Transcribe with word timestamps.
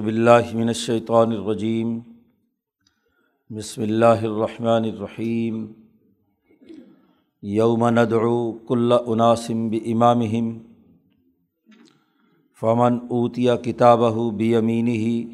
باللہ 0.00 0.54
من 0.54 0.68
الشیطان 0.68 1.32
الرجیم۔ 1.32 2.00
بسم 3.50 3.82
اللہ 3.82 4.22
الرحمن 4.22 4.84
الرحیم۔ 4.84 5.66
یوم 7.42 7.88
ندعو 7.88 8.52
کل 8.52 8.92
عناسم 8.92 9.68
بامامہم۔ 9.68 10.58
فمن 12.60 12.98
اوتیا 13.10 13.56
کتابہ 13.56 14.30
بیمینہ۔ 14.30 15.32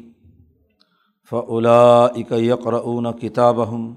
فعلاء 1.29 2.33
یقرؤون 2.35 3.19
کتابہم۔ 3.21 3.93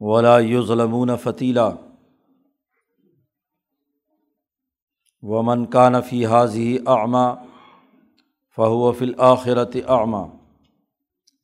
ولا 0.00 0.38
یظلمون 0.38 1.10
فتیلا۔ 1.22 1.70
ومن 5.22 5.66
کان 5.66 6.00
فی 6.00 6.26
حاضی 6.26 6.78
اعمى 6.86 7.47
فہو 8.58 8.90
فل 8.92 9.12
آخرت 9.24 9.76
اعمہ 9.86 10.24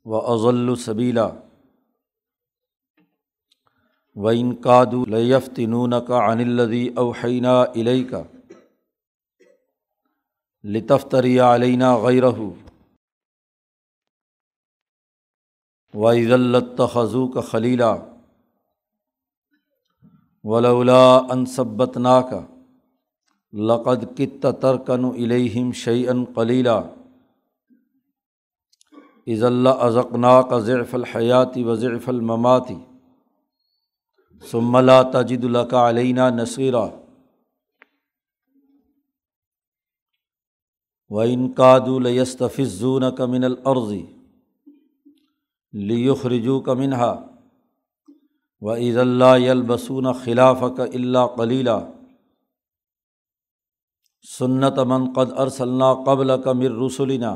و 0.06 0.20
اضل 0.32 0.74
صبیلا 0.76 1.26
و 4.16 4.28
ان 4.30 4.54
قادو 4.62 5.04
لیفتنون 5.06 5.94
کا 6.06 6.18
عن 6.24 6.40
الدی 6.40 6.86
اوحینہ 6.96 7.52
علیہ 7.74 8.08
کا 8.10 8.22
لطفتری 10.64 11.38
علینہ 11.40 11.92
غیرہ 12.04 12.32
و 15.94 16.08
عزلت 16.10 16.80
خضو 16.92 17.26
کا 17.28 17.40
خلیلہ 17.50 17.92
ولولا 20.44 21.04
انصبت 21.32 21.96
نا 21.98 22.20
کا 22.30 22.42
لقد 23.52 24.04
کت 24.16 24.46
ترکن 24.60 25.04
الہم 25.06 25.72
شعین 25.76 26.24
قلیلہ 26.34 26.78
عز 29.26 29.44
اللہ 29.44 29.68
ازقنا 29.68 30.40
کا 30.42 30.58
ضعف 30.58 30.94
الحیاتی 30.94 31.64
و 31.64 31.74
ضعف 31.74 32.08
المماتی 32.08 32.74
ثملا 34.44 35.02
تجد 35.02 35.44
القا 35.44 35.88
علینہ 35.90 36.28
نصیرہ 36.34 36.86
و 41.10 41.20
انقاد 41.20 41.88
الستفظون 41.88 43.04
کا 43.16 43.26
من 43.26 43.44
العرضی 43.44 44.02
لیخرجو 45.74 46.60
کا 46.60 46.74
منہا 46.74 47.12
و 48.62 48.74
عز 48.74 48.98
اللہ 48.98 49.38
یلبسون 49.38 50.12
خلاف 50.24 50.62
کا 50.76 50.82
اللہ 50.82 51.34
کلیلہ 51.36 51.78
سنت 54.38 54.78
من 54.78 55.12
قد 55.12 55.32
ارسلنا 55.36 55.92
قبل 55.94 56.42
کا 56.42 56.52
مر 56.52 56.86
رسولینہ 56.86 57.34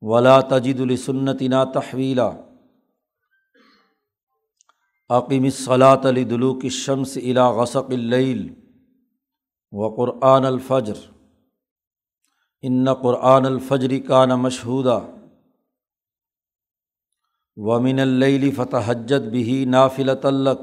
ولا 0.00 0.40
تجد 0.40 0.80
السنتنا 0.80 1.64
تحویلا۔ 1.64 2.30
عقیم 5.10 5.50
صلاۃ 5.50 6.06
علی 6.08 6.24
دلوک 6.24 6.68
شمس 6.68 7.16
الا 7.16 7.50
غسق 7.50 7.90
العل 7.90 8.48
و 9.72 9.88
قرآن 9.88 10.44
الفجر۔ 10.44 11.16
ان 12.62 12.94
قرآن 12.94 13.46
الفجر 13.46 14.08
کا 14.08 14.24
ن 14.24 14.28
مشہودہ 14.28 15.00
ومن 17.56 17.98
اللیل 17.98 18.50
فتح 18.50 18.76
حجت 18.86 19.28
بھی 19.28 19.64
نافل 19.64 20.10
تلق 20.22 20.60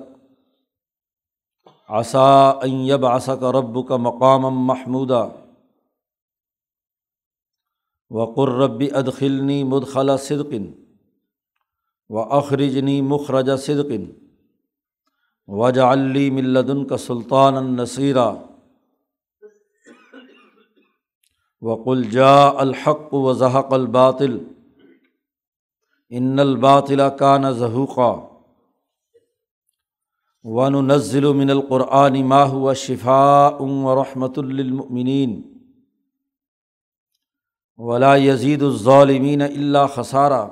عصا 1.90 2.50
ایب 2.50 3.06
عصق 3.06 3.44
رب 3.44 3.88
کا 3.88 3.96
مقام 3.98 4.42
محمودہ 4.42 5.30
وقر 8.12 8.50
ربی 8.50 8.92
ادخلنی 8.92 9.64
مدخلا 9.64 10.18
صدقن 10.18 10.72
و 12.10 12.18
اخرجنی 12.18 13.02
مخرج 13.02 13.56
صدقن 13.56 14.06
وج 15.48 15.80
علی 15.80 16.30
ملدن 16.30 16.86
کا 16.86 16.98
سلطان 16.98 17.58
النصیرہ 17.58 18.32
وقل 21.62 22.04
جا 22.04 22.50
الحق 22.50 23.14
و 23.14 23.34
ضحق 23.34 23.74
الباطل 23.74 24.38
ان 26.10 26.40
الباطلا 26.40 27.10
کان 27.10 27.52
ظہوقا 27.52 28.14
ون 30.44 30.88
نزل 30.88 31.34
من 31.34 31.50
القرآن 31.50 32.26
ماہ 32.26 32.54
و 32.54 32.74
شفاء 32.74 33.62
و 33.62 34.04
رحمۃ 34.04 34.38
للمؤمنین 34.38 35.42
ولا 37.80 38.16
یزید 38.16 38.62
الظالمین 38.62 39.42
اللہ 39.42 39.86
خسارہ 39.96 40.48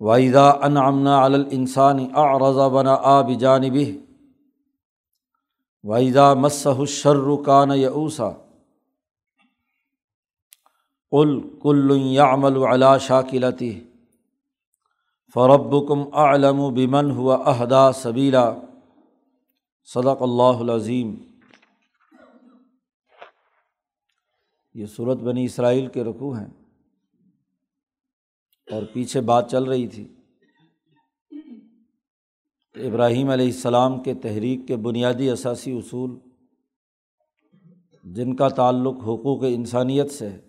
وحیدہ 0.00 0.52
ان 0.62 0.76
امنا 0.76 1.22
السانی 1.22 2.06
آرضا 2.14 2.68
بنا 2.68 2.94
آ 2.94 3.20
بجانب 3.22 3.76
وحیدہ 5.84 6.34
مسح 6.34 6.78
الشرکان 6.78 7.70
یوسا 7.70 8.30
کل 11.12 11.40
کل 11.62 11.96
یامل 12.00 12.56
علا 12.64 12.96
شاکلتی 12.98 13.72
فرب 15.34 15.88
کم 15.88 16.14
علم 16.14 16.60
و 16.60 16.70
بمن 16.70 17.10
ہوا 17.10 17.36
عہدہ 17.44 17.90
صبیلا 17.94 18.50
صدق 19.88 20.22
اللہ 20.22 20.60
العظیم 20.60 21.14
یہ 24.74 24.86
صورت 24.86 25.18
بنی 25.18 25.44
اسرائیل 25.44 25.86
کے 25.86 26.04
رقوع 26.04 26.38
ہیں۔ 26.38 26.46
اور 28.70 28.82
پیچھے 28.92 29.20
بات 29.20 29.50
چل 29.50 29.64
رہی 29.64 29.88
تھی۔ 29.88 30.08
ابراہیم 32.74 33.30
علیہ 33.30 33.46
السلام 33.46 34.02
کے 34.02 34.14
تحریک 34.14 34.60
کے 34.68 34.76
بنیادی 34.76 35.30
اثاثی 35.30 35.78
اصول، 35.78 36.18
جن 38.04 38.36
کا 38.36 38.48
تعلق 38.48 38.94
حقوق 38.94 39.44
انسانیت 39.48 40.10
سے 40.10 40.28
ہے، 40.28 40.40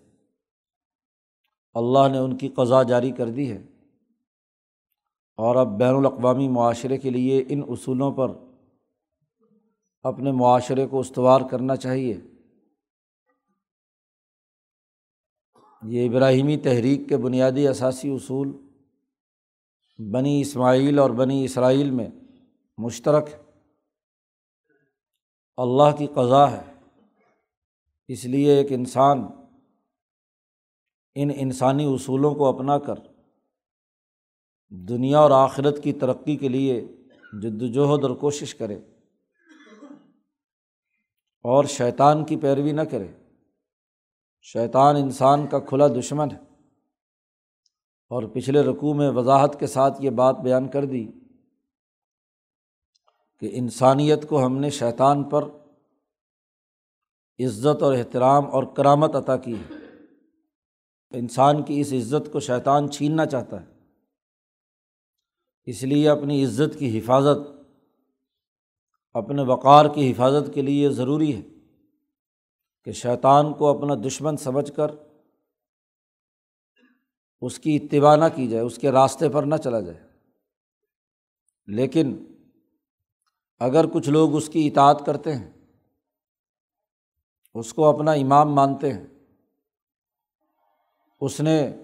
اللہ 1.74 2.08
نے 2.12 2.18
ان 2.18 2.38
کی 2.38 2.48
قضا 2.48 2.84
جاری 2.84 3.12
کر 3.12 3.30
دی 3.30 3.52
ہے۔ 3.52 3.66
اور 5.38 5.56
اب 5.56 5.80
بین 5.80 5.96
الاقوامی 5.96 6.48
معاشرے 6.48 6.98
کے 6.98 7.10
لیے 7.10 7.44
ان 7.50 7.62
اصولوں 7.68 8.12
پر 8.12 8.32
اپنے 10.04 10.32
معاشرے 10.32 10.88
کو 10.88 11.00
استوار 11.00 11.42
کرنا 11.52 11.76
چاہیے۔ 11.76 12.18
یہ 15.84 16.10
ابراہیمی 16.10 16.58
تحریک 16.58 17.10
کے 17.10 17.18
بنیادی 17.18 17.68
اثاثی 17.68 18.14
اصول 18.14 18.52
بنی 20.12 20.42
اسماعیل 20.42 21.00
اور 21.00 21.10
بنی 21.10 21.46
اسرائیل 21.46 21.90
میں 21.90 22.10
مشترک 22.78 23.28
ہے 23.28 23.38
اللہ 25.58 25.96
کی 25.98 26.08
قضا 26.08 26.52
ہے۔ 26.52 26.74
اس 28.08 28.26
لیے 28.26 28.54
ایک 28.54 28.68
انسان 28.70 29.26
ان 31.16 31.30
انسانی 31.36 31.94
اصولوں 31.94 32.36
کو 32.36 32.46
اپنا 32.46 32.80
کر 32.80 32.96
دنیا 34.70 35.20
اور 35.20 35.32
آخرت 35.32 35.84
کی 35.84 35.94
ترقی 35.94 36.36
کے 36.36 36.50
لیے 36.50 36.82
جد 37.42 37.62
وجہد 37.62 38.04
اور 38.04 38.16
کوشش 38.16 38.56
کرے 38.56 38.80
اور 41.44 41.64
شیطان 41.64 42.26
کی 42.26 42.36
پیروی 42.36 42.72
نہ 42.72 42.82
کرے۔ 42.82 43.08
شیطان 44.42 44.96
انسان 44.96 45.48
کا 45.48 45.60
کھلا 45.60 45.88
دشمن 45.88 46.32
ہے۔ 46.32 46.38
اور 48.10 48.24
پچھلے 48.24 48.62
رقوع 48.62 48.94
میں 48.94 49.10
وضاحت 49.10 49.60
کے 49.60 49.68
ساتھ 49.68 50.02
یہ 50.02 50.10
بات 50.10 50.40
بیان 50.40 50.68
کر 50.68 50.86
دی 50.86 51.08
کہ 53.40 53.50
انسانیت 53.54 54.30
کو 54.30 54.46
ہم 54.46 54.58
نے 54.58 54.70
شیطان 54.70 55.24
پر 55.24 55.44
عزت 57.46 57.84
اور 57.84 57.94
احترام 57.94 58.46
اور 58.52 58.64
کرامت 58.64 59.16
عطا 59.16 59.38
کی 59.38 59.54
ہے۔ 59.54 59.74
انسان 61.12 61.64
کی 61.64 61.82
اس 61.82 61.94
عزت 61.94 62.32
کو 62.32 62.40
شیطان 62.40 62.92
چھیننا 62.92 63.26
چاہتا 63.26 63.62
ہے۔ 63.62 63.66
اس 65.66 65.84
لیے 65.84 66.10
اپنی 66.10 66.46
عزت 66.46 66.80
کی 66.80 67.00
حفاظت، 67.00 67.52
اپنے 69.14 69.42
وقار 69.42 69.86
کی 69.96 70.12
حفاظت 70.12 70.54
کے 70.54 70.62
لیے 70.62 70.90
ضروری 70.90 71.36
ہے۔ 71.36 71.42
کہ 72.86 72.92
شیطان 72.92 73.54
کو 73.54 73.78
اپنا 73.78 73.96
دشمن 74.08 74.38
سمجھ 74.38 74.72
کر 74.74 74.92
اس 77.42 77.60
کی 77.60 77.76
اتباع 77.76 78.16
نہ 78.16 78.26
کی 78.36 78.48
جائے، 78.48 78.64
اس 78.64 78.78
کے 78.78 78.92
راستے 78.92 79.30
پر 79.30 79.44
نہ 79.44 79.56
چلا 79.56 79.80
جائے۔ 79.80 80.08
لیکن 81.66 82.26
اگر 83.60 83.86
کچھ 83.88 84.10
لوگ 84.10 84.36
اس 84.36 84.50
کی 84.50 84.68
اطاعت 84.68 85.06
کرتے 85.06 85.36
ہیں، 85.36 85.52
اس 87.54 87.74
کو 87.74 87.86
اپنا 87.86 88.12
امام 88.12 88.54
مانتے 88.54 88.94
ہیں، 88.94 89.08
اس 91.22 91.42
نے 91.42 91.76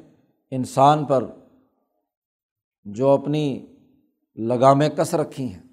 انسان 0.51 1.05
پر 1.05 1.23
جو 2.85 3.09
اپنی 3.09 3.75
لگامیں 4.35 4.89
کس 4.89 5.13
رکھی 5.13 5.53
ہیں، 5.53 5.63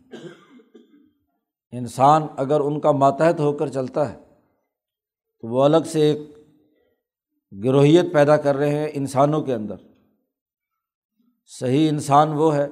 انسان 1.70 2.22
اگر 2.36 2.60
ان 2.60 2.80
کا 2.80 2.92
ماتحت 2.92 3.40
ہو 3.40 3.52
کر 3.52 3.68
چلتا 3.68 4.12
ہے 4.12 4.23
تو 5.44 5.48
وہ 5.48 5.64
الگ 5.64 5.76
سے 5.86 6.00
ایک 6.00 6.18
گروہیت 7.64 8.12
پیدا 8.12 8.36
کر 8.36 8.56
رہے 8.56 8.78
ہیں 8.78 8.88
انسانوں 8.92 9.42
کے 9.42 9.54
اندر۔ 9.54 9.74
صحیح 11.46 11.88
انسان 11.88 12.32
وہ 12.32 12.54
ہے 12.54 12.68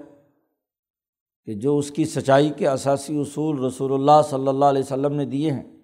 کہ 1.44 1.54
جو 1.54 1.78
اس 1.78 1.90
کی 1.90 2.04
سچائی 2.04 2.50
کے 2.50 2.68
اثاثی 2.68 3.20
اصول 3.20 3.64
رسول 3.64 3.92
اللہ 3.92 4.22
صلی 4.30 4.48
اللہ 4.48 4.64
علیہ 4.64 4.82
وسلم 4.82 5.12
نے 5.12 5.24
دیے 5.24 5.52
ہیں۔ 5.52 5.76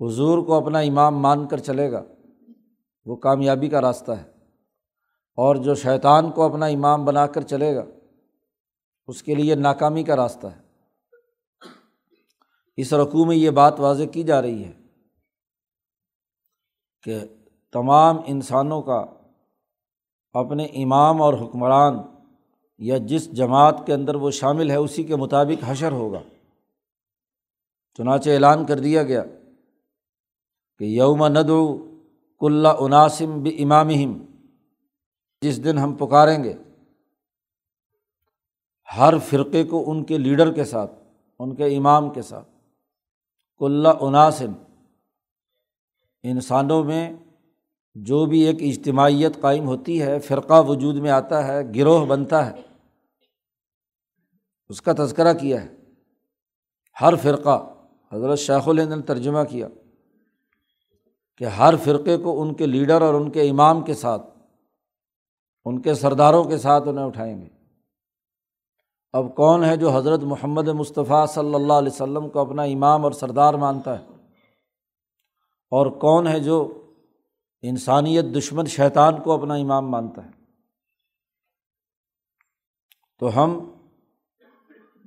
حضور 0.00 0.38
کو 0.38 0.54
اپنا 0.54 0.78
امام 0.78 1.18
مان 1.18 1.48
کر 1.48 1.58
چلے 1.58 1.92
گا، 1.92 2.04
وہ 3.04 3.16
کامیابی 3.16 3.68
کا 3.68 3.80
راستہ 3.80 4.12
ہے۔ 4.12 4.30
اور 5.36 5.56
جو 5.56 5.74
شیطان 5.74 6.30
کو 6.32 6.42
اپنا 6.42 6.66
امام 6.66 7.04
بنا 7.04 7.26
کر 7.26 7.40
چلے 7.40 7.76
گا، 7.76 7.84
اس 9.06 9.22
کے 9.22 9.34
لیے 9.34 9.54
ناکامی 9.54 10.02
کا 10.02 10.16
راستہ 10.16 10.46
ہے۔ 10.46 10.62
اس 12.76 12.92
رقوع 12.92 13.24
میں 13.24 13.36
یہ 13.36 13.50
بات 13.50 13.80
واضح 13.80 14.04
کی 14.04 14.22
جا 14.22 14.42
رہی 14.42 14.64
ہے۔ 14.64 14.85
کہ 17.06 17.20
تمام 17.72 18.16
انسانوں 18.26 18.82
کا 18.82 19.04
اپنے 20.32 20.64
امام 20.64 21.22
اور 21.22 21.34
حکمران 21.34 21.94
یا 22.78 22.98
جس 22.98 23.32
جماعت 23.32 23.82
کے 23.86 23.94
اندر 23.94 24.14
وہ 24.14 24.30
شامل 24.30 24.70
ہے 24.70 24.76
اسی 24.76 25.04
کے 25.04 25.16
مطابق 25.16 25.64
حشر 25.66 25.92
ہوگا۔ 25.92 26.22
چنانچہ 27.94 28.30
اعلان 28.30 28.66
کر 28.66 28.78
دیا 28.78 29.02
گیا 29.02 29.24
کہ 30.78 30.84
یوم 30.84 31.26
ندو 31.26 31.90
کلّہ 32.40 32.68
عناسم 32.68 33.42
ب 33.42 33.48
امام 33.58 33.88
جس 35.40 35.64
دن 35.64 35.78
ہم 35.78 35.94
پکاریں 35.94 36.44
گے، 36.44 36.54
ہر 38.96 39.18
فرقے 39.18 39.64
کو 39.64 39.90
ان 39.90 40.04
کے 40.04 40.18
لیڈر 40.18 40.52
کے 40.52 40.64
ساتھ، 40.64 40.92
ان 41.38 41.54
کے 41.54 41.76
امام 41.76 42.10
کے 42.10 42.22
ساتھ 42.22 42.48
کلّہ 43.58 43.88
عناسم 43.88 44.52
انسانوں 46.30 46.84
میں 46.84 47.12
جو 47.94 48.24
بھی 48.26 48.40
ایک 48.40 48.62
اجتماعیت 48.62 49.40
قائم 49.40 49.66
ہوتی 49.66 50.02
ہے، 50.02 50.18
فرقہ 50.18 50.62
وجود 50.62 50.96
میں 50.96 51.10
آتا 51.10 51.46
ہے، 51.46 51.60
گروہ 51.74 52.06
بنتا 52.06 52.46
ہے، 52.46 52.60
اس 54.68 54.82
کا 54.82 54.92
تذکرہ 54.92 55.32
کیا 55.32 55.62
ہے۔ 55.62 55.74
ہر 57.00 57.16
فرقہ، 57.16 57.74
حضرت 58.12 58.38
شیخ 58.38 58.68
الہند 58.68 58.92
نے 58.92 59.02
ترجمہ 59.02 59.42
کیا 59.50 59.68
کہ 61.36 61.44
ہر 61.44 61.74
فرقے 61.84 62.16
کو 62.16 62.42
ان 62.42 62.54
کے 62.54 62.66
لیڈر 62.66 63.02
اور 63.02 63.14
ان 63.14 63.30
کے 63.30 63.48
امام 63.50 63.80
کے 63.80 63.94
ساتھ، 63.94 64.22
ان 65.64 65.80
کے 65.80 65.94
سرداروں 65.94 66.44
کے 66.44 66.58
ساتھ 66.58 66.88
انہیں 66.88 67.04
اٹھائیں 67.04 67.40
گے۔ 67.42 67.48
اب 69.12 69.34
کون 69.36 69.64
ہے 69.64 69.76
جو 69.76 69.90
حضرت 69.90 70.22
محمد 70.22 70.68
مصطفیٰ 70.68 71.26
صلی 71.26 71.54
اللہ 71.54 71.72
علیہ 71.72 71.92
وسلم 71.92 72.28
کو 72.28 72.40
اپنا 72.40 72.62
امام 72.62 73.04
اور 73.04 73.12
سردار 73.12 73.54
مانتا 73.54 73.98
ہے؟ 73.98 74.15
اور 75.70 75.86
کون 75.86 76.26
ہے 76.26 76.40
جو 76.40 76.82
انسانیت 77.62 78.24
دشمن 78.24 78.66
شیطان 78.66 79.22
کو 79.22 79.32
اپنا 79.32 79.54
امام 79.54 79.90
مانتا 79.90 80.24
ہے؟ 80.24 80.30
تو 83.18 83.44
ہم 83.44 83.70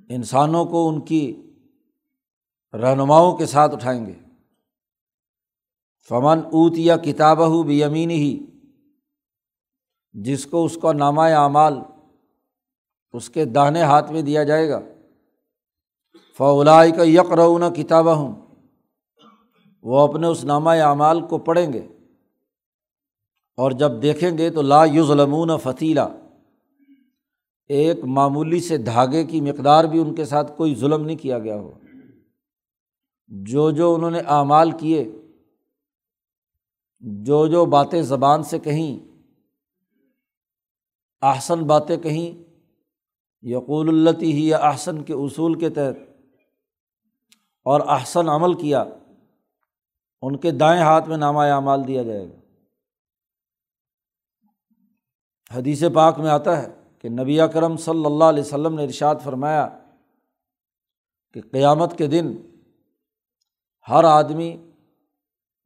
انسانوں 0.08 0.64
کو 0.64 0.88
ان 0.88 1.00
کی 1.00 1.50
رہنماؤں 2.72 3.36
کے 3.36 3.46
ساتھ 3.46 3.72
اٹھائیں 3.72 4.06
گے۔ 4.06 4.14
فمن 6.08 6.38
اوت 6.38 6.72
یا 6.76 6.96
کتاب 6.96 7.46
ہو 7.46 7.62
بھی 7.62 7.82
یمین 7.82 8.10
ہی 8.10 8.46
جس 10.12 10.46
کو 10.46 10.64
اس 10.64 10.78
کا 10.82 10.92
نامہ 10.92 11.20
اعمال 11.20 11.78
اس 13.12 13.30
کے 13.30 13.44
داہنے 13.44 13.82
ہاتھ 13.82 14.12
میں 14.12 14.22
دیا 14.22 14.44
جائے 14.44 14.68
گا 14.68 14.80
فولائی 16.36 16.92
کا 16.92 17.02
یک 17.02 17.32
رعون 17.32 17.74
کتاب 17.74 18.14
ہوں 18.14 18.39
وہ 19.82 20.08
اپنے 20.08 20.26
اس 20.26 20.44
نامہ 20.44 20.70
اعمال 20.70 21.26
کو 21.26 21.38
پڑھیں 21.38 21.72
گے 21.72 21.88
اور 23.56 23.70
جب 23.70 24.02
دیکھیں 24.02 24.38
گے 24.38 24.50
تو 24.50 24.62
لا 24.62 24.84
یو 24.84 25.06
ظلمون 25.06 25.50
فتیلہ 25.62 26.00
ایک 27.68 28.04
معمولی 28.04 28.60
سے 28.60 28.76
دھاگے 28.78 29.24
کی 29.24 29.40
مقدار 29.40 29.84
بھی 29.84 29.98
ان 29.98 30.14
کے 30.14 30.24
ساتھ 30.24 30.52
کوئی 30.56 30.74
ظلم 30.74 31.04
نہیں 31.04 31.16
کیا 31.16 31.38
گیا 31.38 31.56
ہو۔ 31.56 31.72
جو 33.28 33.70
جو 33.70 33.94
انہوں 33.94 34.10
نے 34.10 34.18
اعمال 34.18 34.70
کیے، 34.70 35.12
جو 36.98 37.46
جو 37.46 37.64
باتیں 37.64 38.02
زبان 38.02 38.42
سے 38.42 38.58
کہیں، 38.58 39.22
احسن 41.22 41.62
باتیں 41.62 41.96
کہیں، 41.96 42.50
یقول 43.42 43.88
التی 43.88 44.32
ہی 44.32 44.48
یا 44.48 44.56
احسن 44.56 45.02
کے 45.02 45.12
اصول 45.12 45.58
کے 45.58 45.70
تحت 45.70 46.26
اور 47.64 47.80
احسن 47.80 48.28
عمل 48.28 48.54
کیا۔ 48.54 48.84
ان 50.22 50.36
کے 50.36 50.50
دائیں 50.50 50.82
ہاتھ 50.82 51.08
میں 51.08 51.16
نامہ 51.16 51.38
اعمال 51.38 51.86
دیا 51.88 52.02
جائے 52.02 52.28
گا۔ 52.28 52.40
حدیث 55.50 55.82
پاک 55.94 56.18
میں 56.18 56.30
آتا 56.30 56.62
ہے 56.62 56.68
کہ 56.98 57.08
نبی 57.08 57.38
کرم 57.54 57.76
صلی 57.76 58.04
اللہ 58.04 58.24
علیہ 58.24 58.42
وسلم 58.42 58.74
نے 58.74 58.84
ارشاد 58.84 59.14
فرمایا 59.24 59.78
کہ 61.34 61.40
قیامت 61.40 61.98
کے 61.98 62.06
دن 62.06 62.36
ہر 63.88 64.04
آدمی 64.04 64.70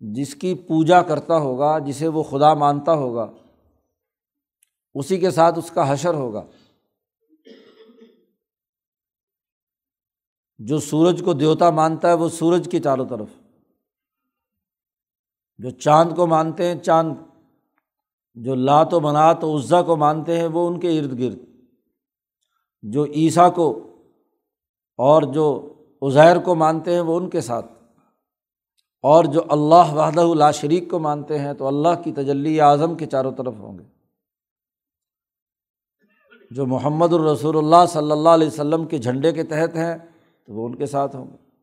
جس 0.00 0.34
کی 0.34 0.54
پوجا 0.54 1.02
کرتا 1.02 1.36
ہوگا، 1.36 1.78
جسے 1.78 2.08
وہ 2.08 2.22
خدا 2.22 2.54
مانتا 2.54 2.92
ہوگا، 2.92 3.32
اسی 4.94 5.18
کے 5.18 5.30
ساتھ 5.30 5.58
اس 5.58 5.70
کا 5.70 5.92
حشر 5.92 6.14
ہوگا۔ 6.14 6.42
جو 10.58 10.78
سورج 10.78 11.22
کو 11.24 11.32
دیوتا 11.32 11.70
مانتا 11.70 12.08
ہے، 12.08 12.14
وہ 12.14 12.28
سورج 12.28 12.68
کی 12.70 12.80
چاروں 12.80 13.06
طرف۔ 13.08 13.28
جو 15.58 15.70
چاند 15.70 16.16
کو 16.16 16.26
مانتے 16.26 16.68
ہیں، 16.68 16.74
چاند 16.74 17.14
جو 18.34 18.54
لات 18.54 18.94
و 18.94 19.00
منات 19.00 19.44
و 19.44 19.58
عزا 19.58 19.82
کو 19.82 19.96
مانتے 19.96 20.38
ہیں، 20.38 20.46
وہ 20.46 20.68
ان 20.68 20.80
کے 20.80 20.98
ارد 20.98 21.18
گرد۔ 21.18 21.38
جو 22.82 23.04
عیسیٰ 23.04 23.54
کو 23.54 23.90
اور 24.96 25.22
جو 25.22 25.74
عزیر 26.02 26.38
کو 26.38 26.54
مانتے 26.54 26.92
ہیں، 26.92 27.00
وہ 27.00 27.16
ان 27.16 27.30
کے 27.30 27.40
ساتھ۔ 27.40 27.66
اور 29.02 29.24
جو 29.24 29.40
اللہ 29.48 29.94
وحدہ 29.94 30.20
اللہ 30.20 30.52
شریک 30.54 30.90
کو 30.90 30.98
مانتے 30.98 31.38
ہیں، 31.38 31.52
تو 31.54 31.66
اللہ 31.66 32.02
کی 32.04 32.12
تجلی 32.12 32.60
اعظم 32.60 32.94
کے 32.94 33.06
چاروں 33.06 33.32
طرف 33.32 33.54
ہوں 33.58 33.78
گے۔ 33.78 33.84
جو 36.50 36.66
محمد 36.66 37.12
الرسول 37.12 37.56
اللہ 37.56 37.86
صلی 37.88 38.10
اللہ 38.10 38.28
علیہ 38.28 38.46
وسلم 38.46 38.84
کے 38.84 38.98
جھنڈے 38.98 39.32
کے 39.32 39.42
تحت 39.42 39.76
ہیں، 39.76 39.98
تو 40.46 40.52
وہ 40.52 40.66
ان 40.66 40.74
کے 40.74 40.86
ساتھ 40.86 41.16
ہوں 41.16 41.26
گے۔ 41.26 41.53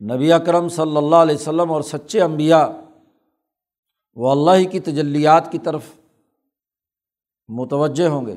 نبی 0.00 0.32
اکرم 0.32 0.68
صلی 0.68 0.96
اللہ 0.96 1.16
علیہ 1.16 1.34
وسلم 1.34 1.72
اور 1.72 1.82
سچے 1.82 2.20
امبیا 2.22 2.66
وہ 4.16 4.30
اللہ 4.30 4.68
کی 4.70 4.80
تجلیات 4.80 5.52
کی 5.52 5.58
طرف 5.58 5.82
متوجہ 7.48 8.08
ہوں 8.08 8.26
گے، 8.26 8.34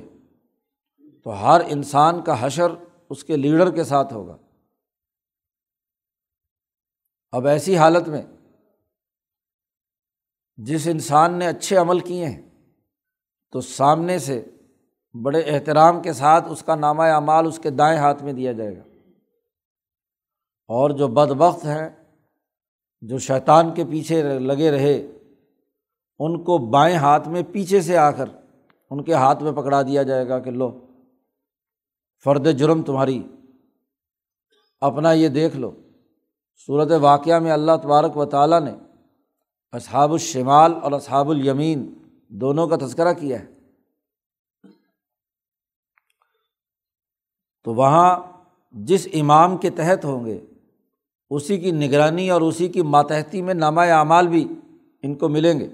تو 1.26 1.30
ہر 1.32 1.62
انسان 1.68 2.22
کا 2.24 2.46
حشر 2.46 2.72
اس 3.10 3.24
کے 3.24 3.38
لیڈر 3.38 3.72
کے 3.72 3.84
ساتھ 3.84 4.14
ہوگا۔ 4.14 4.38
اب 7.32 7.48
ایسی 7.48 7.78
حالت 7.78 8.08
میں 8.08 8.22
جس 10.58 10.88
انسان 10.88 11.40
نے 11.40 11.48
اچھے 11.48 11.78
عمل 11.78 12.00
کیے 12.00 12.26
ہیں، 12.26 12.42
تو 13.54 13.62
سامنے 13.62 14.20
سے 14.20 14.44
بڑے 15.16 15.42
احترام 15.42 16.02
کے 16.02 16.14
ساتھ 16.14 16.48
اس 16.50 16.64
کا 16.64 16.76
نامہ 16.76 17.04
اعمال 17.04 17.48
اس 17.48 17.60
کے 17.60 17.70
دائیں 17.70 17.98
ہاتھ 18.00 18.24
میں 18.24 18.34
دیا 18.34 18.52
جائے 18.52 18.78
گا۔ 18.78 18.84
اور 20.70 20.90
جو 20.90 21.08
بد 21.08 21.32
بخت 21.32 21.66
ہیں، 21.66 21.90
جو 23.02 23.18
شیطان 23.18 23.74
کے 23.74 23.84
پیچھے 23.86 24.40
لگے 24.40 24.72
رہے، 24.72 24.98
ان 26.20 26.44
کو 26.44 26.58
بائیں 26.58 26.98
ہاتھ 26.98 27.28
میں 27.28 27.42
پیچھے 27.52 27.82
سے 27.82 27.98
آ 27.98 28.12
کر 28.12 28.26
ان 28.90 29.04
کے 29.04 29.14
ہاتھ 29.14 29.44
میں 29.44 29.52
پکڑا 29.52 29.82
دیا 29.82 30.04
جائے 30.04 30.28
گا 30.30 30.40
کہ 30.40 30.52
لو، 30.52 30.88
فرد 32.24 32.48
جرم 32.58 32.84
تمہاری، 32.84 33.24
اپنا 34.82 35.12
یہ 35.12 35.28
دیکھ 35.28 35.58
لو۔ 35.58 35.72
صورت 36.66 36.92
واقعہ 37.02 37.40
میں 37.40 37.52
اللہ 37.52 37.72
تبارک 37.84 38.18
و 38.18 38.26
تعالیٰ 38.26 38.62
نے 38.62 38.76
اصحاب 39.72 40.12
الشمال 40.12 40.74
اور 40.84 40.92
اصحاب 40.92 41.30
الیمین 41.30 41.94
دونوں 42.28 42.68
کا 42.68 42.76
تذکرہ 42.76 43.14
کیا 43.14 43.40
ہے۔ 43.40 43.46
تو 47.64 47.74
وہاں 47.74 48.20
جس 48.72 49.08
امام 49.14 49.58
کے 49.58 49.70
تحت 49.70 50.06
ہوں 50.06 50.26
گے 50.26 50.46
اسی 51.30 51.58
کی 51.58 51.72
نگرانی 51.72 52.30
اور 52.30 52.42
اسی 52.42 52.68
کی 52.68 52.82
ماتحتی 52.82 53.42
میں 53.42 53.54
نامہ 53.54 53.82
اعمال 53.82 54.28
بھی 54.28 54.48
ان 55.04 55.16
کو 55.16 55.30
ملیں 55.30 55.60
گے۔ 55.60 55.68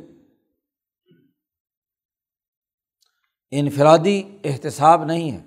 انفرادی 3.51 4.23
احتساب 4.43 5.05
نہیں 5.05 5.31
ہے۔ 5.31 5.43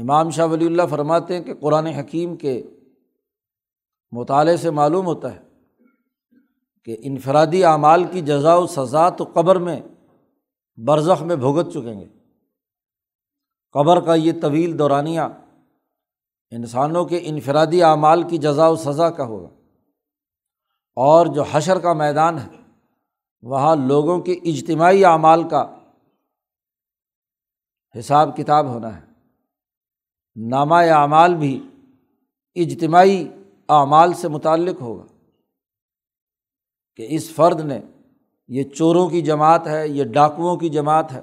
امام 0.00 0.30
شاہ 0.30 0.46
ولی 0.46 0.66
اللہ 0.66 0.82
فرماتے 0.90 1.36
ہیں 1.36 1.44
کہ 1.44 1.54
قرآن 1.54 1.86
حکیم 1.86 2.36
کے 2.36 2.62
مطالعے 4.10 4.56
سے 4.56 4.70
معلوم 4.70 5.06
ہوتا 5.06 5.34
ہے 5.34 5.40
کہ 6.84 6.96
انفرادی 7.00 7.64
اعمال 7.64 8.04
کی 8.04 8.20
جزا 8.20 8.54
و 8.54 8.66
سزا 8.66 9.08
تو 9.08 9.24
قبر 9.24 9.56
میں 9.56 9.80
برزخ 10.86 11.22
میں 11.22 11.36
بھگت 11.36 11.70
چکیں 11.70 12.00
گے۔ 12.00 12.06
قبر 13.72 14.00
کا 14.00 14.14
یہ 14.14 14.32
طویل 14.42 14.78
دورانیہ 14.78 15.20
انسانوں 16.50 17.04
کے 17.04 17.20
انفرادی 17.22 17.82
اعمال 17.82 18.28
کی 18.28 18.38
جزا 18.38 18.68
و 18.68 18.76
سزا 18.76 19.10
کا 19.10 19.24
ہوگا۔ 19.24 19.48
اور 20.94 21.26
جو 21.26 21.42
حشر 21.50 21.78
کا 21.78 21.92
میدان 21.92 22.38
ہے، 22.38 22.62
وہاں 23.42 23.76
لوگوں 23.76 24.20
کے 24.20 24.32
اجتماعی 24.32 25.04
اعمال 25.04 25.48
کا 25.48 25.74
حساب 27.98 28.36
کتاب 28.36 28.66
ہونا 28.66 28.96
ہے۔ 28.96 29.06
نامہ 30.36 30.74
اعمال 30.74 31.34
بھی 31.34 31.68
اجتماعی 32.54 33.28
اعمال 33.68 34.12
سے 34.12 34.28
متعلق 34.28 34.80
ہوگا۔ 34.80 35.06
کہ 36.96 37.06
اس 37.10 37.30
فرد 37.34 37.60
نے، 37.60 37.80
یہ 38.48 38.62
چوروں 38.62 39.08
کی 39.08 39.22
جماعت 39.22 39.66
ہے، 39.66 39.88
یہ 39.88 40.04
ڈاکوؤں 40.04 40.56
کی 40.56 40.68
جماعت 40.68 41.12
ہے 41.12 41.20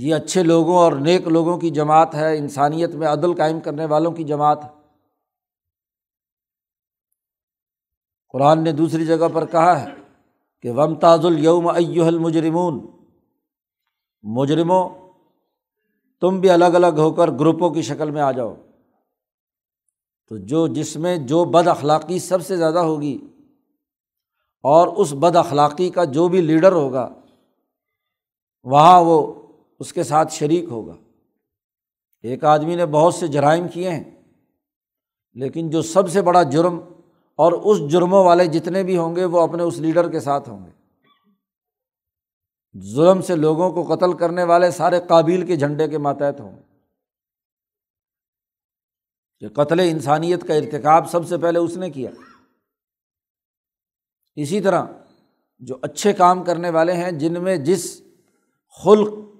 یہ 0.00 0.14
اچھے 0.14 0.42
لوگوں 0.42 0.76
اور 0.76 0.92
نیک 0.92 1.28
لوگوں 1.28 1.58
کی 1.58 1.70
جماعت 1.70 2.14
ہے، 2.14 2.38
انسانیت 2.38 2.94
میں 2.94 3.08
عدل 3.08 3.34
قائم 3.34 3.60
کرنے 3.60 3.84
والوں 3.84 4.12
کی 4.12 4.24
جماعت۔ 4.24 4.64
ہے 4.64 4.68
قرآن 8.28 8.64
نے 8.64 8.72
دوسری 8.72 9.06
جگہ 9.06 9.28
پر 9.32 9.46
کہا 9.46 9.80
ہے 9.80 9.88
کہ 10.62 10.70
وم 10.70 10.94
تاز 10.94 11.26
الوم 11.26 11.68
المجرمون۔ 11.68 12.86
مجرموں، 14.22 14.88
تم 16.20 16.40
بھی 16.40 16.50
الگ 16.50 16.64
الگ 16.64 16.98
ہو 16.98 17.10
کر 17.10 17.30
گروپوں 17.30 17.70
کی 17.70 17.82
شکل 17.82 18.10
میں 18.10 18.22
آ 18.22 18.32
جاؤ۔ 18.32 18.54
تو 20.28 20.36
جو 20.36 20.66
جس 20.66 20.96
میں 20.96 21.16
جو 21.16 21.44
بد 21.44 21.66
اخلاقی 21.66 22.18
سب 22.18 22.46
سے 22.46 22.56
زیادہ 22.56 22.78
ہوگی 22.78 23.18
اور 24.62 24.88
اس 24.88 25.12
بد 25.12 25.36
اخلاقی 25.36 25.90
کا 25.90 26.04
جو 26.04 26.28
بھی 26.28 26.40
لیڈر 26.40 26.72
ہوگا، 26.72 27.08
وہاں 28.64 29.00
وہ 29.00 29.41
اس 29.82 29.92
کے 29.92 30.02
ساتھ 30.02 30.32
شریک 30.32 30.64
ہوگا۔ 30.64 30.96
ایک 32.22 32.44
آدمی 32.44 32.74
نے 32.74 32.86
بہت 32.86 33.14
سے 33.14 33.26
جرائم 33.26 33.68
کیے 33.68 33.90
ہیں، 33.90 34.22
لیکن 35.32 35.70
جو 35.70 35.82
سب 35.82 36.10
سے 36.10 36.22
بڑا 36.22 36.42
جرم 36.42 36.80
اور 37.34 37.52
اس 37.52 37.92
جرموں 37.92 38.24
والے 38.24 38.46
جتنے 38.46 38.82
بھی 38.82 38.96
ہوں 38.96 39.16
گے، 39.16 39.24
وہ 39.24 39.40
اپنے 39.40 39.62
اس 39.62 39.78
لیڈر 39.78 40.10
کے 40.10 40.20
ساتھ 40.20 40.48
ہوں 40.48 40.66
گے۔ 40.66 40.70
ظلم 42.94 43.22
سے 43.22 43.36
لوگوں 43.36 43.72
کو 43.72 43.94
قتل 43.94 44.16
کرنے 44.16 44.44
والے 44.44 44.70
سارے 44.70 45.00
قابل 45.08 45.46
کے 45.46 45.56
جھنڈے 45.56 45.88
کے 45.88 45.98
ماتحت 45.98 46.40
ہوں 46.40 46.56
گے۔ 46.56 46.62
کہ 49.38 49.48
قتل 49.48 49.80
انسانیت 49.80 50.48
کا 50.48 50.54
ارتکاب 50.54 51.10
سب 51.10 51.28
سے 51.28 51.38
پہلے 51.38 51.58
اس 51.58 51.76
نے 51.76 51.90
کیا۔ 51.90 52.10
اسی 54.34 54.60
طرح 54.60 54.86
جو 55.58 55.78
اچھے 55.82 56.12
کام 56.12 56.44
کرنے 56.44 56.70
والے 56.70 56.92
ہیں، 56.92 57.12
جن 57.12 57.42
میں 57.42 57.56
جس 57.56 58.02
خلق 58.84 59.31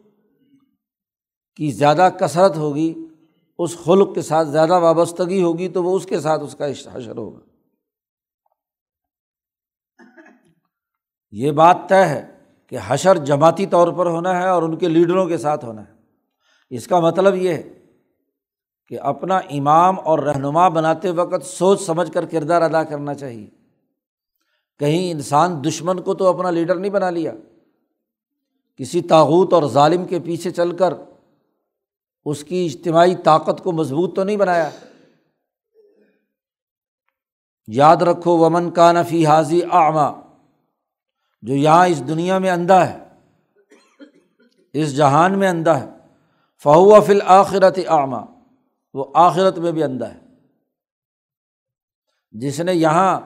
کی 1.56 1.70
زیادہ 1.70 2.08
کثرت 2.20 2.56
ہوگی، 2.56 2.94
اس 3.58 3.76
خلق 3.84 4.14
کے 4.14 4.22
ساتھ 4.22 4.48
زیادہ 4.48 4.78
وابستگی 4.78 5.42
ہوگی 5.42 5.68
تو 5.68 5.84
وہ 5.84 5.96
اس 5.96 6.06
کے 6.06 6.20
ساتھ 6.20 6.42
اس 6.42 6.54
کا 6.54 6.66
حشر 6.66 7.16
ہوگا۔ 7.16 7.40
یہ 11.30 11.50
بات 11.50 11.76
طے 11.88 12.06
ہے 12.06 12.38
کہ 12.66 12.78
حشر 12.86 13.16
جماعتی 13.16 13.66
طور 13.66 13.92
پر 13.92 14.06
ہونا 14.06 14.42
ہے 14.42 14.48
اور 14.48 14.62
ان 14.62 14.76
کے 14.76 14.88
لیڈروں 14.88 15.26
کے 15.26 15.38
ساتھ 15.38 15.64
ہونا 15.64 15.82
ہے۔ 15.82 15.92
اس 16.70 16.86
کا 16.86 17.00
مطلب 17.00 17.34
یہ 17.34 17.48
ہے 17.48 17.84
کہ 18.88 19.00
اپنا 19.00 19.36
امام 19.36 20.00
اور 20.04 20.18
رہنما 20.18 20.68
بناتے 20.68 21.10
وقت 21.10 21.46
سوچ 21.46 21.82
سمجھ 21.82 22.12
کر 22.12 22.26
کردار 22.26 22.62
ادا 22.62 22.84
کرنا 22.84 23.14
چاہیے۔ 23.14 23.50
کہیں 24.78 25.10
انسان 25.10 25.64
دشمن 25.64 26.02
کو 26.02 26.14
تو 26.14 26.26
اپنا 26.26 26.50
لیڈر 26.50 26.74
نہیں 26.74 26.90
بنا 26.90 27.10
لیا۔ 27.10 27.32
کسی 28.76 29.02
تاوت 29.02 29.52
اور 29.52 29.62
ظالم 29.68 30.04
کے 30.04 30.18
پیچھے 30.20 30.50
چل 30.50 30.76
کر 30.76 30.94
اس 32.26 32.44
کی 32.44 32.64
اجتماعی 32.66 33.14
طاقت 33.16 33.62
کو 33.64 33.72
مضبوط 33.72 34.16
تو 34.16 34.24
نہیں 34.24 34.36
بنایا۔ 34.36 34.70
یاد 37.66 37.96
رکھو، 37.96 38.38
ومن 38.38 38.70
کا 38.70 38.92
نفی 38.92 39.26
حاضی 39.26 39.60
آما 39.70 40.10
جو 41.42 41.54
یہاں 41.54 41.86
اس 41.88 42.08
دنیا 42.08 42.38
میں 42.38 42.50
اندھا 42.50 42.88
ہے، 42.88 42.98
اس 44.72 44.96
جہان 44.96 45.38
میں 45.38 45.48
اندھا 45.48 45.80
ہے 45.80 45.88
فہو 46.62 47.00
فل 47.00 47.22
آخرت 47.26 47.78
آما 47.88 48.20
وہ 48.94 49.04
آخرت 49.14 49.58
میں 49.58 49.72
بھی 49.72 49.82
اندھا 49.82 50.14
ہے۔ 50.14 50.20
جس 52.34 52.60
نے 52.60 52.74
یہاں 52.74 53.20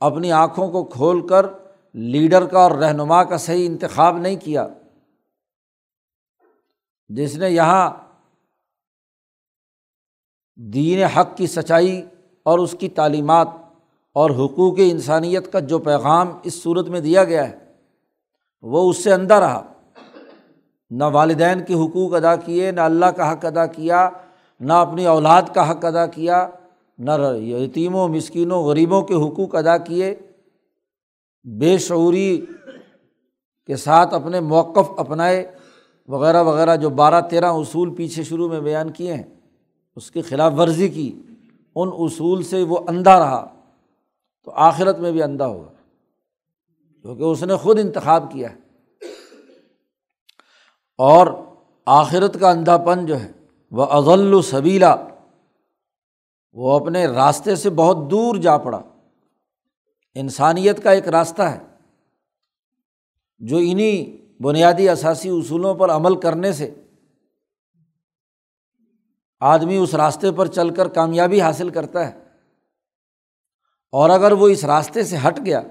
اپنی 0.00 0.32
آنکھوں 0.32 0.70
کو 0.72 0.84
کھول 0.84 1.26
کر 1.28 1.46
لیڈر 1.94 2.46
کا 2.46 2.58
اور 2.58 2.70
رہنما 2.70 3.24
کا 3.24 3.36
صحیح 3.36 3.66
انتخاب 3.66 4.18
نہیں 4.18 4.36
کیا، 4.36 4.66
جس 7.08 7.36
نے 7.36 7.50
یہاں 7.50 7.90
دین 10.56 11.02
حق 11.02 11.36
کی 11.36 11.46
سچائی 11.46 12.02
اور 12.42 12.58
اس 12.58 12.74
کی 12.78 12.88
تعلیمات 12.88 13.48
اور 14.12 14.30
حقوق 14.30 14.74
انسانیت 14.78 15.52
کا 15.52 15.60
جو 15.60 15.78
پیغام 15.78 16.30
اس 16.42 16.62
صورت 16.62 16.88
میں 16.88 17.00
دیا 17.00 17.24
گیا 17.24 17.48
ہے، 17.48 17.58
وہ 18.62 18.90
اس 18.90 19.04
سے 19.04 19.12
اندر 19.12 19.38
رہا۔ 19.38 19.72
نہ 20.90 21.04
والدین 21.04 21.64
کے 21.64 21.74
حقوق 21.74 22.14
ادا 22.14 22.36
کیے، 22.36 22.70
نہ 22.70 22.80
اللہ 22.80 23.06
کا 23.06 23.32
حق 23.32 23.44
ادا 23.44 23.66
کیا، 23.66 24.10
نہ 24.60 24.72
اپنی 24.72 25.06
اولاد 25.06 25.42
کا 25.54 25.70
حق 25.70 25.84
ادا 25.84 26.06
کیا، 26.06 26.48
نہ 26.98 27.10
یتیموں، 27.36 28.08
مسکینوں، 28.08 28.62
غریبوں 28.62 29.02
کے 29.02 29.14
حقوق 29.14 29.54
ادا 29.54 29.76
کیے۔ 29.76 30.14
بے 31.44 31.78
شعوری 31.78 32.46
کے 33.66 33.76
ساتھ 33.76 34.14
اپنے 34.14 34.40
موقف 34.40 34.90
اپنائے 34.96 35.50
وغیرہ 36.08 36.42
وغیرہ 36.42 36.76
جو 36.76 36.90
بارہ 36.90 37.20
تیرہ 37.20 37.46
اصول 37.46 37.94
پیچھے 37.94 38.22
شروع 38.22 38.48
میں 38.48 38.60
بیان 38.60 38.90
کیے 38.90 39.14
ہیں۔ 39.14 39.41
اس 39.96 40.10
کی 40.10 40.22
خلاف 40.22 40.52
ورزی 40.56 40.88
کی، 40.88 41.22
ان 41.74 41.90
اصول 41.98 42.42
سے 42.42 42.62
وہ 42.62 42.78
اندھا 42.88 43.18
رہا۔ 43.18 43.54
تو 44.44 44.50
آخرت 44.50 44.98
میں 44.98 45.12
بھی 45.12 45.22
اندھا 45.22 45.46
ہوگا 45.46 45.72
کیونکہ 47.02 47.22
اس 47.22 47.42
نے 47.42 47.56
خود 47.56 47.78
انتخاب 47.78 48.32
کیا 48.32 48.50
ہے۔ 48.50 48.56
اور 50.98 51.26
آخرت 51.86 52.40
کا 52.40 52.50
اندھا 52.50 52.76
پن 52.76 53.06
جو 53.06 53.20
ہے، 53.20 53.32
وہ 53.70 53.84
اضل 53.84 54.42
صبیلا 54.42 54.96
وہ 56.52 56.80
اپنے 56.80 57.06
راستے 57.06 57.56
سے 57.56 57.70
بہت 57.70 58.10
دور 58.10 58.36
جا 58.36 58.58
پڑا۔ 58.58 58.82
انسانیت 60.14 60.82
کا 60.82 60.90
ایک 60.90 61.08
راستہ 61.08 61.42
ہے۔ 61.42 61.60
جو 63.38 63.56
انہیں 63.56 64.22
بنیادی 64.42 64.88
اثاثی 64.88 65.28
اصولوں 65.28 65.74
پر 65.74 65.90
عمل 65.90 66.20
کرنے 66.20 66.52
سے 66.52 66.74
آدمی 69.42 69.76
اس 69.76 69.94
راستے 69.94 70.32
پر 70.32 70.46
چل 70.46 70.74
کر 70.74 70.88
کامیابی 70.88 71.40
حاصل 71.40 71.68
کرتا 71.68 72.12
ہے۔ 72.12 72.18
اور 73.92 74.10
اگر 74.10 74.32
وہ 74.32 74.48
اس 74.48 74.64
راستے 74.64 75.02
سے 75.02 75.16
ہٹ 75.28 75.38
گیا، 75.46 75.62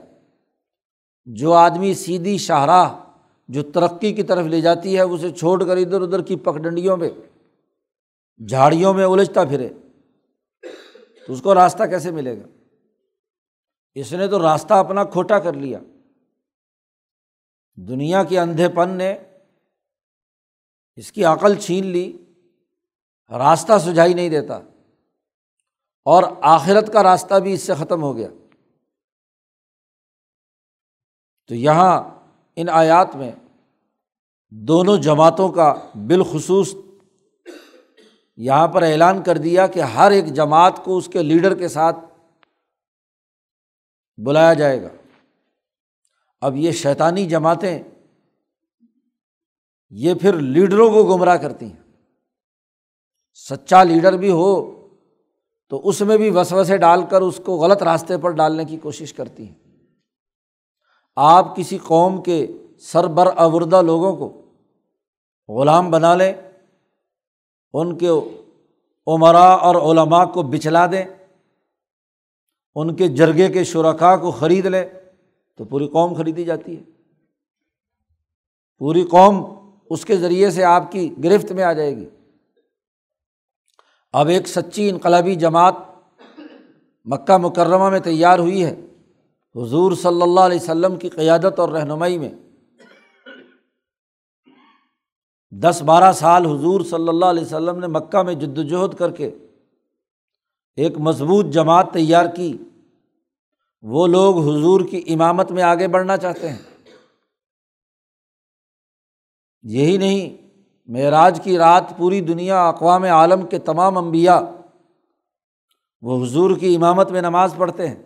جو 1.25 1.53
آدمی 1.53 1.93
سیدھی 1.93 2.37
شاہراہ، 2.37 2.99
جو 3.47 3.63
ترقی 3.63 4.13
کی 4.13 4.23
طرف 4.23 4.45
لے 4.45 4.61
جاتی 4.61 4.95
ہے، 4.95 5.01
اسے 5.01 5.31
چھوڑ 5.31 5.63
کر 5.63 5.77
ادھر 5.77 6.01
ادھر 6.01 6.21
کی 6.21 6.35
پگڈنڈیوں 6.35 6.97
میں، 6.97 7.09
جھاڑیوں 8.47 8.93
میں 8.93 9.05
الجھتا 9.05 9.43
پھرے، 9.43 9.69
تو 11.27 11.33
اس 11.33 11.41
کو 11.41 11.53
راستہ 11.53 11.83
کیسے 11.83 12.11
ملے 12.11 12.37
گا؟ 12.37 12.47
اس 13.95 14.13
نے 14.13 14.27
تو 14.27 14.41
راستہ 14.41 14.73
اپنا 14.73 15.03
کھوٹا 15.03 15.39
کر 15.39 15.53
لیا۔ 15.53 15.79
دنیا 17.75 18.23
کے 18.23 18.39
اندھے 18.39 18.69
پن 18.69 18.89
نے 18.89 19.17
اس 20.95 21.11
کی 21.11 21.23
عقل 21.23 21.55
چھین 21.55 21.85
لی۔ 21.85 22.17
راستہ 23.31 23.77
سجھائی 23.77 24.13
نہیں 24.13 24.29
دیتا۔ 24.29 24.55
اور 26.05 26.23
آخرت 26.41 26.93
کا 26.93 27.03
راستہ 27.03 27.39
بھی 27.39 27.53
اس 27.53 27.61
سے 27.61 27.73
ختم 27.75 28.03
ہو 28.03 28.17
گیا۔ 28.17 28.27
تو 31.47 31.55
یہاں 31.55 32.03
ان 32.55 32.69
آیات 32.69 33.15
میں 33.15 33.31
دونوں 34.49 34.97
جماعتوں 34.97 35.49
کا 35.49 35.75
بالخصوص 36.07 36.75
یہاں 38.37 38.67
پر 38.67 38.83
اعلان 38.83 39.23
کر 39.23 39.37
دیا 39.37 39.67
کہ 39.67 39.79
ہر 39.79 40.11
ایک 40.11 40.25
جماعت 40.25 40.85
کو 40.85 40.97
اس 40.97 41.09
کے 41.13 41.23
لیڈر 41.23 41.57
کے 41.57 41.67
ساتھ 41.67 41.97
بلایا 44.17 44.53
جائے 44.53 44.81
گا۔ 44.81 44.87
اب 46.41 46.55
یہ 46.55 46.71
شیطانی 46.71 47.25
جماعتیں 47.25 47.83
یہ 49.89 50.13
پھر 50.21 50.33
لیڈروں 50.33 50.91
کو 50.91 51.03
گمراہ 51.03 51.35
کرتی 51.35 51.65
ہیں۔ 51.65 51.80
سچا 53.33 53.83
لیڈر 53.83 54.13
بھی 54.13 54.31
ہو 54.31 54.77
تو 55.69 55.87
اس 55.87 56.01
میں 56.01 56.17
بھی 56.17 56.29
وسوسے 56.29 56.77
ڈال 56.77 57.03
کر 57.05 57.21
اس 57.21 57.41
کو 57.45 57.57
غلط 57.57 57.83
راستے 57.83 58.17
پر 58.17 58.29
ڈالنے 58.29 58.65
کی 58.65 58.77
کوشش 58.77 59.13
کرتی 59.13 59.47
ہیں۔ 59.47 59.55
آپ 61.15 61.55
کسی 61.55 61.77
قوم 61.77 62.21
کے 62.21 62.47
سربر 62.79 63.27
اوردہ 63.37 63.81
لوگوں 63.81 64.15
کو 64.15 64.41
غلام 65.53 65.91
بنا 65.91 66.15
لیں، 66.15 66.33
ان 67.73 67.97
کے 67.97 68.07
عمرا 69.07 69.47
اور 69.47 69.75
علماء 69.75 70.25
کو 70.25 70.43
بچلا 70.43 70.85
دیں، 70.85 71.03
ان 72.75 72.95
کے 72.95 73.07
جرگے 73.07 73.47
کے 73.47 73.63
شرکا 73.63 74.17
کو 74.17 74.31
خرید 74.31 74.65
لیں، 74.65 74.85
تو 75.57 75.63
پوری 75.63 75.87
قوم 75.87 76.13
خریدی 76.13 76.43
جاتی 76.43 76.77
ہے۔ 76.77 76.83
پوری 78.77 79.03
قوم 79.03 79.45
اس 79.89 80.05
کے 80.05 80.17
ذریعے 80.17 80.51
سے 80.51 80.63
آپ 80.63 80.91
کی 80.91 81.13
گرفت 81.23 81.51
میں 81.51 81.63
آ 81.63 81.73
جائے 81.73 81.97
گی۔ 81.97 82.09
اب 84.11 84.27
ایک 84.27 84.47
سچی 84.47 84.89
انقلابی 84.89 85.35
جماعت 85.35 85.73
مکہ 87.05 87.37
مکرمہ 87.37 87.89
میں 87.89 87.99
تیار 87.99 88.39
ہوئی 88.39 88.65
ہے۔ 88.65 88.85
حضور 89.55 89.91
صلی 89.91 90.21
اللہ 90.21 90.39
علیہ 90.39 90.59
وسلم 90.61 90.95
کی 90.95 91.09
قیادت 91.09 91.59
اور 91.59 91.69
رہنمائی 91.69 92.17
میں 92.17 92.31
دس 95.51 95.81
بارہ 95.85 96.11
سال 96.11 96.45
حضور 96.45 96.81
صلی 96.81 97.07
اللہ 97.07 97.25
علیہ 97.25 97.43
وسلم 97.43 97.79
نے 97.79 97.87
مکہ 97.87 98.23
میں 98.23 98.33
جد 98.33 98.57
وجہد 98.57 98.93
کر 98.93 99.11
کے 99.11 99.31
ایک 100.75 100.97
مضبوط 100.97 101.45
جماعت 101.45 101.93
تیار 101.93 102.25
کی۔ 102.35 102.57
وہ 103.81 104.07
لوگ 104.07 104.37
حضور 104.39 104.81
کی 104.81 105.03
امامت 105.07 105.51
میں 105.51 105.63
آگے 105.63 105.87
بڑھنا 105.87 106.17
چاہتے 106.17 106.49
ہیں۔ 106.49 106.57
یہی 109.63 109.97
نہیں 109.97 110.50
معراج 110.85 111.41
کی 111.43 111.57
رات 111.57 111.97
پوری 111.97 112.21
دنیا 112.21 112.67
اقوام 112.67 113.03
عالم 113.03 113.47
کے 113.47 113.59
تمام 113.59 113.97
انبیاء 113.97 114.39
وہ 116.01 116.25
حضور 116.25 116.57
کی 116.57 116.75
امامت 116.75 117.11
میں 117.11 117.21
نماز 117.21 117.55
پڑھتے 117.57 117.87
ہیں۔ 117.87 118.03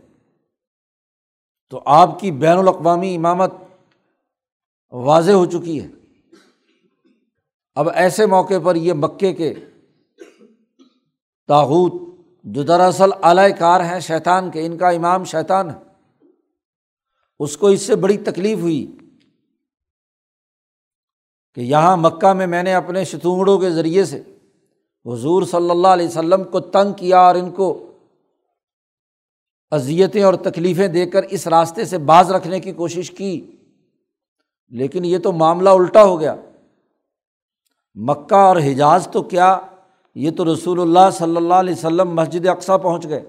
تو 1.69 1.81
آپ 1.85 2.19
کی 2.19 2.31
بین 2.31 2.57
الاقوامی 2.57 3.15
امامت 3.15 3.53
واضح 4.91 5.31
ہو 5.31 5.45
چکی 5.45 5.83
ہے۔ 5.83 5.87
اب 7.75 7.89
ایسے 7.89 8.25
موقع 8.25 8.53
پر 8.63 8.75
یہ 8.75 8.93
مکے 8.93 9.33
کے 9.33 9.53
تاحود 11.47 11.93
جو 12.43 12.63
دراصل 12.63 13.09
اعلی 13.23 13.53
کار 13.59 13.81
ہیں، 13.81 13.99
شیطان 13.99 14.51
کے، 14.51 14.65
ان 14.65 14.77
کا 14.77 14.89
امام 14.89 15.23
شیطان 15.23 15.69
ہے۔ 15.69 15.75
اس 17.39 17.57
کو 17.57 17.67
اس 17.67 17.81
سے 17.81 17.95
بڑی 17.95 18.17
تکلیف 18.17 18.57
ہوئی۔ 18.57 18.97
کہ 21.55 21.61
یہاں 21.61 21.97
مکہ 21.97 22.33
میں 22.33 22.47
میں 22.47 22.63
نے 22.63 22.73
اپنے 22.73 23.03
شتونگڑوں 23.03 23.59
کے 23.59 23.71
ذریعے 23.71 24.05
سے 24.05 24.23
حضور 25.05 25.43
صلی 25.43 25.69
اللہ 25.69 25.87
علیہ 25.87 26.07
وسلم 26.07 26.43
کو 26.43 26.59
تنگ 26.59 26.93
کیا 26.93 27.19
اور 27.19 27.35
ان 27.35 27.51
کو 27.51 27.91
اذیتیں 29.71 30.23
اور 30.23 30.33
تکلیفیں 30.33 30.87
دے 30.87 31.05
کر 31.05 31.23
اس 31.23 31.47
راستے 31.47 31.85
سے 31.85 31.97
باز 31.97 32.31
رکھنے 32.31 32.59
کی 32.59 32.71
کوشش 32.71 33.11
کی۔ 33.11 33.51
لیکن 34.69 35.05
یہ 35.05 35.17
تو 35.17 35.31
معاملہ 35.31 35.69
الٹا 35.69 36.03
ہو 36.03 36.19
گیا۔ 36.19 36.35
مکہ 37.95 38.35
اور 38.35 38.57
حجاز 38.57 39.07
تو 39.11 39.23
کیا؟ 39.23 39.59
یہ 40.15 40.31
تو 40.31 40.53
رسول 40.53 40.81
اللہ 40.81 41.09
صلی 41.13 41.35
اللہ 41.35 41.53
علیہ 41.53 41.73
وسلم 41.73 42.15
مسجد 42.15 42.47
اقسا 42.47 42.77
پہنچ 42.77 43.07
گئے۔ 43.07 43.25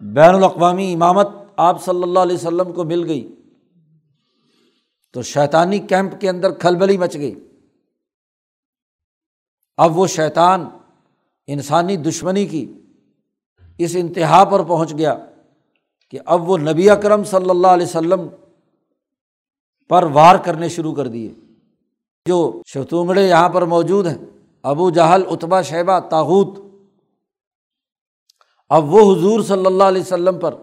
بین 0.00 0.34
الاقوامی 0.34 0.92
امامت 0.92 1.28
آپ 1.56 1.84
صلی 1.84 2.02
اللہ 2.02 2.18
علیہ 2.18 2.36
وسلم 2.36 2.72
کو 2.72 2.84
مل 2.84 3.04
گئی۔ 3.08 3.41
تو 5.12 5.22
شیطانی 5.22 5.78
کیمپ 5.78 6.20
کے 6.20 6.28
اندر 6.28 6.50
کھلبلی 6.50 6.98
مچ 6.98 7.14
گئی۔ 7.14 7.34
اب 9.76 9.98
وہ 9.98 10.06
شیطان 10.06 10.68
انسانی 11.46 11.96
دشمنی 11.96 12.46
کی 12.46 12.74
اس 13.78 13.96
انتہا 13.98 14.44
پر 14.44 14.62
پہنچ 14.62 14.92
گیا 14.98 15.14
کہ 16.10 16.18
اب 16.26 16.50
وہ 16.50 16.58
نبی 16.58 16.90
اکرم 16.90 17.24
صلی 17.24 17.50
اللہ 17.50 17.66
علیہ 17.66 17.86
وسلم 17.86 18.28
پر 19.88 20.02
وار 20.02 20.36
کرنے 20.36 20.68
شروع 20.68 20.94
کر 20.94 21.08
دیے۔ 21.08 21.32
جو 22.28 22.62
شتونگڑے 22.66 23.28
یہاں 23.28 23.48
پر 23.48 23.62
موجود 23.62 24.06
ہیں، 24.06 24.18
ابو 24.62 24.90
جہل 24.90 25.22
اتبا 25.30 25.62
شیبہ 25.62 26.00
تاحوت 26.00 26.58
اب 28.68 28.94
وہ 28.94 29.14
حضور 29.14 29.40
صلی 29.40 29.66
اللہ 29.66 29.84
علیہ 29.84 30.02
وسلم 30.02 30.38
پر 30.38 30.54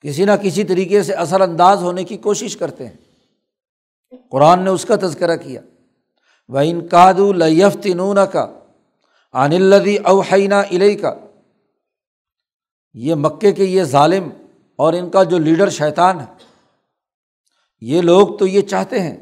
کسی 0.00 0.24
نہ 0.24 0.32
کسی 0.42 0.64
طریقے 0.64 1.02
سے 1.02 1.12
اثر 1.12 1.40
انداز 1.40 1.82
ہونے 1.82 2.04
کی 2.04 2.16
کوشش 2.16 2.56
کرتے 2.56 2.88
ہیں۔ 2.88 2.96
قرآن 4.30 4.64
نے 4.64 4.70
اس 4.70 4.84
کا 4.84 4.96
تذکرہ 4.96 5.36
کیا۔ 5.36 5.60
وہ 6.48 6.58
ان 6.58 6.88
کاد 6.88 7.14
الفت 7.14 7.88
کا 8.32 8.58
عن 9.32 9.52
الدی 9.52 9.96
اوحینہ 9.96 10.54
علیہ 10.54 10.96
کا 10.96 11.14
یہ 12.94 13.14
مکے 13.14 13.52
کے 13.52 13.64
یہ 13.64 13.82
ظالم 13.82 14.28
اور 14.76 14.92
ان 14.92 15.10
کا 15.10 15.22
جو 15.22 15.38
لیڈر 15.38 15.70
شیطان 15.70 16.20
ہے، 16.20 16.26
یہ 17.80 18.02
لوگ 18.02 18.36
تو 18.36 18.46
یہ 18.46 18.60
چاہتے 18.60 19.00
ہیں۔ 19.00 19.16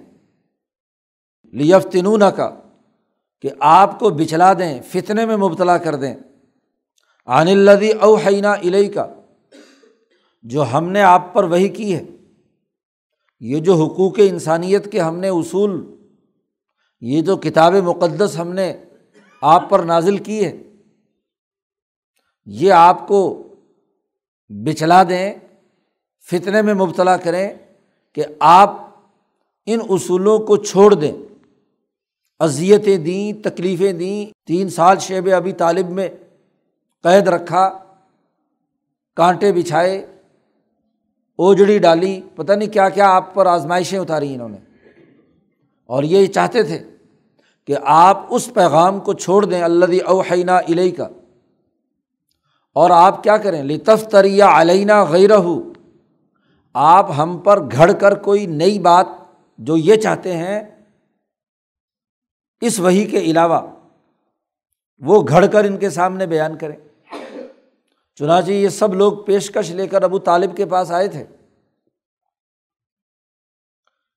لیفتنون 1.52 2.22
کا 2.36 2.50
کہ 3.42 3.50
آپ 3.60 3.98
کو 3.98 4.10
بچلا 4.10 4.52
دیں، 4.52 4.82
فتنے 4.82 5.26
میں 5.26 5.36
مبتلا 5.36 5.78
کر 5.78 5.94
دیں۔ 5.94 6.14
عن 7.26 7.48
الدی 7.48 7.90
اوحینہ 7.90 8.46
علیہ 8.46 8.92
کا 8.92 9.15
جو 10.46 10.64
ہم 10.72 10.88
نے 10.88 11.02
آپ 11.02 11.34
پر 11.34 11.44
وہی 11.44 11.68
کی 11.68 11.94
ہے۔ 11.94 12.02
یہ 13.40 13.60
جو 13.60 13.74
حقوق 13.74 14.12
انسانیت 14.18 14.92
کے 14.92 15.00
ہم 15.00 15.18
نے 15.18 15.28
اصول، 15.28 15.96
یہ 17.00 17.22
جو 17.22 17.36
کتاب 17.36 17.74
مقدس 17.74 18.38
ہم 18.38 18.52
نے 18.52 18.76
آپ 19.42 19.70
پر 19.70 19.78
نازل 19.78 20.18
کی 20.18 20.44
ہے، 20.44 20.62
یہ 22.46 22.72
آپ 22.72 23.08
کو 23.08 23.48
بچلا 24.48 25.02
دیں، 25.02 25.34
فتنے 26.30 26.62
میں 26.62 26.74
مبتلا 26.74 27.16
کریں 27.16 27.52
کہ 28.12 28.24
آپ 28.38 28.82
ان 29.66 29.78
اصولوں 29.88 30.38
کو 30.38 30.56
چھوڑ 30.56 30.94
دیں۔ 30.94 31.12
اذیتیں 32.40 32.98
دیں، 32.98 33.44
تکلیفیں 33.44 33.92
دیں، 33.92 34.46
تین 34.46 34.68
سال 34.68 34.98
شیب 34.98 35.28
ابھی 35.36 35.52
طالب 35.52 35.90
میں 35.90 36.08
قید 37.02 37.28
رکھا، 37.28 37.68
کانٹے 39.16 39.52
بچھائے۔ 39.52 40.06
اوجڑی 41.36 41.78
ڈالی، 41.78 42.20
پتہ 42.34 42.52
نہیں 42.52 42.68
کیا 42.68 42.88
کیا 42.88 43.10
آپ 43.10 43.34
پر 43.34 43.46
آزمائشیں 43.46 43.98
اتاری 43.98 44.34
انہوں 44.34 44.48
نے۔ 44.48 44.56
اور 45.86 46.02
یہ 46.02 46.26
چاہتے 46.26 46.62
تھے 46.62 46.78
کہ 47.66 47.76
آپ 47.84 48.24
اس 48.30 48.54
پیغام 48.54 49.00
کو 49.00 49.12
چھوڑ 49.12 49.44
دیں 49.44 49.62
اللہ 49.62 50.04
اوحینہ 50.06 50.50
علیہ 50.50 50.92
کا 50.96 51.08
اور 52.72 52.90
آپ 52.90 53.22
کیا 53.22 53.36
کریں؟ 53.36 53.62
لطف 53.62 54.08
تریا 54.08 54.60
علینہ 54.60 55.04
غیر 55.04 55.30
آپ 56.74 57.10
ہم 57.18 57.38
پر 57.38 57.62
گھڑ 57.72 57.92
کر 57.92 58.14
کوئی 58.14 58.46
نئی 58.46 58.78
بات 58.78 59.06
جو 59.58 59.76
یہ 59.76 59.96
چاہتے 59.96 60.36
ہیں، 60.36 60.62
اس 62.60 62.80
وہی 62.80 63.04
کے 63.04 63.18
علاوہ 63.18 63.60
وہ 64.98 65.22
گھڑ 65.28 65.46
کر 65.46 65.64
ان 65.64 65.76
کے 65.76 65.90
سامنے 65.90 66.26
بیان 66.26 66.56
کریں۔ 66.56 66.76
چنانچہ 68.16 68.50
یہ 68.50 68.68
سب 68.68 68.94
لوگ 68.94 69.12
پیشکش 69.12 69.70
لے 69.70 69.86
کر 69.86 70.02
ابو 70.02 70.18
طالب 70.18 70.56
کے 70.56 70.66
پاس 70.66 70.90
آئے 70.90 71.08
تھے 71.08 71.24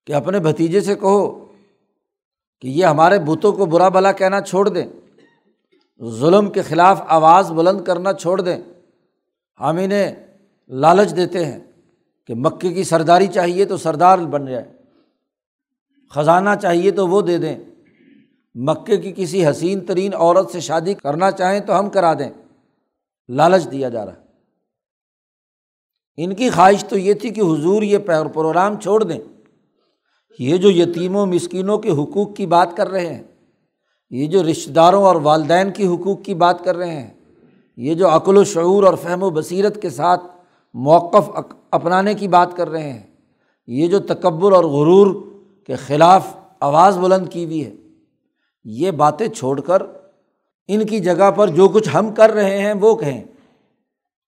کہ 0.06 0.14
اپنے 0.14 0.40
بھتیجے 0.40 0.82
سے 0.82 0.96
کہو 0.96 1.46
کہ 2.62 2.68
یہ 2.68 2.86
ہمارے 2.86 3.20
بتوں 3.20 3.54
کو 3.54 3.66
برا 3.66 3.90
بلا 3.90 4.12
کہنا 4.12 4.42
چھوڑ 4.42 4.70
دیں، 4.70 4.86
ظلم 6.04 6.50
کے 6.50 6.62
خلاف 6.62 7.02
آواز 7.08 7.52
بلند 7.52 7.84
کرنا 7.84 8.14
چھوڑ 8.14 8.42
دیں۔ 8.42 8.58
ہم 9.60 9.78
انہیں 9.78 10.16
لالچ 10.70 11.16
دیتے 11.16 11.46
ہیں 11.46 11.60
کہ 12.28 12.34
مکے 12.36 12.74
کی 12.74 12.84
سرداری 12.84 13.28
چاہیے 13.28 13.66
تو 13.66 13.78
سردار 13.78 14.20
بن 14.20 14.46
جائے، 14.46 14.72
خزانہ 16.16 16.50
چاہیے 16.62 16.92
تو 16.92 17.08
وہ 17.08 17.22
دے 17.22 17.38
دیں۔ 17.38 17.58
مکے 18.56 18.98
کی 18.98 19.14
کسی 19.18 19.50
حسین 19.50 19.86
ترین 19.86 20.14
عورت 20.14 20.52
سے 20.52 20.60
شادی 20.60 20.94
کرنا 20.94 21.32
چاہیں 21.32 21.60
تو 21.60 21.80
ہم 21.80 21.90
کرا 21.90 22.14
دیں۔ 22.14 22.30
لالچ 23.30 23.72
دیا 23.72 23.90
جا 23.90 24.06
رہا 24.06 24.14
ان 26.18 26.34
کی 26.36 26.50
خواہش 26.50 26.84
تو 26.84 26.98
یہ 26.98 27.14
تھی 27.14 27.30
کہ 27.30 27.42
حضور 27.42 27.84
یہ 27.84 27.98
پروگرام 27.98 28.80
چھوڑ 28.80 29.04
دیں۔ 29.04 29.20
یہ 30.40 30.58
جو 30.58 30.70
یتیموں، 30.72 31.26
مسکینوں 31.26 31.78
کے 31.78 31.90
حقوق 31.92 32.36
کی 32.36 32.46
بات 32.46 32.76
کر 32.78 32.90
رہے 32.90 33.14
ہیں، 33.14 33.24
یہ 34.12 34.28
جو 34.28 34.44
رشتہ 34.44 34.72
داروں 34.72 35.04
اور 35.04 35.16
والدین 35.16 35.72
کی 35.72 35.88
حقوق 35.88 36.22
کی 36.24 36.34
بات 36.34 36.64
کر 36.64 36.78
رہے 36.78 36.92
ہیں، 36.92 37.14
یہ 37.78 37.94
جو 37.94 38.10
عقل 38.10 38.38
و 38.38 38.44
شعور 38.44 38.84
اور 38.84 38.94
فہم 38.94 39.24
و 39.24 39.30
بصیرت 39.30 39.82
کے 39.82 39.90
ساتھ 39.90 40.24
موقف 40.76 41.30
اپنانے 41.72 42.14
کی 42.14 42.28
بات 42.28 42.56
کر 42.58 42.70
رہے 42.70 42.92
ہیں، 42.92 43.04
یہ 43.68 43.88
جو 43.88 44.00
تکبر 44.00 44.52
اور 44.52 44.64
غرور 44.64 45.14
کے 45.70 45.76
خلاف 45.78 46.36
آواز 46.60 46.98
بلند 46.98 47.30
کی 47.30 47.46
ہوئی 47.46 47.66
ہے، 47.66 47.74
یہ 48.66 48.92
باتیں 48.92 49.28
چھوڑ 49.28 49.60
کر 49.62 49.84
ان 50.72 50.86
کی 50.86 51.00
جگہ 51.00 51.32
پر 51.32 51.48
جو 51.48 51.68
کچھ 51.68 51.90
ہم 51.94 52.16
کر 52.16 52.30
رہے 52.30 52.58
ہیں 52.58 52.74
وہ 52.74 52.96
کہیں۔ 52.96 53.24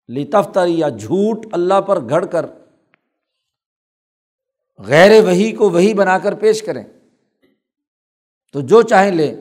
لطفتر 0.08 0.66
یا 0.66 0.88
جھوٹ 0.88 1.46
اللہ 1.52 1.80
پر 1.80 2.08
گھڑ 2.08 2.24
کر۔ 2.24 2.46
غیر 4.78 5.24
وہی 5.24 5.52
کو 5.52 5.70
وہی 5.70 5.94
بنا 5.94 6.18
کر 6.18 6.34
پیش 6.34 6.62
کریں۔ 6.62 6.84
تو 8.52 8.60
جو 8.60 8.82
چاہیں 8.82 9.10
لیں 9.10 9.36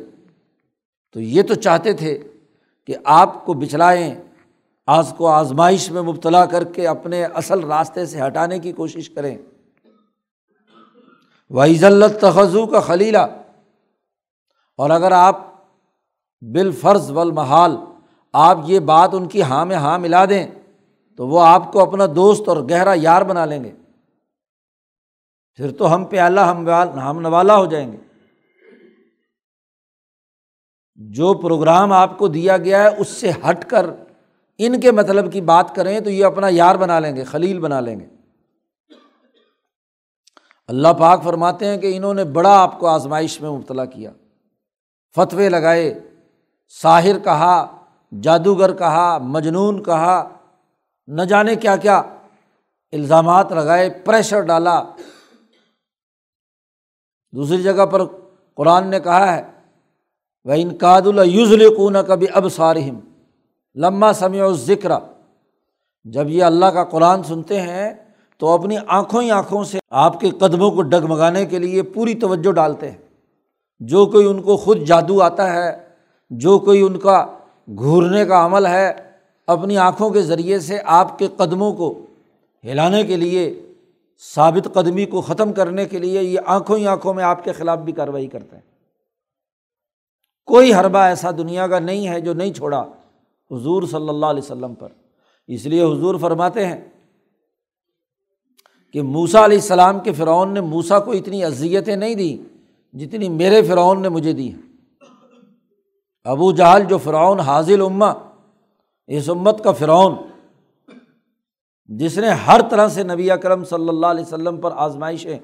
تو 1.11 1.19
یہ 1.19 1.43
تو 1.43 1.53
چاہتے 1.53 1.93
تھے 1.93 2.23
کہ 2.85 2.95
آپ 3.03 3.45
کو 3.45 3.53
بچلائیں 3.53 4.15
آج 4.85 5.13
کو 5.17 5.27
آزمائش 5.27 5.91
میں 5.91 6.01
مبتلا 6.01 6.45
کر 6.45 6.63
کے 6.63 6.87
اپنے 6.87 7.25
اصل 7.25 7.63
راستے 7.63 8.05
سے 8.05 8.21
ہٹانے 8.27 8.59
کی 8.59 8.71
کوشش 8.71 9.09
کریں۔ 9.09 9.37
وحیض 11.49 11.83
اللہ 11.83 12.05
تخذو 12.21 12.67
کا 12.67 12.79
خلیلہ 12.79 13.41
اور 14.77 14.89
اگر 14.89 15.11
آپ 15.11 15.50
بالفرض 16.41 17.11
والمحال، 17.11 17.77
آپ 18.33 18.57
یہ 18.65 18.79
بات 18.79 19.09
ان 19.13 19.27
کی 19.27 19.41
ہاں 19.41 19.65
میں 19.65 19.75
ہاں 19.75 19.99
ملا 19.99 20.25
دیں، 20.25 20.47
تو 21.17 21.27
وہ 21.27 21.41
آپ 21.41 21.71
کو 21.71 21.81
اپنا 21.81 22.05
دوست 22.15 22.49
اور 22.49 22.57
گہرا 22.69 22.93
یار 22.95 23.21
بنا 23.21 23.45
لیں 23.45 23.63
گے۔ 23.63 23.71
پھر 25.55 25.71
تو 25.71 25.95
ہم 25.95 26.05
پہ 26.05 26.19
اللہ 26.19 26.39
ہم 26.39 26.69
ہم 26.99 27.19
نوالا 27.19 27.57
ہو 27.57 27.65
جائیں 27.65 27.91
گے۔ 27.91 27.97
جو 30.95 31.33
پروگرام 31.33 31.91
آپ 31.91 32.17
کو 32.17 32.27
دیا 32.27 32.57
گیا 32.57 32.83
ہے، 32.83 32.87
اس 32.97 33.07
سے 33.07 33.31
ہٹ 33.49 33.69
کر 33.69 33.85
ان 34.57 34.79
کے 34.79 34.91
مطلب 34.91 35.33
کی 35.33 35.41
بات 35.41 35.75
کریں 35.75 35.99
تو 35.99 36.09
یہ 36.09 36.25
اپنا 36.25 36.47
یار 36.49 36.75
بنا 36.75 36.99
لیں 36.99 37.15
گے، 37.15 37.23
خلیل 37.23 37.59
بنا 37.59 37.79
لیں 37.79 37.99
گے۔ 37.99 38.05
اللہ 40.67 40.87
پاک 40.99 41.23
فرماتے 41.23 41.65
ہیں 41.65 41.77
کہ 41.77 41.97
انہوں 41.97 42.13
نے 42.13 42.23
بڑا 42.23 42.61
آپ 42.61 42.79
کو 42.79 42.87
آزمائش 42.87 43.41
میں 43.41 43.49
مبتلا 43.49 43.85
کیا۔ 43.85 44.11
فتوے 45.15 45.49
لگائے۔ 45.49 46.10
ساحر 46.79 47.19
کہا، 47.23 47.83
جادوگر 48.21 48.73
کہا، 48.73 49.17
مجنون 49.17 49.83
کہا، 49.83 50.29
نہ 51.07 51.21
جانے 51.21 51.55
کیا 51.55 51.75
کیا 51.75 52.01
الزامات 52.91 53.51
لگائے، 53.51 53.89
پریشر 53.89 54.41
ڈالا۔ 54.41 54.83
دوسری 57.31 57.63
جگہ 57.63 57.85
پر 57.85 58.01
قرآن 58.55 58.87
نے 58.87 58.99
کہا 58.99 59.37
ہے 59.37 59.43
وہ 60.43 60.53
انقاد 60.57 61.01
الزل 61.01 61.75
کون 61.75 61.95
کبھی 62.07 62.27
اب 62.33 62.49
سارم 62.49 62.99
لمہ 63.75 64.05
سمع 64.15 64.45
و 64.45 64.53
ذکر 64.53 64.91
جب 66.03 66.29
یہ 66.29 66.43
اللہ 66.43 66.65
کا 66.65 66.83
قرآن 66.83 67.23
سنتے 67.23 67.61
ہیں، 67.61 67.93
تو 68.37 68.47
اپنی 68.47 68.75
آنکھوں 68.87 69.21
ہی 69.21 69.31
آنکھوں 69.31 69.63
سے 69.63 69.79
آپ 69.89 70.19
کے 70.19 70.29
قدموں 70.29 70.71
کو 70.71 70.81
ڈگمگانے 70.81 71.45
کے 71.45 71.59
لیے 71.59 71.81
پوری 71.81 72.15
توجہ 72.15 72.51
ڈالتے 72.51 72.91
ہیں۔ 72.91 72.97
جو 73.79 74.05
کوئی 74.05 74.27
ان 74.27 74.41
کو 74.41 74.57
خود 74.57 74.77
جادو 74.77 75.21
آتا 75.21 75.53
ہے 75.53 75.90
جو 76.31 76.59
کوئی 76.59 76.81
ان 76.81 76.99
کا 76.99 77.27
گھورنے 77.77 78.25
کا 78.25 78.45
عمل 78.45 78.65
ہے، 78.65 78.93
اپنی 79.47 79.77
آنکھوں 79.77 80.09
کے 80.09 80.21
ذریعے 80.21 80.59
سے 80.59 80.77
آپ 80.85 81.19
کے 81.19 81.27
قدموں 81.37 81.73
کو 81.73 82.05
ہلانے 82.63 83.03
کے 83.03 83.17
لیے، 83.17 83.61
ثابت 84.35 84.67
قدمی 84.73 85.05
کو 85.05 85.21
ختم 85.21 85.53
کرنے 85.53 85.85
کے 85.85 85.99
لیے 85.99 86.23
یہ 86.23 86.39
آنکھوں 86.45 86.77
ہی 86.77 86.87
آنکھوں 86.87 87.13
میں 87.13 87.23
آپ 87.23 87.43
کے 87.43 87.51
خلاف 87.51 87.79
بھی 87.79 87.93
کارروائی 87.93 88.27
کرتے 88.27 88.55
ہیں۔ 88.55 88.63
کوئی 90.45 90.73
حربہ 90.73 90.99
ایسا 90.99 91.31
دنیا 91.31 91.67
کا 91.67 91.79
نہیں 91.79 92.07
ہے 92.07 92.21
جو 92.21 92.33
نہیں 92.33 92.53
چھوڑا 92.53 92.79
حضور 93.51 93.83
صلی 93.83 94.09
اللہ 94.09 94.25
علیہ 94.25 94.41
وسلم 94.43 94.73
پر۔ 94.73 94.89
اس 95.47 95.65
لیے 95.65 95.83
حضور 95.83 96.15
فرماتے 96.15 96.65
ہیں 96.65 96.81
کہ 98.93 99.01
موسا 99.01 99.45
علیہ 99.45 99.57
السلام 99.57 99.99
کے 99.99 100.13
فرعون 100.13 100.53
نے 100.53 100.61
موسا 100.61 100.99
کو 100.99 101.11
اتنی 101.11 101.43
اذیتیں 101.43 101.95
نہیں 101.95 102.15
دیں 102.15 102.43
جتنی 102.97 103.29
میرے 103.29 103.61
فرعون 103.61 104.01
نے 104.01 104.09
مجھے 104.09 104.33
دی 104.33 104.53
ہیں۔ 104.53 104.70
ابو 106.25 106.51
جہل 106.51 106.83
جو 106.83 106.97
فرعون 106.97 107.39
حاضل 107.39 107.81
امہ، 107.81 108.11
اس 109.09 109.29
امت 109.29 109.63
کا 109.63 109.71
فرعون، 109.71 110.15
جس 111.89 112.17
نے 112.17 112.29
ہر 112.47 112.61
طرح 112.71 112.87
سے 112.87 113.03
نبی 113.03 113.31
اکرم 113.31 113.63
صلی 113.63 113.89
اللہ 113.89 114.07
علیہ 114.07 114.25
وسلم 114.25 114.59
پر 114.61 114.71
آزمائشیں، 114.75 115.39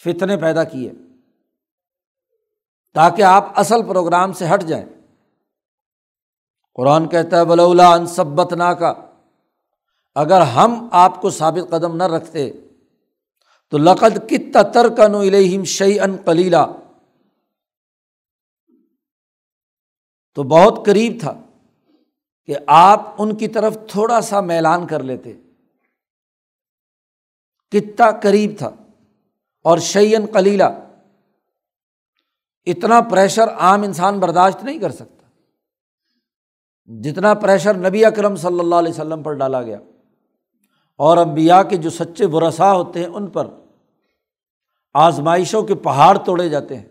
فتنے 0.00 0.36
پیدا 0.36 0.64
کیے، 0.64 0.92
تاکہ 2.96 3.22
آپ 3.22 3.58
اصل 3.60 3.82
پروگرام 3.82 4.32
سے 4.32 4.46
ہٹ 4.54 4.64
جائیں۔ 4.64 4.84
قرآن 6.78 7.08
کہتا 7.08 7.38
ہے 7.38 7.44
بلولا 7.44 7.88
ان 7.94 8.06
سبت 8.06 8.52
نا 8.52 8.72
کا 8.74 8.92
اگر 10.16 10.40
ہم 10.54 10.88
آپ 10.92 11.20
کو 11.20 11.30
ثابت 11.30 11.70
قدم 11.70 11.96
نہ 11.96 12.06
رکھتے، 12.06 12.50
تو 13.72 13.78
لقد 13.78 14.18
کت 14.28 14.56
تر 14.74 15.08
نو 15.08 15.18
الہم 15.18 15.64
شعی 15.64 16.00
ان 16.00 16.16
کلیلہ 16.24 16.64
تو 20.34 20.42
بہت 20.42 20.86
قریب 20.86 21.16
تھا 21.20 21.40
کہ 22.46 22.54
آپ 22.66 23.14
ان 23.18 23.36
کی 23.36 23.48
طرف 23.48 23.78
تھوڑا 23.88 24.20
سا 24.20 24.40
میلان 24.40 24.86
کر 24.86 25.02
لیتے۔ 25.02 25.32
کتا 27.70 28.10
قریب 28.10 28.50
تھا۔ 28.58 28.70
اور 29.64 29.78
شعین 29.78 30.26
کلیلہ 30.26 30.64
اتنا 32.64 33.00
پریشر 33.00 33.48
عام 33.48 33.82
انسان 33.82 34.20
برداشت 34.20 34.64
نہیں 34.64 34.78
کر 34.78 34.90
سکتا۔ 34.90 35.26
جتنا 37.00 37.34
پریشر 37.34 37.74
نبی 37.76 38.04
اکرم 38.04 38.36
صلی 38.36 38.60
اللہ 38.60 38.74
علیہ 38.74 38.92
وسلم 38.92 39.22
پر 39.22 39.32
ڈالا 39.32 39.62
گیا۔ 39.62 39.78
اور 40.96 41.16
امبیا 41.16 41.62
کے 41.62 41.76
جو 41.76 41.90
سچے 41.90 42.26
برسا 42.26 42.72
ہوتے 42.72 43.00
ہیں، 43.00 43.06
ان 43.06 43.26
پر 43.26 43.46
آزمائشوں 44.94 45.62
کے 45.62 45.74
پہاڑ 45.74 46.18
توڑے 46.18 46.48
جاتے 46.48 46.76
ہیں۔ 46.76 46.88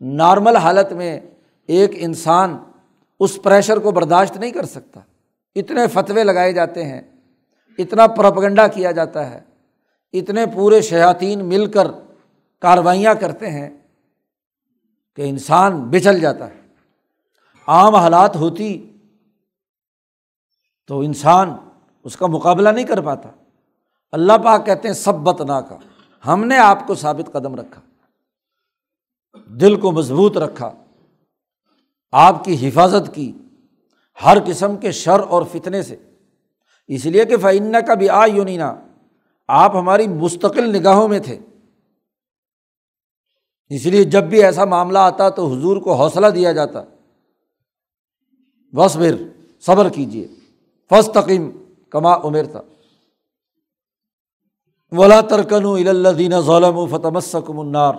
نارمل 0.00 0.56
حالت 0.56 0.92
میں 0.92 1.20
ایک 1.68 1.90
انسان 1.94 2.56
اس 3.20 3.38
پریشر 3.42 3.78
کو 3.78 3.90
برداشت 3.90 4.36
نہیں 4.36 4.50
کر 4.50 4.66
سکتا۔ 4.66 5.00
اتنے 5.54 5.86
فتوے 5.86 6.24
لگائے 6.24 6.52
جاتے 6.52 6.84
ہیں، 6.84 7.00
اتنا 7.78 8.06
پرپگنڈا 8.06 8.66
کیا 8.66 8.90
جاتا 8.90 9.30
ہے، 9.30 9.40
اتنے 10.12 10.46
پورے 10.46 10.80
شیاطین 10.80 11.44
مل 11.44 11.66
کر 11.70 11.86
کاروائیاں 12.62 13.14
کرتے 13.14 13.50
ہیں 13.50 13.70
کہ 15.16 15.22
انسان 15.22 15.82
بچل 15.90 16.20
جاتا 16.20 16.46
ہے۔ 16.46 16.60
عام 17.68 17.94
حالات 17.94 18.36
ہوتی 18.36 18.96
تو 20.86 21.00
انسان 21.00 21.54
اس 22.04 22.16
کا 22.16 22.26
مقابلہ 22.26 22.68
نہیں 22.68 22.86
کر 22.86 23.00
پاتا۔ 23.00 23.28
اللہ 24.12 24.32
پاک 24.44 24.66
کہتے 24.66 24.88
ہیں، 24.88 24.94
سب 24.94 25.14
بتنا 25.14 25.60
کا 25.60 25.76
ہم 26.24 26.44
نے 26.44 26.58
آپ 26.58 26.86
کو 26.86 26.94
ثابت 26.94 27.32
قدم 27.32 27.54
رکھا، 27.54 27.80
دل 29.46 29.80
کو 29.80 29.92
مضبوط 29.92 30.36
رکھا۔ 30.36 30.70
آپ 32.12 32.44
کی 32.44 32.68
حفاظت 32.68 33.14
کی 33.14 33.32
ہر 34.24 34.38
قسم 34.46 34.76
کے 34.76 34.92
شر 34.92 35.20
اور 35.20 35.42
فتنے 35.52 35.82
سے۔ 35.82 35.96
اس 36.86 37.06
لیے 37.06 37.24
کہ 37.24 37.36
فعن 37.36 37.74
کا 37.86 37.94
بھی 37.94 38.08
آ 38.08 38.24
یونینا 38.24 38.74
آپ 39.48 39.76
ہماری 39.76 40.08
مستقل 40.08 40.80
نگاہوں 40.80 41.08
میں 41.08 41.18
تھے۔ 41.18 41.38
اس 43.68 43.86
لیے 43.86 44.04
جب 44.04 44.24
بھی 44.24 44.42
ایسا 44.42 44.64
معاملہ 44.64 44.98
آتا 44.98 45.28
تو 45.28 45.46
حضور 45.46 45.76
کو 45.76 45.94
حوصلہ 45.94 46.26
دیا 46.26 46.52
جاتا۔ 46.52 46.82
بس 48.72 48.94
پھر 48.94 49.28
صبر 49.60 49.88
کیجیے 49.88 50.28
فس 50.90 51.10
تقیم 51.14 51.50
کما 51.90 52.16
عمر 52.16 52.44
تھا 52.52 52.62
ولا 54.92 55.20
ترکن 55.20 55.88
الدین 55.88 56.40
ظلم 56.40 56.78
و 56.78 56.86
فتمسکم 56.86 57.60
النار۔ 57.60 57.94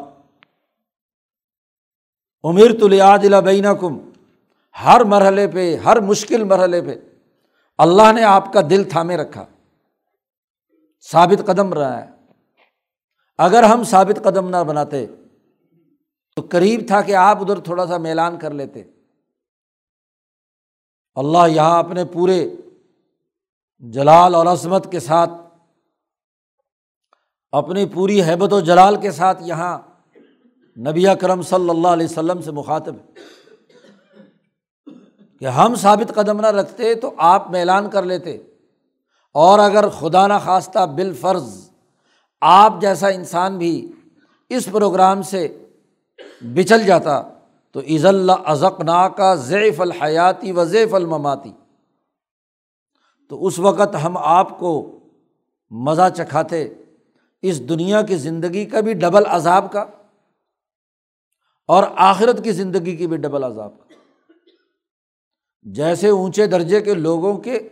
امیر 2.44 2.80
تو 2.80 2.88
دلا 3.18 3.40
بین 3.40 3.66
کم 3.82 4.00
ہر 4.86 5.04
مرحلے 5.04 5.48
پہ، 5.48 5.76
ہر 5.76 6.00
مشکل 6.00 6.44
مرحلے 6.44 6.82
پہ 6.82 6.96
اللہ 7.78 8.12
نے 8.12 8.24
آپ 8.24 8.54
کا 8.54 8.62
دل 8.70 8.84
تھامے 8.90 9.18
رکھا۔ 9.18 9.46
ثابت 11.12 11.46
قدم 11.46 11.74
رہا 11.74 12.02
ہے۔ 12.02 12.10
اگر 13.38 13.64
ہم 13.64 13.84
ثابت 13.84 14.24
قدم 14.24 14.50
نہ 14.50 14.64
بناتے، 14.64 15.06
تو 16.36 16.48
قریب 16.50 16.82
تھا 16.88 17.02
کہ 17.02 17.16
آپ 17.16 17.42
ادھر 17.42 17.60
تھوڑا 17.60 17.88
سا 17.88 17.98
میلان 17.98 18.40
کر 18.40 18.52
لیتے۔ 18.52 18.84
اللہ 21.16 21.48
یہاں 21.48 21.80
اپنے 21.80 22.06
پورے 22.06 22.50
جلال 23.80 24.36
اور 24.36 24.46
عظمت 24.46 24.92
کے 24.92 25.00
ساتھ، 25.00 25.32
اپنی 27.52 27.86
پوری 27.86 28.24
حیبت 28.24 28.54
و 28.54 28.60
جلال 28.60 28.96
کے 29.02 29.12
ساتھ 29.12 29.44
یہاں 29.44 29.80
نبی 30.80 31.06
کرم 31.22 31.42
صلی 31.42 31.70
اللہ 31.70 31.88
علیہ 31.88 32.06
وسلم 32.06 32.42
سے 32.42 32.52
مخاطب 32.52 32.96
کہ 35.42 35.46
ہم 35.46 35.76
ثابت 35.76 36.14
قدم 36.16 36.40
نہ 36.42 36.48
رکھتے 36.48 36.94
تو 36.96 37.14
آپ 37.18 37.50
میلان 37.52 37.90
کر 37.90 38.04
لیتے 38.04 38.38
اور 39.36 39.60
اگر 39.60 39.90
خدا 39.90 40.28
نہ 40.28 40.34
خواستہ 40.44 40.86
بال 40.96 41.14
فرض 41.14 41.70
آپ 42.42 42.82
جیسا 42.82 43.08
انسان 43.08 43.58
بھی 43.58 43.92
اس 44.50 44.66
پروگرام 44.72 45.22
سے 45.22 45.48
بچل 46.56 46.84
جاتا 46.84 47.22
تو 47.76 47.80
عز 47.96 48.06
اللہ 48.06 48.32
ازق 48.46 48.82
نا 48.82 49.08
کا 49.08 49.36
ضیف 49.36 49.82
الحیاتی 49.82 50.52
و 50.52 50.66
ضیف 50.66 50.94
المماتی 50.94 51.52
تو 53.32 53.46
اس 53.48 53.60
وقت 53.60 53.96
ہم 54.04 54.18
آپ 54.18 54.60
کو 54.60 54.72
مزہ 55.72 56.10
چکھاتے 56.18 56.68
اس 57.44 57.70
دنیا 57.70 58.02
کی 58.02 58.16
زندگی 58.18 58.66
کا 58.66 58.80
بھی 58.80 58.94
ڈبل 58.94 59.26
عذاب 59.28 59.72
کا 59.72 59.86
اور 61.70 61.84
آخرت 61.96 62.44
کی 62.44 62.52
زندگی 62.52 62.96
کی 62.96 63.08
بھی 63.08 63.18
ڈبل 63.18 63.44
عذاب۔ 63.44 63.72
کا 63.88 63.96
جیسے 65.62 66.10
اونچے 66.10 66.46
درجے 66.46 66.82
کے 66.82 66.94
لوگوں 66.94 67.38
کے 67.38 67.70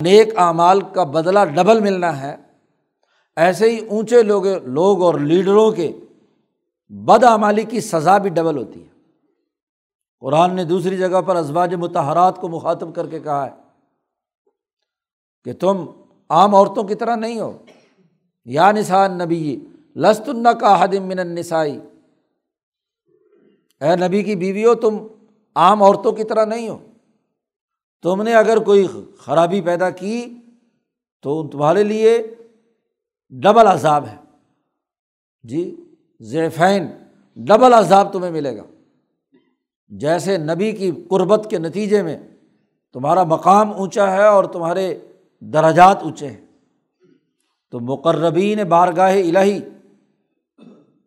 نیک 0.00 0.28
اعمال 0.36 0.80
کا 0.80 1.04
بدلہ 1.04 1.38
ڈبل 1.44 1.80
ملنا 1.80 2.20
ہے، 2.20 2.36
ایسے 3.36 3.70
ہی 3.70 3.86
اونچے 3.86 4.22
لوگ 4.22 4.46
لوگ 4.46 5.02
اور 5.02 5.14
لیڈروں 5.14 5.72
کے 5.72 5.92
بد 6.88 7.24
اعمالی 7.24 7.62
کی 7.62 7.80
سزا 7.80 8.18
بھی 8.18 8.30
ڈبل 8.30 8.56
ہوتی 8.56 8.82
ہے۔ 8.82 8.88
قرآن 10.20 10.56
نے 10.56 10.64
دوسری 10.64 10.96
جگہ 10.96 11.20
پر 11.22 11.36
ازواج 11.36 11.74
متحرات 11.74 12.36
کو 12.36 12.48
مخاطب 12.48 12.94
کر 12.94 13.06
کے 13.06 13.20
کہا 13.20 13.46
ہے 13.46 13.50
کہ 15.44 15.52
تم 15.52 15.86
عام 16.28 16.54
عورتوں 16.54 16.84
کی 16.84 16.94
طرح 16.94 17.16
نہیں 17.16 17.40
ہو۔ 17.40 17.58
یا 18.44 18.72
نسان 18.72 19.18
نبی 19.18 19.60
لست 19.96 20.30
کا 20.60 20.84
حدم 20.84 21.02
من 21.02 21.16
نسائی 21.16 21.80
اے 23.80 24.08
نبی 24.08 24.22
کی 24.22 24.36
بیوی 24.36 24.64
ہو 24.64 24.74
تم 24.74 24.96
عام 25.54 25.82
عورتوں 25.82 26.12
کی 26.12 26.24
طرح 26.24 26.44
نہیں 26.44 26.68
ہو۔ 26.68 26.78
تم 28.02 28.22
نے 28.22 28.34
اگر 28.34 28.58
کوئی 28.58 28.86
خرابی 29.18 29.60
پیدا 29.60 29.90
کی 29.90 30.36
تو 31.22 31.48
تمہارے 31.48 31.84
لیے 31.84 32.34
ڈبل 33.30 33.66
عذاب 33.66 34.06
ہے۔ 34.06 34.16
جی 35.42 35.76
زیفین 36.20 36.86
ڈبل 37.36 37.74
عذاب 37.74 38.12
تمہیں 38.12 38.30
ملے 38.30 38.56
گا۔ 38.56 38.62
جیسے 39.88 40.38
نبی 40.38 40.72
کی 40.72 40.92
قربت 41.08 41.46
کے 41.50 41.58
نتیجے 41.58 42.02
میں 42.02 42.18
تمہارا 42.92 43.24
مقام 43.24 43.72
اونچا 43.72 44.12
ہے 44.12 44.26
اور 44.26 44.44
تمہارے 44.44 44.98
درجات 45.40 46.02
اونچے 46.02 46.30
ہیں۔ 46.30 46.46
تو 47.70 47.80
مقربین 47.80 48.62
بارگاہ 48.68 49.12
الہی 49.12 49.60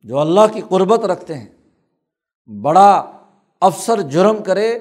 جو 0.03 0.19
اللہ 0.19 0.53
کی 0.53 0.61
قربت 0.69 0.99
رکھتے 0.99 1.33
ہیں 1.33 1.58
بڑا 2.61 3.11
افسر 3.61 4.01
جرم 4.01 4.43
کرے 4.43 4.79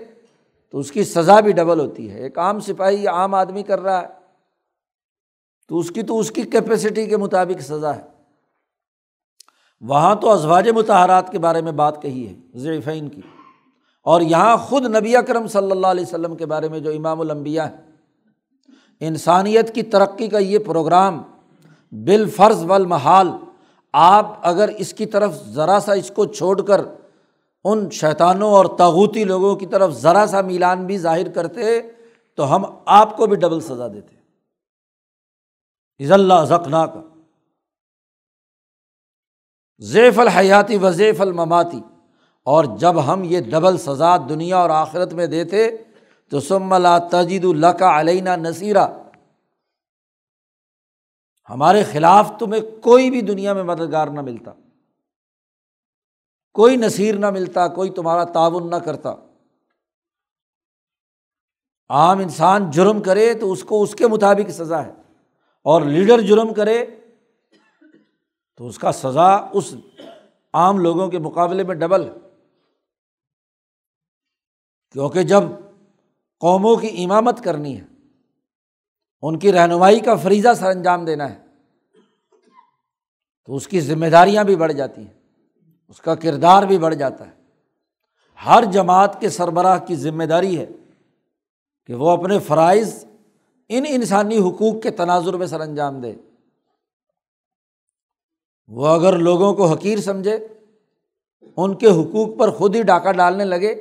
تو 0.71 0.79
اس 0.79 0.93
کی 0.93 1.05
سزا 1.05 1.41
بھی 1.41 1.53
ڈبل 1.53 1.81
ہوتی 1.81 2.11
ہے۔ 2.11 2.19
ایک 2.19 2.39
عام 2.39 2.61
سپاہی 2.61 3.03
یا 3.03 3.11
عام 3.11 3.35
آدمی 3.35 3.63
کر 3.63 3.81
رہا 3.81 4.03
ہے 4.03 4.07
تو 5.69 5.79
اس 5.79 5.91
کی 5.91 6.03
تو 6.03 6.19
اس 6.19 6.31
کی 6.31 6.43
کیپیسٹی 6.43 7.07
کے 7.07 7.17
مطابق 7.17 7.61
سزا 7.61 7.97
ہے۔ 7.97 8.03
وہاں 9.81 10.15
تو 10.15 10.31
ازواج 10.31 10.69
متحرات 10.69 11.33
کے 11.33 11.39
بارے 11.39 11.63
میں 11.63 11.73
بات 11.73 12.03
کہی 12.03 12.29
ہے، 12.29 12.59
ضعیفین 12.59 13.09
کی۔ 13.09 13.21
اور 14.03 14.21
یہاں 14.21 14.57
خود 14.57 14.85
نبی 14.85 15.17
اکرم 15.17 15.47
صلی 15.47 15.71
اللہ 15.71 15.87
علیہ 15.87 16.03
وسلم 16.03 16.37
کے 16.37 16.47
بارے 16.47 16.69
میں 16.69 16.81
جو 16.81 16.91
امام 16.91 17.21
الانبیاء 17.21 17.65
ہے 17.65 17.77
انسانیت 19.01 19.75
کی 19.75 19.83
ترقی 19.83 20.29
کا 20.29 20.39
یہ 20.39 20.59
پروگرام 20.59 21.23
بالفرض 21.93 22.65
والمحال، 22.65 23.29
آپ 23.93 24.37
اگر 24.43 24.69
اس 24.69 24.93
کی 24.93 25.07
طرف 25.07 25.45
ذرا 25.49 25.79
سا 25.81 25.93
اس 25.93 26.13
کو 26.17 26.25
چھوڑ 26.25 26.63
کر 26.63 26.81
ان 27.71 27.91
شیطانوں 27.91 28.51
اور 28.51 28.67
تاغوتی 28.79 29.25
لوگوں 29.25 29.57
کی 29.57 29.67
طرف 29.67 29.93
ذرا 29.93 30.27
سا 30.27 30.41
میلان 30.41 30.87
بھی 30.87 30.99
ظاہر 30.99 31.33
کرتے 31.33 31.81
تو 32.35 32.57
ہم 32.57 32.65
آپ 32.87 33.17
کو 33.17 33.27
بھی 33.27 33.37
ڈبل 33.37 33.61
سزا 33.61 33.89
دیتے۔ 33.89 34.19
عز 36.05 36.13
اللہ 36.13 36.45
زخنا 36.49 36.87
کا 36.87 37.03
زیف 39.79 40.19
الحیاتی 40.19 40.77
و 40.77 40.91
زیف 40.91 41.21
المماتی۔ 41.21 41.81
اور 42.43 42.65
جب 42.65 43.13
ہم 43.13 43.23
یہ 43.25 43.41
ڈبل 43.41 43.79
سزا 43.79 44.17
دنیا 44.17 44.57
اور 44.57 44.71
آخرت 44.71 45.13
میں 45.13 45.27
دیتے 45.27 45.77
تو 46.31 46.41
سم 46.41 46.73
اللہ 46.73 46.99
تجید 47.11 47.45
اللہ 47.45 47.67
کا 47.67 48.01
علینہ 48.01 48.31
نصیرہ 48.31 48.89
ہمارے 51.51 51.85
خلاف 51.85 52.33
تمہیں 52.39 52.83
کوئی 52.83 53.11
بھی 53.11 53.21
دنیا 53.21 53.53
میں 53.53 53.63
مددگار 53.63 54.07
نہ 54.07 54.21
ملتا۔ 54.21 54.53
کوئی 56.59 56.77
نصیر 56.77 57.19
نہ 57.19 57.31
ملتا، 57.31 57.67
کوئی 57.69 57.91
تمہارا 57.91 58.25
تعاون 58.27 58.71
نہ 58.71 58.77
کرتا۔ 58.77 59.15
عام 61.91 62.19
انسان 62.19 62.71
جرم 62.71 63.03
کرے 63.03 63.33
تو 63.35 63.51
اس 63.53 63.63
کو 63.65 63.83
اس 63.83 63.95
کے 63.95 64.07
مطابق 64.07 64.51
سزا 64.51 64.85
ہے، 64.87 64.93
اور 65.67 65.83
لیڈر 65.83 66.21
جرم 66.21 66.53
کرے 66.55 66.85
تو 68.61 68.67
اس 68.67 68.79
کا 68.79 68.93
سزا 68.93 69.29
اس 69.53 69.75
عام 70.55 70.79
لوگوں 70.79 71.09
کے 71.09 71.19
مقابلے 71.19 71.65
میں 71.65 71.75
ڈبل 71.75 72.05
ہے۔ 72.05 72.15
کیونکہ 74.95 75.23
جب 75.23 75.43
قوموں 76.43 76.75
کی 76.77 76.89
امامت 77.05 77.45
کرنی 77.45 77.77
ہے، 77.77 77.85
ان 79.23 79.39
کی 79.39 79.53
رہنمائی 79.53 80.01
کا 80.01 80.15
فریضہ 80.17 80.55
سر 80.59 80.67
انجام 80.67 81.05
دینا 81.05 81.31
ہے، 81.31 81.39
تو 83.45 83.57
اس 83.57 83.69
کی 83.69 83.81
ذمہ 83.81 84.07
داریاں 84.07 84.45
بھی 84.45 84.57
بڑھ 84.57 84.73
جاتی 84.73 85.03
ہیں۔ 85.03 85.18
اس 85.89 86.01
کا 86.01 86.15
کردار 86.15 86.63
بھی 86.63 86.79
بڑھ 86.79 86.95
جاتا 86.95 87.27
ہے۔ 87.27 87.39
ہر 88.47 88.65
جماعت 88.65 89.21
کے 89.21 89.29
سربراہ 89.29 89.79
کی 89.79 89.97
ذمہ 89.97 90.25
داری 90.25 90.59
ہے 90.59 90.67
کہ 91.87 91.95
وہ 91.95 92.11
اپنے 92.11 92.39
فرائض 92.39 93.05
ان 93.69 93.85
انسانی 93.89 94.39
حقوق 94.39 94.83
کے 94.83 94.91
تناظر 94.91 95.35
میں 95.35 95.47
سر 95.47 95.61
انجام 95.61 96.01
دے۔ 96.01 96.15
وہ 98.69 98.87
اگر 98.87 99.19
لوگوں 99.19 99.55
کو 99.55 99.67
حقیر 99.67 99.99
سمجھے، 99.99 100.47
ان 101.57 101.75
کے 101.75 101.87
حقوق 101.87 102.39
پر 102.39 102.51
خود 102.51 102.77
ہی 102.77 102.83
ڈاکہ 102.83 103.13
ڈالنے 103.13 103.45
لگے۔ 103.45 103.73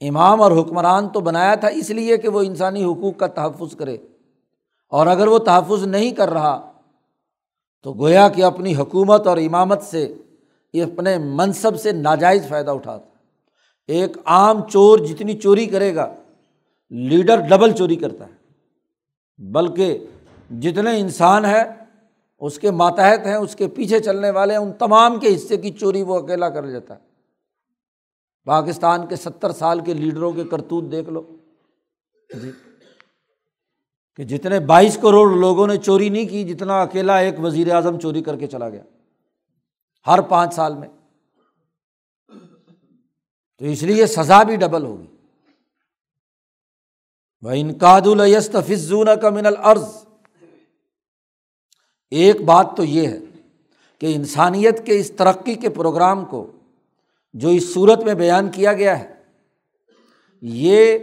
امام 0.00 0.42
اور 0.42 0.52
حکمران 0.52 1.08
تو 1.08 1.20
بنایا 1.20 1.54
تھا 1.54 1.68
اس 1.68 1.90
لیے 1.90 2.16
کہ 2.16 2.28
وہ 2.28 2.42
انسانی 2.42 2.84
حقوق 2.84 3.16
کا 3.16 3.26
تحفظ 3.26 3.76
کرے۔ 3.76 3.96
اور 4.88 5.06
اگر 5.06 5.26
وہ 5.26 5.38
تحفظ 5.38 5.86
نہیں 5.86 6.10
کر 6.10 6.28
رہا، 6.28 6.72
تو 7.82 7.92
گویا 7.92 8.28
کہ 8.28 8.44
اپنی 8.44 8.76
حکومت 8.76 9.26
اور 9.26 9.36
امامت 9.36 9.82
سے 9.82 10.14
یہ 10.76 10.84
اپنے 10.84 11.18
منصب 11.18 11.80
سے 11.80 11.92
ناجائز 11.92 12.48
فائدہ 12.48 12.70
اٹھاتا 12.70 13.04
ایک 13.86 14.16
عام 14.24 14.68
چور 14.68 14.98
جتنی 14.98 15.38
چوری 15.38 15.66
کرے 15.66 15.94
گا، 15.94 16.14
لیڈر 16.90 17.40
ڈبل 17.40 17.72
چوری 17.72 17.96
کرتا 17.96 18.26
ہے۔ 18.26 18.32
بلکہ 19.38 20.06
جتنے 20.60 21.00
انسان 21.00 21.44
ہیں، 21.44 21.64
اس 22.38 22.58
کے 22.58 22.70
ماتحت 22.70 23.26
ہیں، 23.26 23.34
اس 23.34 23.56
کے 23.56 23.68
پیچھے 23.68 24.00
چلنے 24.00 24.30
والے 24.30 24.52
ہیں، 24.52 24.60
ان 24.60 24.72
تمام 24.72 25.18
کے 25.18 25.36
حصے 25.36 25.56
کی 25.56 25.70
چوری 25.70 26.02
وہ 26.02 26.18
اکیلا 26.18 26.48
کر 26.48 26.62
لیتا 26.62 26.94
ہے۔ 26.94 27.00
پاکستان 28.44 29.06
کے 29.06 29.16
ستر 29.16 29.52
سال 29.52 29.80
کے 29.80 29.94
لیڈروں 29.94 30.32
کے 30.32 30.44
کرتوت 30.44 30.92
دیکھ 30.92 31.08
لو۔ 31.08 31.22
جی۔ 32.42 32.50
کہ 34.16 34.24
جتنے 34.24 34.60
بائیس 34.60 34.98
کروڑ 35.02 35.36
لوگوں 35.36 35.66
نے 35.66 35.76
چوری 35.76 36.08
نہیں 36.08 36.28
کی، 36.28 36.44
جتنا 36.44 36.82
اکیلا 36.82 37.18
ایک 37.18 37.34
وزیر 37.40 37.74
اعظم 37.74 38.00
چوری 38.00 38.22
کر 38.22 38.36
کے 38.36 38.46
چلا 38.46 38.68
گیا۔ 38.68 38.82
ہر 40.06 40.20
پانچ 40.20 40.54
سال 40.54 40.74
میں۔ 40.74 40.88
تو 43.58 43.64
اس 43.64 43.82
لیے 43.82 44.06
سزا 44.06 44.42
بھی 44.42 44.56
ڈبل 44.56 44.84
ہوگی۔ 44.84 45.06
وہ 47.42 47.50
انکاد 47.54 48.00
الست 48.06 48.56
فضون 48.66 49.08
کا 49.22 49.30
من 49.30 49.46
العرض 49.46 49.84
ایک 52.10 52.40
بات 52.40 52.66
تو 52.76 52.84
یہ 52.84 53.08
ہے 53.08 53.18
کہ 53.98 54.14
انسانیت 54.14 54.86
کے 54.86 54.98
اس 54.98 55.10
ترقی 55.10 55.54
کے 55.54 55.68
پروگرام 55.68 56.24
کو 56.24 56.52
جو 57.34 57.48
اس 57.48 57.74
صورت 57.74 57.98
میں 57.98 58.14
بیان 58.14 58.50
کیا 58.50 58.72
گیا 58.72 58.98
ہے، 58.98 59.14
یہ 60.40 60.98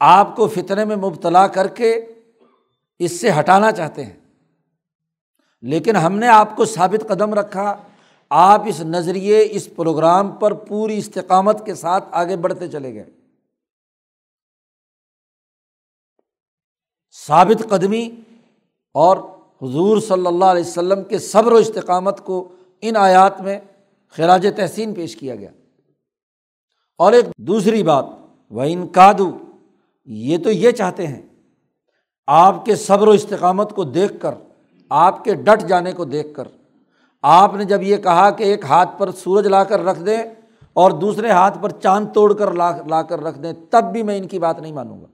آپ 0.00 0.36
کو 0.36 0.48
فطرے 0.48 0.84
میں 0.84 0.96
مبتلا 0.96 1.46
کر 1.46 1.68
کے 1.68 2.06
اس 2.98 3.20
سے 3.20 3.30
ہٹانا 3.38 3.72
چاہتے 3.72 4.04
ہیں۔ 4.04 4.16
لیکن 5.62 5.96
ہم 5.96 6.18
نے 6.18 6.28
آپ 6.28 6.56
کو 6.56 6.64
ثابت 6.64 7.08
قدم 7.08 7.34
رکھا 7.34 7.82
آپ 8.36 8.62
اس 8.66 8.80
نظریے، 8.80 9.48
اس 9.50 9.68
پروگرام 9.76 10.30
پر 10.32 10.54
پوری 10.54 10.98
استقامت 10.98 11.66
کے 11.66 11.74
ساتھ 11.74 12.04
آگے 12.10 12.36
بڑھتے 12.36 12.68
چلے 12.68 12.94
گئے۔ 12.94 13.04
ثابت 17.26 17.70
قدمی 17.70 18.10
اور 18.94 19.16
حضور 19.62 20.00
صلی 20.00 20.26
اللہ 20.26 20.44
علیہ 20.44 20.64
وسلم 20.64 21.04
کے 21.04 21.18
صبر 21.18 21.52
و 21.52 21.56
استقامت 21.56 22.24
کو 22.24 22.48
ان 22.80 22.96
آیات 22.96 23.40
میں 23.40 23.60
خراج 24.08 24.46
تحسین 24.56 24.94
پیش 24.94 25.16
کیا 25.16 25.36
گیا۔ 25.36 25.50
اور 26.98 27.12
ایک 27.12 27.24
دوسری 27.38 27.82
بات 27.82 28.04
وہ 28.50 28.62
ان 28.62 28.88
کادو، 28.88 29.38
یہ 30.04 30.38
تو 30.38 30.50
یہ 30.50 30.70
چاہتے 30.70 31.06
ہیں، 31.06 31.22
آپ 32.26 32.64
کے 32.64 32.76
صبر 32.76 33.08
و 33.08 33.10
استقامت 33.10 33.72
کو 33.74 33.84
دیکھ 33.84 34.12
کر، 34.20 34.34
آپ 34.88 35.24
کے 35.24 35.34
ڈٹ 35.34 35.68
جانے 35.68 35.92
کو 35.92 36.04
دیکھ 36.04 36.34
کر 36.34 36.48
آپ 37.26 37.54
نے 37.54 37.64
جب 37.64 37.82
یہ 37.82 37.96
کہا 37.96 38.30
کہ 38.30 38.42
ایک 38.42 38.64
ہاتھ 38.64 38.90
پر 38.98 39.10
سورج 39.10 39.46
لا 39.46 39.64
کر 39.64 39.84
رکھ 39.84 40.00
دیں 40.00 40.22
اور 40.72 40.90
دوسرے 40.90 41.30
ہاتھ 41.30 41.58
پر 41.62 41.70
چاند 41.70 42.06
توڑ 42.14 42.34
کر 42.34 42.52
لا 42.52 42.76
لا 42.86 43.02
کر 43.02 43.20
رکھ 43.20 43.38
دیں، 43.38 43.52
تب 43.70 43.84
بھی 43.92 44.02
میں 44.02 44.18
ان 44.18 44.28
کی 44.28 44.38
بات 44.38 44.58
نہیں 44.58 44.72
مانوں 44.72 45.00
گا۔ 45.00 45.06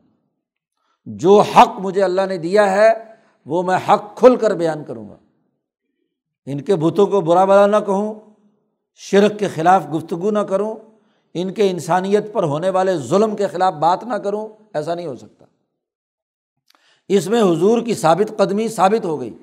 جو 1.07 1.41
حق 1.41 1.69
مجھے 1.79 2.03
اللہ 2.03 2.21
نے 2.29 2.37
دیا 2.37 2.73
ہے، 2.73 2.89
وہ 3.47 3.63
میں 3.63 3.79
حق 3.89 4.17
کھل 4.17 4.37
کر 4.37 4.55
بیان 4.55 4.85
کروں 4.85 5.09
گا۔ 5.09 5.17
ان 6.47 6.61
کے 6.61 6.77
بتوں 6.77 7.07
کو 7.07 7.21
برا 7.21 7.45
بلا 7.45 7.67
نہ 7.67 7.77
کہوں، 7.87 8.15
شرک 8.95 9.39
کے 9.39 9.49
خلاف 9.49 9.87
گفتگو 9.95 10.31
نہ 10.31 10.39
کروں، 10.39 10.77
ان 11.35 11.53
کے 11.53 11.71
انسانیت 11.71 12.33
پر 12.33 12.43
ہونے 12.43 12.71
والے 12.71 12.97
ظلم 12.97 13.37
کے 13.37 13.47
خلاف 13.47 13.75
بات 13.75 14.05
نہ 14.05 14.15
کروں، 14.15 14.49
ایسا 14.75 14.95
نہیں 14.95 15.07
ہو 15.07 15.17
سکتا۔ 15.17 15.45
اس 17.09 17.27
میں 17.27 17.43
حضور 17.43 17.83
کی 17.83 17.95
ثابت 17.95 18.39
قدمی 18.39 18.69
ثابت 18.69 19.05
ہو 19.05 19.21
گئی۔ 19.21 19.35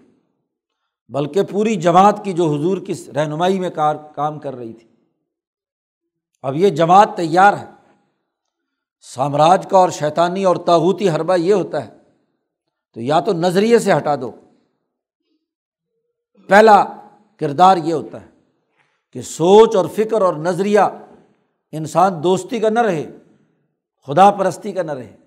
بلکہ 1.10 1.44
پوری 1.44 1.76
جماعت 1.76 2.24
کی 2.24 2.34
جو 2.34 2.44
حضور 2.44 2.78
کی 2.78 2.94
رہنمائی 3.16 3.60
میں 3.60 3.70
کار 3.70 3.96
کام 4.16 4.40
کر 4.40 4.56
رہی 4.56 4.74
تھی۔ 4.74 4.88
اب 6.42 6.56
یہ 6.56 6.70
جماعت 6.70 7.10
تیار 7.16 7.54
ہے۔ 7.54 7.66
سامراج 9.02 9.68
کا 9.70 9.78
اور 9.78 9.90
شیطانی 9.90 10.44
اور 10.44 10.56
تاحوتی 10.56 11.10
حربہ 11.10 11.36
یہ 11.36 11.54
ہوتا 11.54 11.88
ہے۔ 11.88 11.98
تو 12.94 13.02
یا 13.02 13.20
تو 13.20 13.34
نظریے 13.34 13.80
سے 13.80 13.94
ہٹا 13.94 14.16
دو۔ 14.16 14.32
پہلا 16.48 16.86
کردار 17.40 17.78
یہ 17.78 17.94
ہوتا 17.94 18.22
ہے 18.22 18.28
کہ 19.14 19.22
سوچ 19.22 19.76
اور 19.76 19.86
فکر 19.86 20.22
اور 20.22 20.34
نظریہ 20.34 20.80
انسان 21.72 22.24
دوستی 22.24 22.60
کا 22.60 22.70
نہ 22.70 22.80
رہے، 22.80 23.18
خدا 24.08 24.32
پرستی 24.32 24.72
کا 24.72 24.84
نہ 24.84 24.92
رہے۔ 24.92 25.18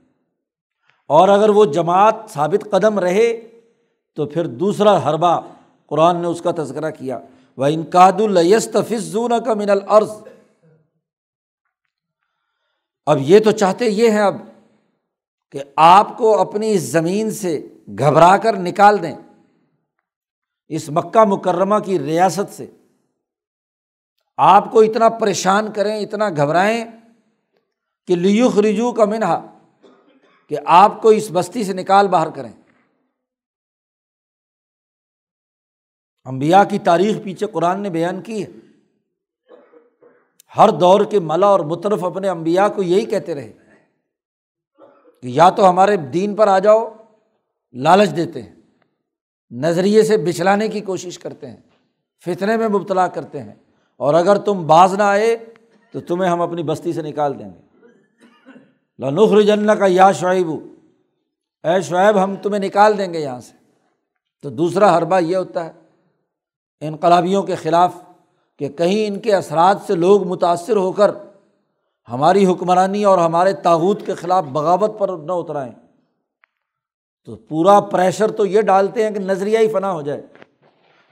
اور 1.06 1.28
اگر 1.28 1.48
وہ 1.48 1.64
جماعت 1.64 2.14
ثابت 2.28 2.70
قدم 2.70 2.98
رہے 2.98 3.60
تو 4.14 4.26
پھر 4.26 4.46
دوسرا 4.46 5.10
حربہ 5.10 5.40
قرآن 5.90 6.16
نے 6.16 6.26
اس 6.26 6.42
کا 6.42 6.50
تذکرہ 6.50 6.90
کیا۔ 6.90 7.18
وہ 7.56 7.64
انکاد 7.64 8.12
الفظون 8.12 9.32
کا 9.44 9.54
من 9.54 9.70
العرض 9.70 10.10
اب 13.06 13.18
یہ 13.20 13.40
تو 13.40 13.50
چاہتے 13.50 13.84
یہ 13.84 14.10
ہیں 14.10 14.20
اب 14.20 14.34
کہ 15.50 15.62
آپ 15.76 16.18
کو 16.18 16.40
اپنی 16.40 16.72
اس 16.72 16.82
زمین 16.82 17.30
سے 17.30 17.68
گھبرا 17.98 18.36
کر 18.36 18.56
نکال 18.56 19.02
دیں۔ 19.02 19.14
اس 20.68 20.88
مکہ 20.88 21.24
مکرمہ 21.24 21.78
کی 21.78 21.98
ریاست 21.98 22.56
سے۔ 22.56 22.66
آپ 24.36 24.70
کو 24.70 24.80
اتنا 24.80 25.08
پریشان 25.08 25.72
کریں، 25.72 26.00
اتنا 26.00 26.28
گھبرائیں 26.28 26.84
کہ 28.06 28.16
لیو 28.16 28.48
خرجو 28.48 28.92
کا 28.92 29.04
منہا 29.04 29.58
کہ 30.48 30.56
آپ 30.66 31.02
کو 31.02 31.08
اس 31.08 31.30
بستی 31.32 31.64
سے 31.64 31.72
نکال 31.72 32.08
باہر 32.08 32.30
کریں۔ 32.30 32.52
امبیا 36.30 36.64
کی 36.64 36.78
تاریخ 36.78 37.22
پیچھے 37.22 37.46
قرآن 37.46 37.80
نے 37.80 37.90
بیان 37.90 38.22
کی 38.22 38.42
ہے۔ 38.42 38.48
ہر 40.56 40.68
دور 40.68 41.04
کے 41.04 41.20
ملا 41.20 41.46
اور 41.46 41.60
مترف 41.60 42.04
اپنے 42.04 42.28
امبیا 42.28 42.68
کو 42.68 42.82
یہی 42.82 43.04
کہتے 43.04 43.34
رہے 43.34 43.52
کہ 45.22 45.26
یا 45.26 45.50
تو 45.50 45.70
ہمارے 45.70 45.96
دین 45.96 46.34
پر 46.34 46.48
آ 46.48 46.58
جاؤ، 46.58 46.94
لالچ 47.72 48.16
دیتے 48.16 48.42
ہیں، 48.42 48.54
نظریے 49.50 50.02
سے 50.02 50.16
بچلانے 50.16 50.68
کی 50.68 50.80
کوشش 50.80 51.18
کرتے 51.18 51.46
ہیں، 51.46 51.56
فتنے 52.24 52.56
میں 52.56 52.68
مبتلا 52.68 53.06
کرتے 53.06 53.42
ہیں۔ 53.42 53.54
اور 53.96 54.14
اگر 54.14 54.36
تم 54.36 54.66
باز 54.66 54.94
نہ 54.94 55.02
آئے 55.02 55.36
تو 55.92 56.00
تمہیں 56.00 56.30
ہم 56.30 56.40
اپنی 56.40 56.62
بستی 56.62 56.92
سے 56.92 57.02
نکال 57.02 57.38
دیں 57.38 57.48
گے۔ 57.48 57.86
لنخر 58.98 59.40
جن 59.40 59.66
کا 59.66 59.86
یا 59.88 60.12
شعیب، 60.12 60.48
اے 61.64 61.80
شعیب، 61.80 62.24
ہم 62.24 62.36
تمہیں 62.36 62.60
نکال 62.60 62.98
دیں 62.98 63.12
گے 63.12 63.20
یہاں 63.20 63.40
سے۔ 63.40 63.52
تو 64.42 64.50
دوسرا 64.50 64.98
حربہ 64.98 65.18
یہ 65.18 65.36
ہوتا 65.36 65.66
ہے 65.66 65.72
انقلابیوں 66.80 67.42
کے 67.42 67.54
خلاف 67.54 67.92
کہ 68.58 68.68
کہیں 68.68 69.06
ان 69.06 69.20
کے 69.20 69.34
اثرات 69.34 69.76
سے 69.86 69.94
لوگ 69.94 70.26
متاثر 70.26 70.76
ہو 70.76 70.92
کر 70.92 71.10
ہماری 72.08 72.46
حکمرانی 72.46 73.04
اور 73.04 73.18
ہمارے 73.18 73.52
تاوت 73.52 74.06
کے 74.06 74.14
خلاف 74.14 74.44
بغاوت 74.44 74.98
پر 74.98 75.08
نہ 75.08 75.32
اترائیں۔ 75.32 75.72
تو 77.24 77.36
پورا 77.36 77.80
پریشر 77.80 78.30
تو 78.30 78.46
یہ 78.46 78.60
ڈالتے 78.60 79.04
ہیں 79.04 79.10
کہ 79.10 79.18
نظریہ 79.18 79.58
ہی 79.58 79.68
فنا 79.68 79.92
ہو 79.92 80.02
جائے۔ 80.02 80.22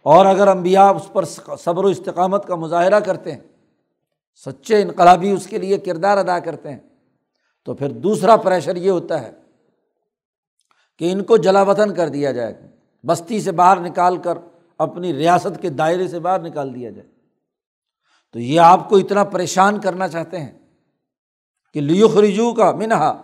اور 0.02 0.26
اگر 0.26 0.48
امبیا 0.48 0.88
اس 0.88 1.12
پر 1.12 1.24
صبر 1.58 1.84
و 1.84 1.88
استقامت 1.88 2.46
کا 2.46 2.54
مظاہرہ 2.54 3.00
کرتے 3.00 3.32
ہیں، 3.32 3.40
سچے 4.46 4.82
انقلابی 4.82 5.30
اس 5.30 5.46
کے 5.46 5.58
لیے 5.58 5.78
کردار 5.78 6.18
ادا 6.18 6.38
کرتے 6.38 6.70
ہیں، 6.70 6.78
تو 7.64 7.74
پھر 7.74 7.88
دوسرا 7.88 8.36
پریشر 8.36 8.76
یہ 8.76 8.90
ہوتا 8.90 9.22
ہے 9.22 9.30
کہ 10.98 11.12
ان 11.12 11.24
کو 11.24 11.36
جلا 11.36 11.62
وطن 11.62 11.94
کر 11.94 12.08
دیا 12.08 12.32
جائے۔ 12.32 12.54
بستی 13.06 13.40
سے 13.40 13.52
باہر 13.52 13.80
نکال 13.80 14.16
کر 14.16 14.38
اپنی 14.78 15.12
ریاست 15.12 15.62
کے 15.62 15.70
دائرے 15.70 16.08
سے 16.08 16.18
باہر 16.18 16.40
نکال 16.40 16.74
دیا 16.74 16.90
جائے۔ 16.90 17.08
تو 18.32 18.38
یہ 18.38 18.60
آپ 18.60 18.88
کو 18.88 18.96
اتنا 18.96 19.24
پریشان 19.24 19.80
کرنا 19.80 20.08
چاہتے 20.08 20.40
ہیں 20.40 20.58
کہ 21.74 21.80
لیو 21.80 22.08
خریجو 22.08 22.54
کا 22.54 22.72
منہا 22.72 23.22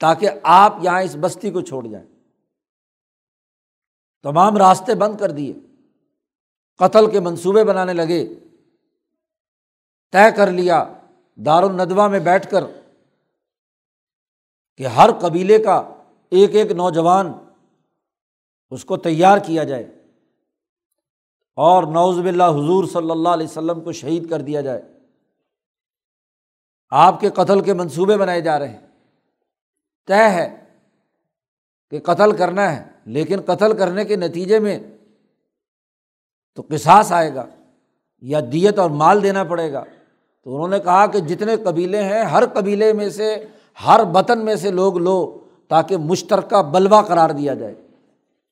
تاکہ 0.00 0.30
آپ 0.42 0.74
یہاں 0.82 1.02
اس 1.02 1.16
بستی 1.20 1.50
کو 1.50 1.60
چھوڑ 1.60 1.86
جائیں۔ 1.86 2.06
تمام 4.22 4.56
راستے 4.56 4.94
بند 4.94 5.16
کر 5.16 5.30
دیے۔ 5.30 5.52
قتل 6.78 7.10
کے 7.10 7.20
منصوبے 7.20 7.64
بنانے 7.64 7.92
لگے۔ 7.92 8.34
طے 10.12 10.36
کر 10.36 10.50
لیا 10.50 10.84
دار 11.34 11.62
الندوہ 11.62 12.08
میں 12.08 12.20
بیٹھ 12.20 12.50
کر 12.50 12.64
کہ 14.76 14.86
ہر 14.86 15.10
قبیلے 15.20 15.58
کا 15.58 15.88
ایک 16.30 16.54
ایک 16.54 16.70
نوجوان 16.70 17.32
اس 18.70 18.84
کو 18.84 18.96
تیار 18.96 19.38
کیا 19.38 19.64
جائے۔ 19.64 20.03
اور 21.54 21.82
نوز 21.82 22.18
باللہ 22.18 22.42
حضور 22.42 22.84
صلی 22.84 23.10
اللہ 23.10 23.28
علیہ 23.28 23.46
وسلم 23.46 23.80
کو 23.80 23.92
شہید 23.92 24.30
کر 24.30 24.40
دیا 24.40 24.60
جائے۔ 24.60 24.82
آپ 26.90 27.20
کے 27.20 27.30
قتل 27.30 27.60
کے 27.60 27.72
منصوبے 27.72 28.16
بنائے 28.16 28.40
جا 28.40 28.58
رہے 28.58 28.68
ہیں۔ 28.68 28.86
طے 30.06 30.28
ہے 30.28 30.64
کہ 31.90 32.00
قتل 32.00 32.36
کرنا 32.36 32.76
ہے، 32.76 32.84
لیکن 33.06 33.40
قتل 33.46 33.76
کرنے 33.76 34.04
کے 34.04 34.16
نتیجے 34.16 34.58
میں 34.58 34.78
تو 36.54 36.62
قصاص 36.68 37.12
آئے 37.12 37.34
گا 37.34 37.46
یا 38.22 38.40
دیت 38.52 38.78
اور 38.78 38.90
مال 38.90 39.22
دینا 39.22 39.44
پڑے 39.44 39.72
گا۔ 39.72 39.84
تو 40.44 40.54
انہوں 40.54 40.68
نے 40.68 40.78
کہا 40.78 41.06
کہ 41.06 41.20
جتنے 41.20 41.56
قبیلے 41.56 42.02
ہیں، 42.02 42.22
ہر 42.22 42.42
قبیلے 42.46 42.92
میں 42.92 43.08
سے، 43.08 43.46
ہر 43.86 44.00
وطن 44.14 44.44
میں 44.44 44.56
سے 44.56 44.70
لوگ 44.70 44.98
لو 44.98 45.38
تاکہ 45.68 45.96
مشترکہ 45.96 46.62
بلوا 46.62 47.02
قرار 47.02 47.30
دیا 47.30 47.54
جائے۔ 47.54 47.74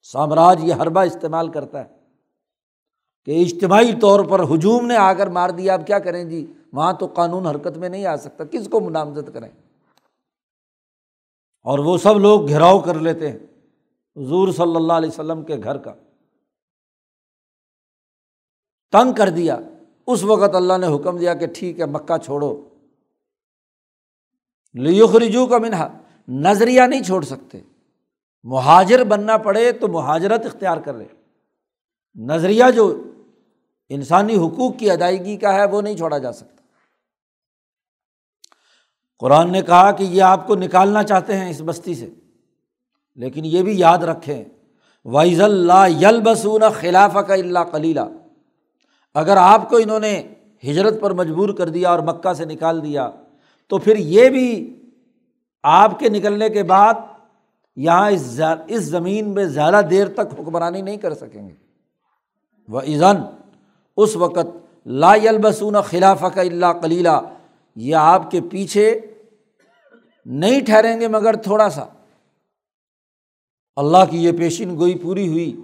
سامراج 0.03 0.65
یہ 0.65 0.75
حربہ 0.75 1.01
استعمال 1.01 1.49
کرتا 1.49 1.85
ہے۔ 1.85 2.02
کہ 3.25 3.43
اجتماعی 3.43 3.93
طور 4.01 4.25
پر 4.25 4.41
ہجوم 4.55 4.87
نے 4.87 4.97
آ 4.97 5.13
کر 5.13 5.27
مار 5.27 5.51
دیا 5.51 5.75
اب 5.75 5.87
کیا 5.87 5.99
کریں 5.99 6.25
جی؟ 6.25 6.53
وہاں 6.73 6.93
تو 6.93 7.07
قانون 7.07 7.47
حرکت 7.47 7.79
میں 7.79 7.89
نہیں 7.89 8.07
آ 8.07 8.17
سکتا، 8.17 8.45
کس 8.45 8.69
کو 8.69 8.81
منامزد 8.81 9.33
کریں؟ 9.33 9.49
اور 11.63 11.79
وہ 11.79 11.99
سب 11.99 12.19
لوگ 12.19 12.49
گھیراؤ 12.49 12.81
کر 12.81 12.95
لیتے 12.95 13.31
ہیں 13.31 13.39
حضور 14.17 14.53
صلی 14.53 14.77
اللہ 14.77 14.93
علیہ 14.93 15.09
وسلم 15.09 15.43
کے 15.43 15.57
گھر 15.65 15.79
کا۔ 15.79 15.95
تنگ 18.93 19.13
کر 19.13 19.29
دیا۔ 19.29 19.59
اس 20.07 20.25
وقت 20.25 20.55
اللہ 20.55 20.79
نے 20.79 20.87
حکم 20.97 21.19
دیا 21.19 21.35
کہ 21.35 21.47
ٹھیک 21.47 21.81
ہے، 21.81 21.87
مکہ 21.87 22.19
چھوڑو۔ 22.19 22.69
لیو 24.75 25.47
کا 25.47 25.59
منہا 25.59 25.99
نظریہ 26.29 26.83
نہیں 26.83 27.03
چھوڑ 27.03 27.23
سکتے۔ 27.23 27.61
مہاجر 28.43 29.05
بننا 29.05 29.37
پڑے 29.37 29.73
تو 29.73 29.89
مہاجرت 29.89 30.47
اختیار 30.47 30.77
کر 30.77 30.95
لے۔ 30.95 31.05
نظریہ 32.15 32.65
جو 32.75 33.03
انسانی 33.95 34.37
حقوق 34.37 34.79
کی 34.79 34.91
ادائیگی 34.91 35.37
کا 35.37 35.53
ہے، 35.55 35.65
وہ 35.65 35.83
نہیں 35.83 35.97
چھوڑا 35.97 36.19
جا 36.19 36.33
سکتا۔ 36.33 36.61
قرآن 39.23 39.51
نے 39.53 39.63
کہا 39.63 39.91
کہ 39.91 40.05
یہ 40.05 40.23
آپ 40.23 40.47
کو 40.47 40.55
نکالنا 40.57 41.03
چاہتے 41.03 41.37
ہیں 41.37 41.51
اس 41.51 41.61
بستی 41.65 41.95
سے، 41.95 42.09
لیکن 43.19 43.45
یہ 43.45 43.63
بھی 43.63 43.79
یاد 43.79 43.99
رکھیں 44.05 44.45
وائز 45.07 45.41
اللہ 45.41 45.87
یل 46.01 46.21
بسون 46.21 46.63
خلاف 46.81 47.17
کا 47.27 47.35
اللہ 47.35 47.65
کلیلہ 47.73 48.01
اگر 49.17 49.37
آپ 49.37 49.69
کو 49.69 49.77
انہوں 49.77 50.01
نے 50.01 50.23
ہجرت 50.65 51.01
پر 51.01 51.11
مجبور 51.11 51.49
کر 51.49 51.69
دیا 51.69 51.91
اور 51.91 51.99
مکہ 51.99 52.33
سے 52.33 52.45
نکال 52.45 52.83
دیا، 52.85 53.11
تو 53.71 53.79
پھر 53.79 53.97
یہ 53.97 54.29
بھی 54.29 54.49
آپ 55.65 55.99
کے 55.99 56.09
نکلنے 56.09 56.49
کے 56.51 56.63
بعد 56.63 56.95
یہاں 57.77 58.11
اس 58.67 58.83
زمین 58.83 59.29
میں 59.35 59.45
زیادہ 59.49 59.81
دیر 59.91 60.09
تک 60.09 60.33
حکمرانی 60.39 60.81
نہیں 60.83 60.97
کر 60.97 61.15
سکیں 61.15 61.49
گے۔ 61.49 61.55
وہ 62.69 62.81
ایزن 62.81 63.17
اس 63.97 64.17
وقت 64.17 64.47
لا 64.87 65.15
یلبسون 65.15 65.77
خلاف 65.81 66.25
کا 66.35 66.41
اللہ 66.41 66.73
کلیلہ 66.83 67.21
یہ 67.77 67.97
آپ 67.97 68.31
کے 68.31 68.41
پیچھے 68.41 69.01
نہیں 70.27 70.61
ٹھہریں 70.61 71.01
گے 71.01 71.09
مگر 71.09 71.37
تھوڑا 71.37 71.71
سا۔ 71.71 71.85
اللہ 73.77 74.11
کی 74.11 74.25
یہ 74.25 74.33
پیشین 74.33 74.77
گوئی 74.77 74.99
پوری 74.99 75.29
ہوئی 75.29 75.61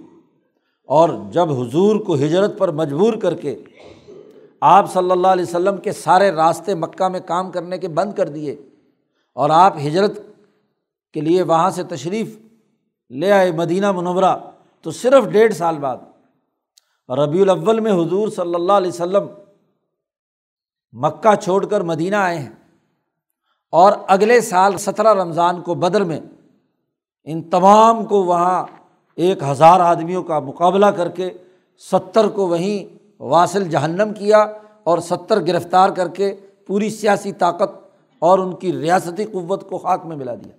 اور 0.85 1.09
جب 1.31 1.51
حضور 1.51 1.95
کو 1.95 2.15
ہجرت 2.15 2.57
پر 2.57 2.71
مجبور 2.71 3.13
کر 3.13 3.35
کے 3.35 3.55
آپ 4.61 4.93
صلی 4.93 5.11
اللہ 5.11 5.27
علیہ 5.27 5.43
وسلم 5.43 5.77
کے 5.77 5.91
سارے 5.91 6.31
راستے 6.31 6.75
مکہ 6.75 7.07
میں 7.07 7.19
کام 7.19 7.51
کرنے 7.51 7.77
کے 7.77 7.87
بند 7.87 8.13
کر 8.13 8.29
دیے 8.29 8.55
اور 9.33 9.49
آپ 9.49 9.77
ہجرت 9.77 10.19
کے 11.13 11.21
لیے 11.21 11.41
وہاں 11.41 11.69
سے 11.69 11.83
تشریف 11.83 12.37
لے 13.09 13.31
آئے 13.31 13.51
مدینہ 13.51 13.91
منورہ، 13.91 14.35
تو 14.81 14.91
صرف 14.91 15.25
ڈیڑھ 15.25 15.53
سال 15.53 15.77
بعد 15.77 15.97
ربیع 17.09 17.41
الاول 17.41 17.79
میں 17.79 17.91
حضور 17.91 18.27
صلی 18.27 18.55
اللہ 18.55 18.73
علیہ 18.73 18.91
وسلم 18.91 19.27
مکہ 20.91 21.35
چھوڑ 21.35 21.65
کر 21.65 21.81
مدینہ 21.81 22.15
آئے 22.15 22.39
ہیں 22.39 22.49
اور 23.69 23.93
اگلے 24.07 24.41
سال 24.41 24.77
سترہ 24.77 25.13
رمضان 25.13 25.61
کو 25.61 25.73
بدر 25.73 26.03
میں 26.03 26.19
ان 27.23 27.49
تمام 27.49 28.05
کو 28.05 28.23
وہاں 28.23 28.65
ایک 29.15 29.43
ہزار 29.43 29.79
آدمیوں 29.79 30.23
کا 30.23 30.39
مقابلہ 30.39 30.85
کر 30.85 31.09
کے 31.09 31.29
ستر 31.91 32.27
کو 32.27 32.47
وہیں 32.47 32.97
واصل 33.21 33.69
جہنم 33.69 34.13
کیا 34.13 34.37
اور 34.83 34.97
ستر 34.97 35.47
گرفتار 35.47 35.89
کر 35.89 36.07
کے 36.07 36.35
پوری 36.67 36.89
سیاسی 36.89 37.33
طاقت 37.33 37.71
اور 38.19 38.39
ان 38.39 38.55
کی 38.55 38.73
ریاستی 38.73 39.25
قوت 39.25 39.69
کو 39.69 39.77
خاک 39.77 40.05
میں 40.05 40.17
ملا 40.17 40.35
دیا۔ 40.35 40.55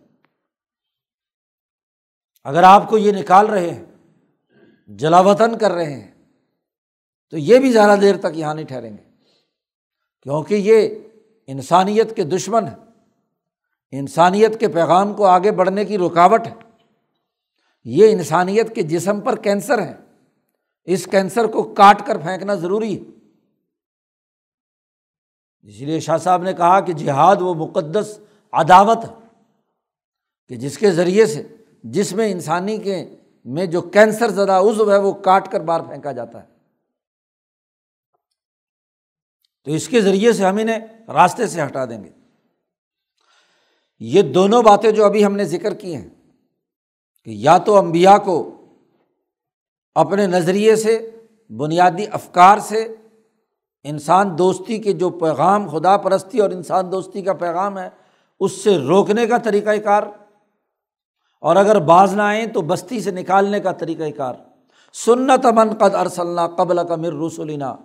اگر 2.44 2.62
آپ 2.62 2.88
کو 2.88 2.98
یہ 2.98 3.12
نکال 3.12 3.46
رہے 3.46 3.70
ہیں، 3.70 3.84
جلاوطن 4.88 5.58
کر 5.58 5.70
رہے 5.70 5.92
ہیں 5.92 6.19
تو 7.30 7.38
یہ 7.38 7.58
بھی 7.58 7.72
زیادہ 7.72 8.00
دیر 8.00 8.16
تک 8.16 8.26
یہاں 8.34 8.54
نہیں 8.54 8.66
ٹھہریں 8.66 8.90
گے۔ 8.90 9.02
کیونکہ 10.22 10.54
یہ 10.54 10.88
انسانیت 11.46 12.16
کے 12.16 12.24
دشمن 12.24 12.66
ہے 12.66 12.74
انسانیت 13.90 14.60
کے 14.60 14.68
پیغام 14.68 15.14
کو 15.14 15.26
آگے 15.26 15.50
بڑھنے 15.50 15.84
کی 15.84 15.98
رکاوٹ 15.98 16.46
ہے۔ 16.46 16.54
یہ 17.84 18.12
انسانیت 18.12 18.74
کے 18.74 18.82
جسم 18.82 19.20
پر 19.20 19.36
کینسر 19.36 19.82
ہے 19.82 19.94
اس 20.84 21.04
کینسر 21.04 21.46
کو 21.46 21.62
کاٹ 21.62 22.06
کر 22.06 22.18
پھینکنا 22.18 22.54
ضروری 22.54 22.98
ہے۔ 22.98 23.10
اسی 25.62 25.84
لیے 25.84 26.00
شاہ 26.00 26.16
صاحب 26.16 26.42
نے 26.42 26.52
کہا 26.52 26.80
کہ 26.80 26.92
جہاد 26.92 27.36
وہ 27.40 27.54
مقدس 27.54 28.18
عداوت 28.52 28.98
ہے 29.04 29.14
کہ 30.48 30.56
جس 30.56 30.78
کے 30.78 30.90
ذریعے 30.90 31.26
سے 31.26 31.42
جس 31.84 32.12
میں 32.12 32.32
انسانی 32.32 32.78
کے 32.78 33.16
میں 33.44 33.66
جو 33.66 33.80
کینسر 33.80 34.30
زدہ 34.30 34.52
عزو 34.52 34.92
ہے 34.92 34.98
وہ 34.98 35.12
کاٹ 35.12 35.50
کر 35.50 35.60
باہر 35.60 35.82
پھینکا 35.82 36.12
جاتا 36.12 36.42
ہے۔ 36.42 36.49
تو 39.64 39.70
اس 39.70 39.88
کے 39.88 40.00
ذریعے 40.00 40.32
سے 40.32 40.44
ہم 40.44 40.56
انہیں 40.56 40.78
راستے 41.08 41.46
سے 41.46 41.62
ہٹا 41.62 41.84
دیں 41.84 42.04
گے۔ 42.04 42.10
یہ 43.98 44.22
دونوں 44.22 44.62
باتیں 44.62 44.90
جو 44.90 45.04
ابھی 45.04 45.24
ہم 45.24 45.36
نے 45.36 45.44
ذکر 45.44 45.74
کی 45.74 45.96
ہیں 45.96 46.08
کہ 47.24 47.30
یا 47.30 47.58
تو 47.58 47.76
امبیا 47.76 48.18
کو 48.18 48.50
اپنے 49.94 50.26
نظریے 50.26 50.76
سے، 50.76 51.10
بنیادی 51.56 52.04
افکار 52.12 52.58
سے 52.58 52.94
انسان 53.84 54.38
دوستی 54.38 54.78
کے 54.78 54.92
جو 54.92 55.10
پیغام، 55.10 55.68
خدا 55.68 55.96
پرستی 55.96 56.38
اور 56.38 56.50
انسان 56.50 56.92
دوستی 56.92 57.22
کا 57.22 57.32
پیغام 57.32 57.78
ہے، 57.78 57.88
اس 58.40 58.52
سے 58.52 58.78
روکنے 58.78 59.26
کا 59.26 59.38
طریقۂ 59.38 59.70
کار۔ 59.84 60.02
اور 61.40 61.56
اگر 61.56 61.78
باز 61.78 62.14
نہ 62.14 62.22
آئیں 62.22 62.46
تو 62.46 62.62
بستی 62.62 63.00
سے 63.00 63.10
نکالنے 63.10 63.60
کا 63.60 63.72
طریقۂ 63.72 64.10
کار۔ 64.16 64.34
سنت 64.92 65.46
من 65.46 65.74
قد 65.74 65.94
ارسلنا 65.94 66.48
قبل 66.48 66.86
کا 66.88 66.96
مر 66.96 67.26
رسولینا 67.26 67.76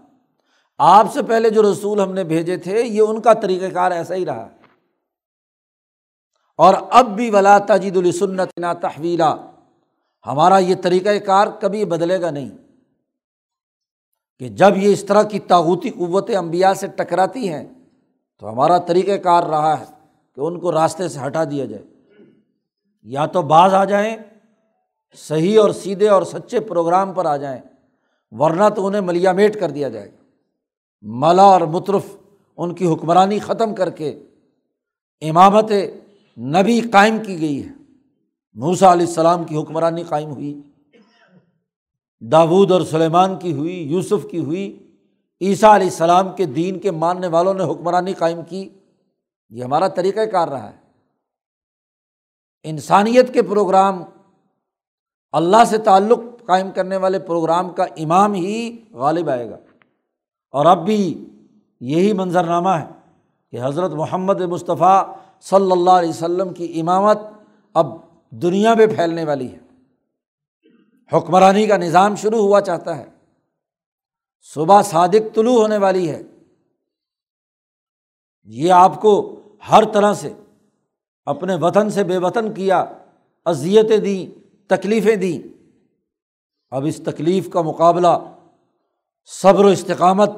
آپ 0.78 1.14
سے 1.14 1.22
پہلے 1.22 1.50
جو 1.50 1.72
رسول 1.72 2.00
ہم 2.00 2.14
نے 2.14 2.24
بھیجے 2.24 2.58
تھے، 2.58 2.84
یہ 2.84 3.02
ان 3.02 3.22
کا 3.22 3.34
طریقۂ 3.34 3.74
کار 3.74 3.92
ایسا 3.92 4.16
ہی 4.16 4.26
رہا 4.26 4.50
اور 6.58 6.74
اب 6.92 7.16
بھی 7.16 7.30
ولا 7.30 7.58
تجید 7.58 7.98
السنت 7.98 8.60
نا 8.60 8.74
تحویلا 8.74 9.36
ہمارا 10.28 10.58
یہ 10.58 10.76
طریقۂ 10.84 11.26
کار 11.26 11.48
کبھی 11.60 11.86
بدلے 11.86 12.22
گا 12.22 12.30
نہیں۔ 12.30 12.50
کہ 14.40 14.50
جب 14.50 14.78
یہ 14.78 14.94
اس 14.94 15.04
طرح 15.04 15.24
کی 15.24 15.40
تاغوتی 15.40 15.90
قوتیں 15.90 16.36
امبیا 16.36 16.74
سے 16.74 16.88
ٹکراتی 16.88 17.50
ہیں، 17.50 17.68
تو 18.40 18.50
ہمارا 18.50 18.78
طریقۂ 18.78 19.24
کار 19.24 19.44
رہا 19.44 19.80
ہے 19.80 19.86
کہ 20.36 20.42
ان 20.42 20.60
کو 20.60 20.72
راستے 20.72 21.08
سے 21.08 21.20
ہٹا 21.26 21.44
دیا 21.44 21.66
جائے۔ 21.66 21.84
یا 23.04 23.26
تو 23.26 23.42
بعض 23.42 23.74
آ 23.74 23.86
جائیں، 23.86 24.18
صحیح 25.18 25.60
اور 25.62 25.70
سیدھے 25.70 26.10
اور 26.10 26.24
سچے 26.24 26.60
پروگرام 26.60 27.14
پر 27.14 27.26
آ 27.26 27.38
جائیں، 27.38 27.62
ورنہ 28.32 28.70
تو 28.76 28.88
انہیں 28.88 29.02
ملیامیٹ 29.02 29.60
کر 29.60 29.70
دیا 29.70 29.90
جائے۔ 29.90 30.12
گا 30.12 30.25
ملا 31.02 31.44
اور 31.44 31.62
مطرف 31.62 32.06
ان 32.58 32.76
کی 32.76 32.94
حکمرانی 32.94 33.40
ختم 33.40 33.76
کر 33.76 33.90
کے 33.90 34.24
امامت 35.22 35.72
نبی 36.38 36.82
قائم 36.82 37.18
کی 37.26 37.42
گئی 37.42 37.66
ہے۔ 37.66 37.72
موسا 38.54 38.94
علیہ 38.94 39.08
السلام 39.08 39.44
کی 39.44 39.58
حکمرانی 39.58 40.04
قائم 40.04 40.30
ہوئی۔ 40.30 40.62
داود 42.20 42.72
اور 42.72 42.82
سلیمان 42.82 43.40
کی 43.40 43.54
ہوئی، 43.54 43.84
یوسف 43.84 44.26
کی 44.32 44.40
ہوئی۔ 44.40 44.94
عیسیٰ 45.42 45.76
علیہ 45.76 45.88
السلام 45.88 46.36
کے 46.36 46.46
دین 46.46 46.80
کے 46.80 46.92
ماننے 46.92 47.28
والوں 47.28 47.54
نے 47.54 47.64
حکمرانی 47.64 48.14
قائم 48.14 48.40
کی۔ 48.50 48.70
یہ 49.50 49.64
ہمارا 49.64 49.88
طریقۂ 49.88 50.32
کار 50.32 50.48
رہا 50.48 50.72
ہے۔ 50.72 50.78
انسانیت 52.64 53.34
کے 53.34 53.42
پروگرام، 53.42 54.04
اللہ 55.32 55.64
سے 55.68 55.78
تعلق 55.78 56.20
قائم 56.46 56.72
کرنے 56.72 56.98
والے 56.98 57.20
پروگرام 57.20 57.70
کا 57.70 57.84
امام 57.84 58.34
ہی 58.34 58.84
غالب 58.92 59.30
آئے 59.30 59.50
گا۔ 59.50 59.58
اور 60.56 60.66
اب 60.66 60.86
بھی 60.86 61.26
یہی 61.80 62.14
منظرنامہ 62.14 62.70
ہے 62.70 62.88
کہ 63.52 63.60
حضرت 63.64 63.92
محمد 63.92 64.42
مصطفیٰ 64.42 65.16
صلی 65.42 65.72
اللہ 65.72 65.90
علیہ 65.90 66.10
وسلم 66.10 66.54
کی 66.54 66.80
امامت 66.80 67.18
اب 67.74 67.88
دنیا 68.30 68.74
میں 68.74 68.88
پھیلنے 68.88 69.24
والی 69.24 69.54
ہے۔ 69.54 69.60
حکمرانی 71.14 71.68
کا 71.68 71.78
نظام 71.78 72.16
شروع 72.16 72.40
ہوا 72.40 72.62
چاہتا 72.62 72.98
ہے۔ 72.98 73.06
صبح 74.54 74.82
صادق 74.82 75.36
طلوع 75.36 75.62
ہونے 75.62 75.78
والی 75.78 76.10
ہے۔ 76.10 76.22
یہ 78.44 78.72
آپ 78.72 79.02
کو 79.02 79.40
ہر 79.72 79.84
طرح 79.94 80.14
سے 80.14 80.34
اپنے 81.26 81.56
وطن 81.56 81.90
سے 81.90 82.04
بے 82.04 82.18
وطن 82.18 82.54
کیا 82.54 82.86
اذیتیں 83.46 83.98
دیں، 83.98 84.40
تکلیفیں 84.70 85.16
دیں۔ 85.16 85.48
اب 86.72 86.86
اس 86.86 87.02
تکلیف 87.06 87.50
کا 87.50 87.62
مقابلہ 87.62 88.32
صبر 89.26 89.66
و 89.66 89.68
استقامت 89.68 90.30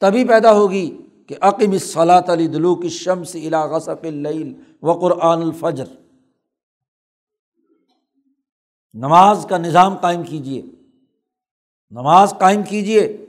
تبھی 0.00 0.24
پیدا 0.24 0.52
ہوگی 0.52 1.02
کہ 1.26 1.34
عقیم 1.40 1.78
صلاۃ 1.78 2.28
علی 2.28 2.46
دلو 2.46 2.74
کی 2.74 2.88
شمس 2.88 3.36
غسق 3.70 4.04
العل 4.04 4.52
و 4.82 4.92
قرآن 4.92 5.42
الفجر۔ 5.42 5.84
نماز 8.94 9.46
کا 9.48 9.58
نظام 9.58 9.96
قائم 9.96 10.22
کیجیے 10.22 10.62
نماز 11.90 12.34
قائم 12.38 12.62
کیجیے 12.62 13.26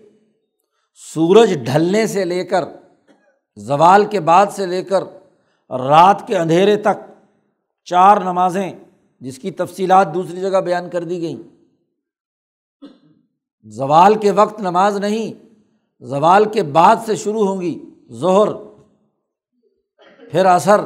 سورج 0.94 1.54
ڈھلنے 1.66 2.08
سے 2.08 2.26
لے 2.26 2.44
کر، 2.44 2.64
زوال 3.56 4.06
کے 4.06 4.20
بعد 4.20 4.46
سے 4.52 4.66
لے 4.66 4.84
کر، 4.84 5.04
رات 5.70 6.28
کے 6.28 6.38
اندھیرے 6.38 6.76
تک 6.76 7.06
چار 7.84 8.18
نمازیں، 8.18 8.72
جس 9.20 9.40
کی 9.40 9.52
تفصیلات 9.52 10.14
دوسری 10.14 10.42
جگہ 10.42 10.62
بیان 10.62 10.90
کر 10.90 11.04
دی 11.04 11.22
گئیں۔ 11.22 11.42
زوال 13.64 14.16
کے 14.16 14.32
وقت 14.32 14.62
نماز 14.62 14.98
نہیں 14.98 15.49
زوال 16.02 16.46
کے 16.46 16.64
بعد 16.64 16.96
سے 17.06 17.16
شروع 17.16 17.46
ہوں 17.48 17.62
گی، 17.62 17.78
ظہر، 18.12 18.54
پھر 20.32 20.46
اثر 20.46 20.82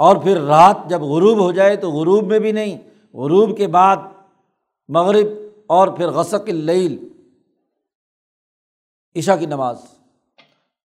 اور 0.00 0.16
پھر 0.16 0.40
رات 0.40 0.88
جب 0.88 1.02
غروب 1.02 1.38
ہو 1.38 1.50
جائے 1.52 1.76
تو 1.76 1.90
غروب 1.90 2.26
میں 2.26 2.38
بھی 2.38 2.52
نہیں، 2.52 2.78
غروب 3.14 3.56
کے 3.56 3.66
بعد 3.66 3.96
مغرب 4.88 5.26
اور 5.66 5.88
پھر 5.88 6.10
غسق 6.10 6.48
اللیل 6.48 6.96
عشا 9.16 9.36
کی 9.36 9.46
نماز۔ 9.46 9.76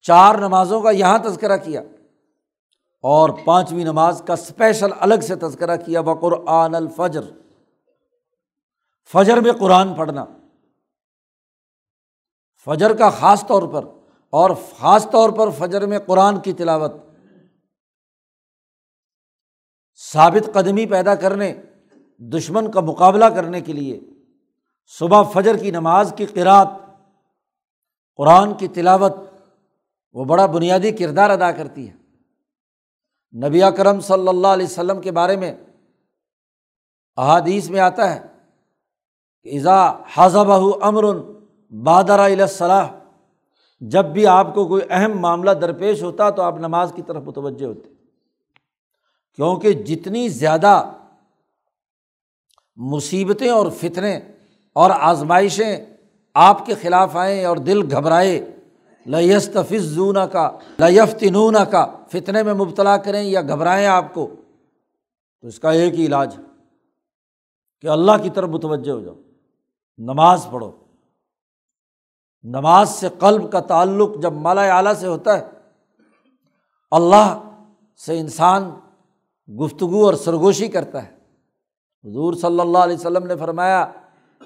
چار 0.06 0.36
نمازوں 0.36 0.82
کا 0.82 0.92
یہاں 0.92 1.18
تذکرہ 1.18 1.58
کیا، 1.58 1.82
اور 3.04 3.30
پانچویں 3.46 3.84
نماز 3.84 4.22
کا 4.28 4.34
اسپیشل 4.34 4.90
الگ 5.00 5.22
سے 5.22 5.36
تذکرہ 5.36 5.76
کیا 5.76 6.02
قرآن 6.22 6.76
الفجر۔ 6.76 7.22
فجر 9.14 9.38
میں 9.38 9.52
قرآن 9.52 9.94
پڑھنا۔ 9.94 10.26
فجر 12.66 12.98
کا 12.98 13.10
خاص 13.10 13.48
طور 13.48 13.64
پر 13.74 13.86
اور 14.30 14.50
خاص 14.78 15.08
طور 15.12 15.30
پر 15.30 15.50
فجر 15.50 15.86
میں 15.86 16.00
قرآن 16.00 16.40
کی 16.40 16.54
تلاوت 16.54 16.92
ثابت 20.12 20.54
قدمی 20.54 20.86
پیدا 20.86 21.16
کرنے، 21.16 21.54
دشمن 22.18 22.72
کا 22.72 22.82
مقابلہ 22.82 23.26
کرنے 23.26 23.62
کے 23.62 23.74
لیے، 23.74 24.00
صبح 24.88 25.24
فجر 25.24 25.58
کی 25.58 25.72
نماز 25.72 26.14
کی 26.18 26.26
قرآت 26.26 26.68
قرآن 28.16 28.54
کی 28.54 28.68
تلاوت، 28.68 29.14
وہ 30.14 30.26
بڑا 30.26 30.46
بنیادی 30.46 30.92
کردار 30.92 31.30
ادا 31.30 31.52
کرتی 31.52 31.90
ہے۔ 31.90 31.94
نبی 33.48 33.62
کرم 33.78 34.00
صلی 34.00 34.28
اللہ 34.28 34.48
علیہ 34.48 34.66
وسلم 34.66 35.02
کے 35.02 35.12
بارے 35.12 35.36
میں 35.36 35.54
احادیث 37.18 37.70
میں 37.70 37.80
آتا 37.80 38.16
ہے 38.16 38.28
کہ 39.44 39.50
ایزا 39.50 39.92
حضب 40.14 40.52
امر 40.82 41.04
بادر 41.72 42.48
صلاح 42.48 42.88
جب 43.82 44.06
بھی 44.06 44.28
آپ 44.28 44.56
کو 44.56 44.68
کوئی 44.68 44.82
اہم 44.90 45.20
معاملہ 45.20 45.52
درپیش 45.52 46.04
ہوتا 46.04 46.30
تو 46.30 46.42
آپ 46.42 46.60
نماز 46.60 46.94
کی 46.96 47.02
طرف 47.02 47.24
متوجہ 47.24 47.66
ہوتے۔ 47.66 47.90
کیونکہ 49.36 49.74
جتنی 49.74 50.30
زیادہ 50.30 50.92
مصیبتیں 52.76 53.50
اور 53.50 53.70
فتنیں 53.70 54.20
اور 54.74 54.90
آزمائشیں 54.90 55.86
آپ 56.34 56.66
کے 56.66 56.76
خلاف 56.76 57.16
آئیں 57.16 57.46
اور 57.46 57.58
دل 57.58 57.96
گھبرائے 57.96 58.56
لفظ 59.06 59.50
کا 60.32 60.58
لیفتنون 60.78 61.56
کا 61.72 61.96
فتنے 62.12 62.44
میں 62.44 62.54
مبتلا 62.54 62.98
کریں 62.98 63.24
یا 63.24 63.42
گھبرائیں 63.42 63.88
آپ 63.88 64.14
کو، 64.14 64.30
تو 65.42 65.48
اس 65.48 65.60
کا 65.60 65.72
ایک 65.72 65.94
ہی 65.94 66.06
علاج 66.06 66.36
ہے 66.38 66.44
کہ 67.82 67.88
اللہ 67.88 68.12
کی 68.24 68.30
طرف 68.30 68.50
متوجہ 68.50 68.92
ہو 68.92 69.00
جاؤ۔ 69.00 69.16
نماز 69.98 70.48
پڑھو۔ 70.52 70.72
نماز 72.44 72.90
سے 72.90 73.08
قلب 73.20 73.52
کا 73.52 73.60
تعلق 73.60 74.10
جب 74.22 74.34
مالا 74.34 74.78
اعلیٰ 74.78 74.94
سے 74.94 75.08
ہوتا 75.08 75.38
ہے، 75.38 75.46
اللہ 76.92 77.44
سے 78.06 78.20
انسان 78.20 78.70
گفتگو 79.62 80.06
اور 80.06 80.14
سرگوشی 80.14 80.68
کرتا 80.68 81.04
ہے۔ 81.04 81.10
حضور 82.10 82.34
صلی 82.34 82.60
اللہ 82.60 82.78
علیہ 82.78 82.96
وسلم 82.96 83.28
نے 83.28 83.36
فرمایا 83.36 83.92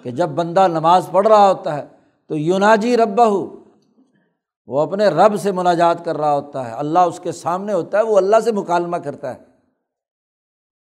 کہ 0.03 0.11
جب 0.11 0.29
بندہ 0.29 0.67
نماز 0.67 1.07
پڑھ 1.11 1.27
رہا 1.27 1.47
ہوتا 1.47 1.77
ہے 1.77 1.85
تو 2.27 2.37
یوناجی 2.37 2.97
ربا 2.97 3.27
ہو 3.27 3.59
وہ 4.67 4.81
اپنے 4.81 5.07
رب 5.07 5.39
سے 5.39 5.51
مناجات 5.51 6.05
کر 6.05 6.17
رہا 6.17 6.33
ہوتا 6.33 6.67
ہے۔ 6.67 6.73
اللہ 6.73 6.99
اس 6.99 7.19
کے 7.19 7.31
سامنے 7.31 7.73
ہوتا 7.73 7.97
ہے، 7.97 8.03
وہ 8.03 8.17
اللہ 8.17 8.39
سے 8.39 8.51
مکالمہ 8.51 8.97
کرتا 8.97 9.33
ہے۔ 9.33 9.39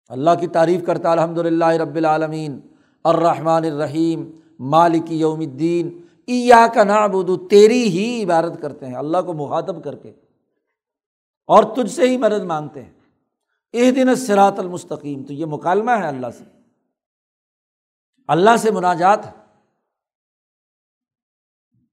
اللہ 0.08 0.30
کی 0.40 0.46
تعریف 0.46 0.86
کرتا 0.86 1.08
ہے 1.08 1.12
الحمد 1.12 1.38
للہ 1.38 1.64
رب 1.64 1.94
العالمین، 1.94 2.60
الرحمٰن 3.04 3.64
الرحیم، 3.64 4.30
مالک 4.58 5.12
یوم 5.12 5.40
الدین 5.40 6.05
ایا 6.28 6.66
کا 6.74 6.84
نابود 6.84 7.28
تیری 7.50 7.82
ہی 7.88 8.24
عبادت 8.24 8.60
کرتے 8.62 8.86
ہیں، 8.86 8.94
اللہ 8.94 9.22
کو 9.26 9.32
مخاطب 9.34 9.82
کر 9.84 9.96
کے، 9.96 10.10
اور 11.48 11.64
تجھ 11.76 11.92
سے 11.92 12.08
ہی 12.08 12.16
مدد 12.16 12.44
مانگتے 12.44 12.82
ہیں۔ 12.82 12.92
ایک 13.74 13.94
دن 13.96 14.14
سراۃ 14.16 14.58
المستقیم، 14.58 15.22
تو 15.24 15.32
یہ 15.32 15.46
مکالمہ 15.46 15.90
ہے 15.90 16.06
اللہ 16.06 16.30
سے۔ 16.38 16.44
اللہ 18.28 18.56
سے 18.56 18.70
مناجات 18.70 19.26
ہے 19.26 19.32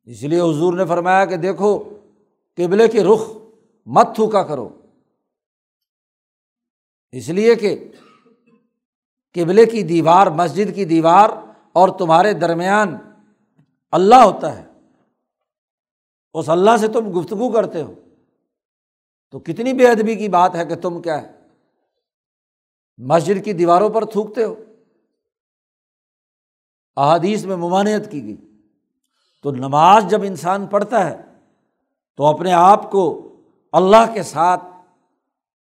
اس 0.07 0.23
لیے 0.23 0.39
حضور 0.39 0.73
نے 0.73 0.86
فرمایا 0.86 1.25
کہ 1.25 1.38
دیکھو، 1.38 1.77
قبلے 2.57 2.88
کے 2.88 3.03
رخ 3.03 3.29
مت 3.88 4.15
تھوکا 4.15 4.43
کرو۔ 4.43 4.67
اس 7.13 7.29
لیے 7.29 7.55
کہ 7.55 7.75
قبلے 9.36 9.65
کی 9.65 9.84
دیوار، 9.84 10.27
مسجد 10.27 10.75
کی 10.75 10.86
دیوار 10.86 11.29
اور 11.71 11.89
تمہارے 11.99 12.34
درمیان 12.34 12.97
اللہ 13.93 14.15
ہوتا 14.15 14.61
ہے۔ 14.61 14.65
اس 16.33 16.49
اللہ 16.49 16.77
سے 16.79 16.87
تم 16.87 17.19
گفتگو 17.19 17.51
کرتے 17.51 17.81
ہو۔ 17.81 17.93
تو 19.31 19.39
کتنی 19.39 19.73
بے 19.73 19.87
ادبی 19.87 20.15
کی 20.15 20.29
بات 20.29 20.55
ہے 20.55 20.65
کہ 20.65 20.75
تم 20.75 21.01
کیا 21.01 21.21
ہے؟ 21.21 21.31
مسجد 22.97 23.45
کی 23.45 23.53
دیواروں 23.53 23.89
پر 23.89 24.05
تھوکتے 24.05 24.43
ہو۔ 24.43 24.55
احادیث 26.97 27.45
میں 27.45 27.55
ممانعت 27.55 28.11
کی 28.11 28.23
گئی۔ 28.23 28.61
تو 29.43 29.51
نماز 29.51 30.05
جب 30.09 30.23
انسان 30.23 30.67
پڑھتا 30.67 31.09
ہے، 31.09 31.21
تو 32.17 32.25
اپنے 32.25 32.53
آپ 32.53 32.91
کو 32.91 33.35
اللہ 33.71 34.13
کے 34.13 34.23
ساتھ، 34.23 34.63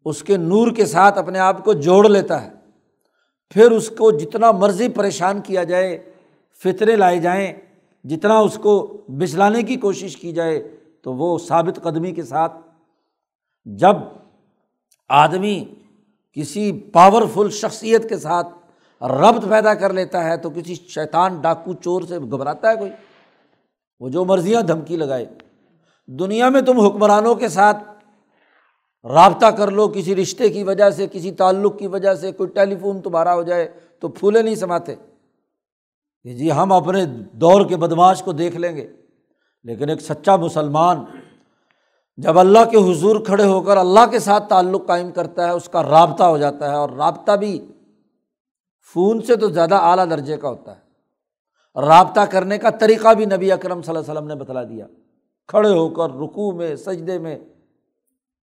اس 0.05 0.23
کے 0.23 0.37
نور 0.37 0.71
کے 0.71 0.85
ساتھ 0.85 1.17
اپنے 1.17 1.39
آپ 1.39 1.65
کو 1.65 1.73
جوڑ 1.73 2.09
لیتا 2.09 2.41
ہے۔ 2.41 2.51
پھر 3.49 3.71
اس 3.71 3.89
کو 3.89 4.11
جتنا 4.11 4.51
مرضی 4.51 4.89
پریشان 4.89 5.41
کیا 5.41 5.63
جائے، 5.63 6.11
فطرے 6.63 6.95
لائے 6.95 7.19
جائیں 7.19 7.53
جتنا 8.03 8.39
اس 8.39 8.59
کو 8.63 9.01
بچلانے 9.07 9.63
کی 9.63 9.75
کوشش 9.75 10.17
کی 10.17 10.31
جائے 10.31 10.75
تو 11.01 11.13
وہ 11.13 11.37
ثابت 11.37 11.79
قدمی 11.83 12.11
کے 12.11 12.23
ساتھ 12.23 12.53
جب 13.65 13.95
آدمی 15.09 15.65
کسی 16.33 16.71
پاورفل 16.71 17.49
شخصیت 17.49 18.09
کے 18.09 18.17
ساتھ 18.17 18.47
ربط 19.03 19.49
پیدا 19.49 19.73
کر 19.73 19.93
لیتا 19.93 20.23
ہے 20.23 20.37
تو 20.37 20.49
کسی 20.49 20.75
شیطان 20.75 21.41
ڈاکو 21.41 21.73
چور 21.73 22.01
سے 22.01 22.19
گھبراتا 22.19 22.69
ہے 22.69 22.75
کوئی؟ 22.75 22.91
وہ 23.99 24.09
جو 24.09 24.25
مرضیاں 24.25 24.61
دھمکی 24.61 24.97
لگائے۔ 24.97 25.25
دنیا 26.07 26.49
میں 26.49 26.61
تم 26.61 26.79
حکمرانوں 26.79 27.35
کے 27.35 27.47
ساتھ 27.47 27.77
رابطہ 29.05 29.45
کر 29.45 29.71
لو، 29.71 29.87
کسی 29.87 30.15
رشتے 30.15 30.49
کی 30.49 30.63
وجہ 30.63 30.89
سے، 30.89 31.07
کسی 31.11 31.31
تعلق 31.31 31.79
کی 31.79 31.87
وجہ 31.87 32.13
سے، 32.13 32.31
کوئی 32.31 32.49
ٹیلی 32.49 32.75
فون 32.75 33.01
تمہارا 33.01 33.35
ہو 33.35 33.43
جائے 33.43 33.71
تو 33.99 34.07
پھولے 34.07 34.41
نہیں 34.41 34.55
سماتے۔ 34.55 34.95
کہ 36.23 36.33
جی 36.33 36.51
ہم 36.51 36.71
اپنے 36.71 37.05
دور 37.31 37.65
کے 37.65 37.77
بدماش 37.77 38.23
کو 38.23 38.31
دیکھ 38.31 38.55
لیں 38.55 38.75
گے۔ 38.75 38.91
لیکن 39.63 39.89
ایک 39.89 40.01
سچا 40.01 40.35
مسلمان 40.35 41.05
جب 42.17 42.39
اللہ 42.39 42.59
کے 42.71 42.91
حضور 42.91 43.15
کھڑے 43.25 43.43
ہو 43.43 43.61
کر 43.61 43.77
اللہ 43.77 44.05
کے 44.11 44.19
ساتھ 44.19 44.49
تعلق 44.49 44.87
قائم 44.87 45.11
کرتا 45.11 45.45
ہے، 45.45 45.51
اس 45.51 45.69
کا 45.69 45.83
رابطہ 45.83 46.23
ہو 46.23 46.37
جاتا 46.37 46.69
ہے 46.69 46.75
اور 46.75 46.89
رابطہ 46.89 47.31
بھی 47.31 47.65
فون 48.93 49.21
سے 49.21 49.35
تو 49.35 49.49
زیادہ 49.49 49.75
اعلیٰ 49.75 50.09
درجے 50.09 50.37
کا 50.37 50.49
ہوتا 50.49 50.75
ہے۔ 50.75 50.83
رابطہ 51.81 52.21
کرنے 52.21 52.57
کا 52.57 52.69
طریقہ 52.69 53.13
بھی 53.13 53.25
نبی 53.25 53.51
اکرم 53.51 53.81
صلی 53.81 53.95
اللہ 53.95 54.11
علیہ 54.11 54.11
وسلم 54.11 54.27
نے 54.27 54.35
بتلا 54.35 54.63
دیا۔ 54.63 54.87
کھڑے 55.47 55.69
ہو 55.69 55.89
کر 55.89 56.09
رکوع 56.09 56.51
میں، 56.51 56.75
سجدے 56.75 57.19
میں 57.19 57.39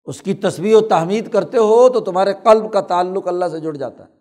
اس 0.05 0.23
کی 0.23 0.35
تصویر 0.35 0.77
و 0.77 0.81
تحمید 0.81 1.33
کرتے 1.33 1.59
ہو 1.59 1.89
تو 1.89 2.01
تمہارے 2.01 2.33
قلب 2.43 2.73
کا 2.73 2.81
تعلق 2.81 3.29
اللہ 3.29 3.45
سے 3.51 3.61
جڑ 3.61 3.77
جاتا 3.77 4.05
ہے۔ 4.05 4.20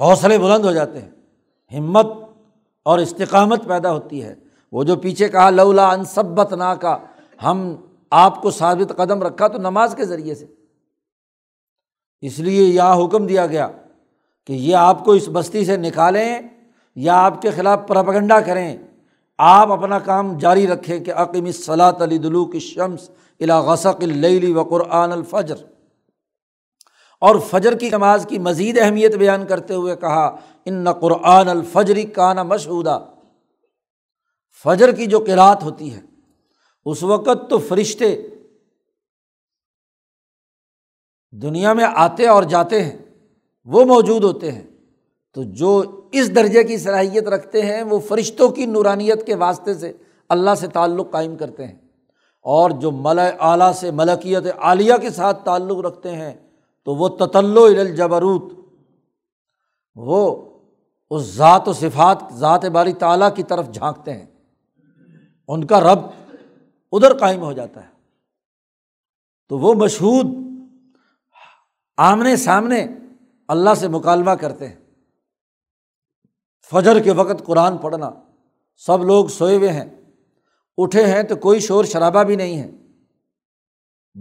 حوصلے 0.00 0.38
بلند 0.38 0.64
ہو 0.64 0.72
جاتے 0.72 1.00
ہیں۔ 1.00 1.10
ہمت 1.78 2.06
اور 2.82 2.98
استقامت 2.98 3.66
پیدا 3.68 3.92
ہوتی 3.92 4.22
ہے۔ 4.22 4.34
وہ 4.72 4.84
جو 4.84 4.96
پیچھے 4.96 5.28
کہا، 5.28 5.50
لولا 5.50 5.90
انصبت 5.90 6.52
نا 6.52 6.74
کا 6.74 6.98
ہم 7.42 7.76
آپ 8.10 8.42
کو 8.42 8.50
ثابت 8.50 8.96
قدم 8.96 9.22
رکھا 9.22 9.48
تو 9.48 9.58
نماز 9.58 9.94
کے 9.96 10.04
ذریعے 10.04 10.34
سے۔ 10.34 10.46
اس 12.20 12.38
لیے 12.38 12.62
یہاں 12.62 13.04
حکم 13.04 13.26
دیا 13.26 13.46
گیا 13.46 13.68
کہ 14.46 14.52
یہ 14.52 14.76
آپ 14.76 15.04
کو 15.04 15.12
اس 15.12 15.28
بستی 15.32 15.64
سے 15.64 15.76
نکالیں 15.76 16.38
یا 16.94 17.24
آپ 17.24 17.42
کے 17.42 17.50
خلاف 17.50 17.80
پرپگنڈا 17.86 18.40
کریں۔ 18.40 18.76
آپ 19.38 19.72
اپنا 19.72 19.98
کام 19.98 20.38
جاری 20.38 20.66
رکھیں 20.66 21.00
کہ 21.00 21.12
عقیم 21.12 21.52
صلاح 21.52 21.92
علی 22.00 22.18
دلو 22.18 22.46
کی 22.46 22.58
شمس 22.58 23.10
الا 23.40 23.60
غسق 23.60 24.04
و 24.56 24.62
قرآن 24.64 25.12
الفجر۔ 25.12 25.75
اور 27.18 27.36
فجر 27.36 27.78
کی 27.78 27.88
نماز 27.88 28.26
کی 28.28 28.38
مزید 28.38 28.78
اہمیت 28.78 29.14
بیان 29.14 29.46
کرتے 29.46 29.74
ہوئے 29.74 29.96
کہا، 29.96 30.36
ان 30.64 30.74
نہ 30.74 30.90
قرآن 30.90 31.48
الفجری 31.48 32.02
کا 32.02 32.32
نا 32.32 32.42
مشہودہ 32.42 33.04
فجر 34.64 34.92
کی 34.92 35.06
جو 35.06 35.18
قرآت 35.18 35.62
ہوتی 35.62 35.94
ہے، 35.94 36.00
اس 36.84 37.02
وقت 37.02 37.50
تو 37.50 37.58
فرشتے 37.58 38.22
دنیا 41.32 41.72
میں 41.72 41.84
آتے 41.94 42.26
اور 42.26 42.42
جاتے 42.42 42.84
ہیں، 42.84 42.98
وہ 43.64 43.84
موجود 43.84 44.24
ہوتے 44.24 44.52
ہیں۔ 44.52 44.62
تو 45.34 45.42
جو 45.42 45.82
اس 46.12 46.34
درجے 46.34 46.64
کی 46.64 46.76
صلاحیت 46.76 47.28
رکھتے 47.28 47.62
ہیں، 47.62 47.82
وہ 47.82 47.98
فرشتوں 47.98 48.48
کی 48.48 48.66
نورانیت 48.66 49.26
کے 49.26 49.34
واسطے 49.34 49.74
سے 49.74 49.92
اللہ 50.28 50.50
سے 50.54 50.66
تعلق 50.66 51.10
قائم 51.10 51.36
کرتے 51.36 51.66
ہیں۔ 51.66 51.78
اور 52.42 52.70
جو 52.70 52.90
مل 52.90 53.18
اعلیٰ 53.40 53.72
سے 53.72 53.90
ملکیت 53.90 54.44
عالیہ 54.58 54.94
کے 55.02 55.10
ساتھ 55.10 55.44
تعلق 55.44 55.78
رکھتے 55.78 56.10
ہیں 56.10 56.45
تو 56.86 56.94
وہ 56.94 57.08
تتل 57.08 57.58
الجبروت، 57.58 58.52
وہ 59.94 60.44
اس 61.10 61.22
ذات 61.22 61.68
و 61.68 61.72
صفات، 61.72 62.18
ذات 62.32 62.64
باری 62.64 62.92
تعالیٰ 62.92 63.34
کی 63.36 63.42
طرف 63.42 63.70
جھانکتے 63.70 64.12
ہیں۔ 64.12 64.26
ان 65.48 65.66
کا 65.66 65.80
رب 65.80 65.98
ادھر 66.92 67.18
قائم 67.18 67.42
ہو 67.42 67.52
جاتا 67.52 67.84
ہے۔ 67.84 67.90
تو 69.48 69.58
وہ 69.58 69.74
مشہور 69.74 70.24
آمنے 71.96 72.36
سامنے 72.36 72.86
اللہ 73.48 73.74
سے 73.74 73.88
مکالمہ 73.88 74.30
کرتے 74.30 74.68
ہیں۔ 74.68 74.76
فجر 76.70 77.00
کے 77.00 77.12
وقت 77.12 77.44
قرآن 77.44 77.78
پڑھنا، 77.78 78.10
سب 78.76 79.04
لوگ 79.04 79.26
سوئے 79.26 79.56
ہوئے 79.56 79.72
ہیں، 79.72 79.90
اٹھے 80.78 81.06
ہیں 81.06 81.22
تو 81.22 81.36
کوئی 81.36 81.60
شور 81.60 81.84
شرابہ 81.84 82.22
بھی 82.22 82.36
نہیں 82.36 82.58
ہے۔ 82.58 82.70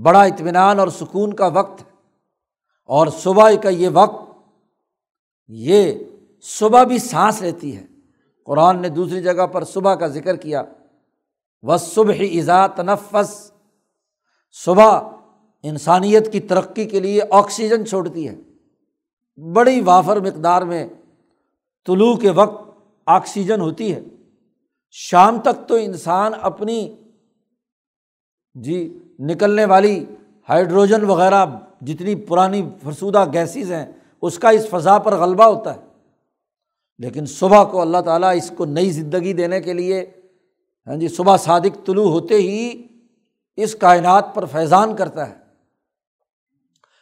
بڑا 0.02 0.22
اطمینان 0.22 0.80
اور 0.80 0.88
سکون 0.88 1.34
کا 1.34 1.48
وقت 1.48 1.82
ہے۔ 1.82 1.95
اور 2.86 3.08
صبح 3.08 3.52
کا 3.64 3.70
یہ 3.70 3.90
وقت، 3.94 4.32
یہ 5.48 5.94
صبح 6.42 6.84
بھی 6.84 6.98
سانس 6.98 7.42
لیتی 7.42 7.78
ہے۔ 7.78 7.86
قرآن 8.44 8.82
نے 8.82 8.90
دوسری 8.90 9.22
جگہ 9.22 9.48
پر 9.48 9.64
صبح 9.64 9.96
کا 9.96 10.08
ذکر 10.08 10.36
کیا۔ 10.36 10.64
و 11.62 11.78
صبح 11.78 12.14
ایزا 12.14 12.68
تنفس۔ 12.68 13.52
صبح 14.52 15.00
انسانیت 15.64 16.32
کی 16.32 16.40
ترقی 16.40 16.86
کے 16.86 17.00
لیے 17.00 17.22
آکسیجن 17.32 17.86
چھوڑتی 17.86 18.30
ہے۔ 18.30 18.36
بڑی 19.54 19.82
وافر 19.82 20.20
مقدار 20.20 20.62
میں 20.62 20.88
طلوع 21.88 22.16
کے 22.16 22.30
وقت 22.30 22.80
آکسیجن 23.06 23.62
ہوتی 23.62 23.94
ہے۔ 23.94 24.02
شام 24.92 25.40
تک 25.40 25.70
تو 25.70 25.76
انسان 25.76 26.32
اپنی 26.42 26.96
جی 28.54 29.00
نکلنے 29.20 29.66
والی 29.66 30.06
ہائیڈروجن 30.50 31.06
وغیرہ 31.06 31.46
جتنی 31.82 32.16
پرانی 32.16 32.70
فرسودہ 32.84 33.26
گیسز 33.34 33.72
ہیں، 33.72 33.86
اس 34.22 34.40
کا 34.40 34.50
اس 34.50 34.68
فضا 34.70 34.98
پر 34.98 35.16
غلبہ 35.16 35.44
ہوتا 35.44 35.76
ہے۔ 35.76 35.80
لیکن 36.98 37.26
صبح 37.26 37.64
کو 37.64 37.82
اللہ 37.82 37.98
تعالیٰ 37.98 38.36
اس 38.36 38.52
کو 38.58 38.66
نئی 38.66 38.92
زندگی 38.92 39.34
دینے 39.34 39.62
کے 39.62 39.74
لیے 39.74 40.12
ہاں 40.88 40.96
جی 40.96 41.08
صبح 41.08 41.38
صادق 41.38 41.86
طلوع 41.86 42.10
ہوتے 42.10 42.36
ہی 42.36 42.88
اس 43.56 43.76
کائنات 43.76 44.36
پر 44.36 44.46
فیضان 44.46 44.96
کرتا 44.96 45.30
ہے۔ 45.30 45.36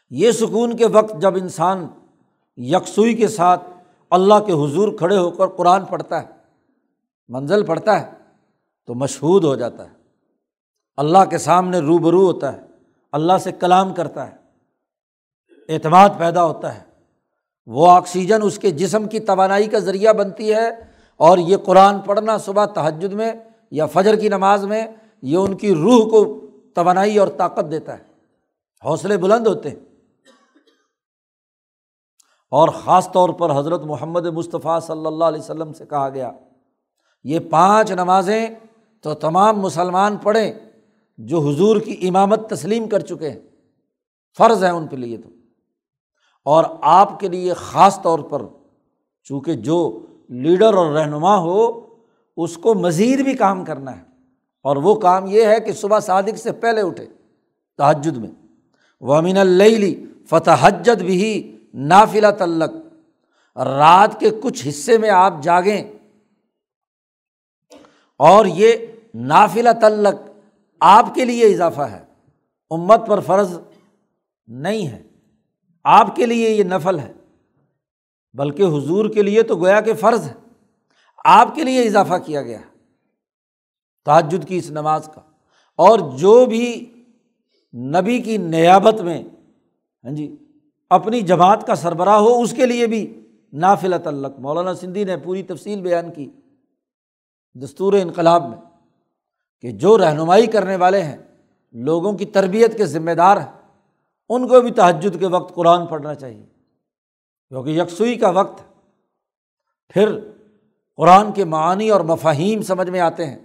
یہ 0.09 0.31
سکون 0.31 0.77
کے 0.77 0.87
وقت 0.87 1.21
جب 1.21 1.35
انسان 1.35 1.87
یکسوئی 2.57 3.15
کے 3.15 3.27
ساتھ 3.27 3.63
اللہ 4.09 4.33
کے 4.33 4.51
حضور 4.51 4.97
کھڑے 4.97 5.17
ہو 5.17 5.31
کر 5.31 5.47
قرآن 5.47 5.85
پڑھتا 5.85 6.21
ہے، 6.21 6.27
منزل 7.27 7.65
پڑھتا 7.65 8.01
ہے، 8.01 8.11
تو 8.85 8.95
مشہور 8.95 9.43
ہو 9.43 9.55
جاتا 9.55 9.85
ہے۔ 9.85 9.95
اللہ 10.97 11.25
کے 11.29 11.37
سامنے 11.37 11.79
روبرو 11.79 12.25
ہوتا 12.25 12.53
ہے، 12.53 12.61
اللہ 13.11 13.37
سے 13.37 13.51
کلام 13.51 13.93
کرتا 13.93 14.31
ہے۔ 14.31 14.42
اعتماد 15.69 16.09
پیدا 16.17 16.45
ہوتا 16.45 16.75
ہے۔ 16.75 16.83
وہ 17.65 17.91
آکسیجن 17.91 18.39
اس 18.43 18.59
کے 18.59 18.71
جسم 18.71 19.07
کی 19.07 19.19
توانائی 19.19 19.67
کا 19.67 19.79
ذریعہ 19.79 20.13
بنتی 20.13 20.53
ہے 20.53 20.69
اور 21.17 21.37
یہ 21.37 21.57
قرآن 21.57 21.99
پڑھنا 21.99 22.37
صبح 22.37 22.65
تہجد 22.65 23.13
میں 23.13 23.33
یا 23.71 23.85
فجر 23.85 24.15
کی 24.15 24.29
نماز 24.29 24.65
میں 24.65 24.87
یہ 25.21 25.37
ان 25.37 25.57
کی 25.57 25.75
روح 25.75 26.09
کو 26.09 26.47
توانائی 26.75 27.17
اور 27.17 27.27
طاقت 27.27 27.71
دیتا 27.71 27.97
ہے۔ 27.97 28.03
حوصلے 28.85 29.17
بلند 29.17 29.47
ہوتے 29.47 29.69
ہیں۔ 29.69 29.75
اور 32.51 32.67
خاص 32.67 33.11
طور 33.11 33.29
پر 33.29 33.59
حضرت 33.59 33.81
محمد 33.81 34.25
مصطفیٰ 34.25 34.79
صلی 34.81 35.05
اللہ 35.05 35.25
علیہ 35.25 35.39
وسلم 35.39 35.73
سے 35.73 35.85
کہا 35.85 36.09
گیا، 36.09 36.31
یہ 37.23 37.39
پانچ 37.51 37.91
نمازیں 37.91 38.47
تو 39.01 39.13
تمام 39.13 39.59
مسلمان 39.59 40.17
پڑھیں 40.17 40.53
جو 41.17 41.39
حضور 41.39 41.79
کی 41.79 42.07
امامت 42.07 42.49
تسلیم 42.49 42.89
کر 42.89 42.99
چکے 42.99 43.29
ہیں۔ 43.29 43.39
فرض 44.37 44.63
ہے 44.63 44.69
ان 44.69 44.87
کے 44.87 44.95
لیے 44.95 45.17
تو۔ 45.17 45.29
اور 46.45 46.63
آپ 46.81 47.19
کے 47.19 47.27
لیے 47.27 47.53
خاص 47.53 48.01
طور 48.01 48.19
پر 48.19 48.41
چونکہ 49.23 49.53
جو 49.53 50.05
لیڈر 50.29 50.73
اور 50.73 50.91
رہنما 50.91 51.37
ہو، 51.37 51.81
اس 52.37 52.57
کو 52.57 52.73
مزید 52.73 53.21
بھی 53.21 53.33
کام 53.33 53.65
کرنا 53.65 53.97
ہے۔ 53.97 54.03
اور 54.63 54.75
وہ 54.75 54.95
کام 54.95 55.25
یہ 55.27 55.45
ہے 55.45 55.59
کہ 55.59 55.71
صبح 55.71 55.99
صادق 55.99 56.37
سے 56.37 56.51
پہلے 56.51 56.81
اٹھے 56.81 57.05
تحجد 57.77 58.17
میں۔ 58.17 58.31
وہ 59.01 59.15
امین 59.15 59.37
اللی 59.37 60.05
فتح 60.29 60.51
حجت 60.59 61.01
بھی 61.01 61.57
نافلا 61.73 62.31
تعلق 62.31 62.71
رات 63.57 64.19
کے 64.19 64.29
کچھ 64.43 64.67
حصے 64.67 64.97
میں 64.97 65.09
آپ 65.09 65.33
جاگیں۔ 65.41 65.83
اور 68.17 68.45
یہ 68.45 68.73
نافلا 69.15 69.71
تعلق 69.71 70.29
آپ 70.79 71.15
کے 71.15 71.25
لیے 71.25 71.45
اضافہ 71.45 71.81
ہے۔ 71.81 72.03
امت 72.69 73.07
پر 73.07 73.19
فرض 73.19 73.59
نہیں 74.47 74.87
ہے۔ 74.87 75.12
آپ 75.83 76.15
کے 76.15 76.25
لیے 76.25 76.49
یہ 76.49 76.63
نفل 76.63 76.99
ہے، 76.99 77.13
بلکہ 78.33 78.63
حضور 78.63 79.09
کے 79.09 79.21
لیے 79.21 79.43
تو 79.43 79.55
گویا 79.55 79.81
کہ 79.81 79.93
فرض 79.93 80.27
ہے۔ 80.27 80.33
آپ 81.25 81.55
کے 81.55 81.63
لیے 81.63 81.83
اضافہ 81.83 82.13
کیا 82.25 82.41
گیا 82.41 82.59
تعجد 84.05 84.47
کی 84.47 84.57
اس 84.57 84.71
نماز 84.71 85.09
کا۔ 85.15 85.21
اور 85.75 85.99
جو 86.17 86.45
بھی 86.45 86.93
نبی 87.73 88.19
کی 88.19 88.37
نیابت 88.37 89.01
میں 89.01 89.23
ہاں 90.03 90.11
جی 90.11 90.35
اپنی 90.89 91.21
جماعت 91.21 91.67
کا 91.67 91.75
سربراہ 91.75 92.15
ہو، 92.15 92.41
اس 92.41 92.51
کے 92.51 92.65
لیے 92.65 92.87
بھی 92.87 93.19
نافل 93.53 93.93
تعلق 94.03 94.39
مولانا 94.39 94.73
سندھی 94.73 95.03
نے 95.03 95.17
پوری 95.17 95.43
تفصیل 95.43 95.81
بیان 95.81 96.11
کی 96.11 96.29
دستور 97.53 97.93
انقلاب 97.93 98.49
میں 98.49 98.57
کہ 99.61 99.71
جو 99.71 99.97
رہنمائی 99.97 100.47
کرنے 100.47 100.75
والے 100.75 101.01
ہیں، 101.01 101.17
لوگوں 101.71 102.13
کی 102.13 102.25
تربیت 102.25 102.77
کے 102.77 102.85
ذمہ 102.85 103.11
دار 103.11 103.37
ہیں۔ 103.37 103.62
ان 104.29 104.47
کو 104.47 104.61
بھی 104.61 104.71
تحجد 104.71 105.19
کے 105.19 105.27
وقت 105.27 105.55
قرآن 105.55 105.85
پڑھنا 105.85 106.15
چاہیے۔ 106.15 106.45
کیونکہ 107.49 107.69
یکسوئی 107.69 108.15
کا 108.15 108.29
وقت 108.29 108.63
پھر 109.89 110.19
قرآن 110.95 111.31
کے 111.31 111.45
معنی 111.45 111.89
اور 111.89 112.01
مفاہیم 112.01 112.61
سمجھ 112.61 112.89
میں 112.89 112.99
آتے 112.99 113.25
ہیں۔ 113.25 113.39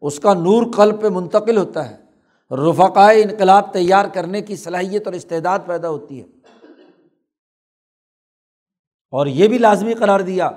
اس 0.00 0.20
کا 0.20 0.34
نور 0.34 0.72
قلب 0.76 1.02
پہ 1.02 1.08
منتقل 1.08 1.56
ہوتا 1.56 1.90
ہے۔ 1.90 2.02
رفقائے 2.50 3.22
انقلاب 3.22 3.72
تیار 3.72 4.04
کرنے 4.14 4.40
کی 4.40 4.56
صلاحیت 4.56 5.06
اور 5.06 5.14
استعداد 5.14 5.58
پیدا 5.66 5.88
ہوتی 5.88 6.20
ہے۔ 6.20 6.26
اور 9.10 9.26
یہ 9.26 9.48
بھی 9.48 9.58
لازمی 9.58 9.94
قرار 9.94 10.20
دیا 10.20 10.50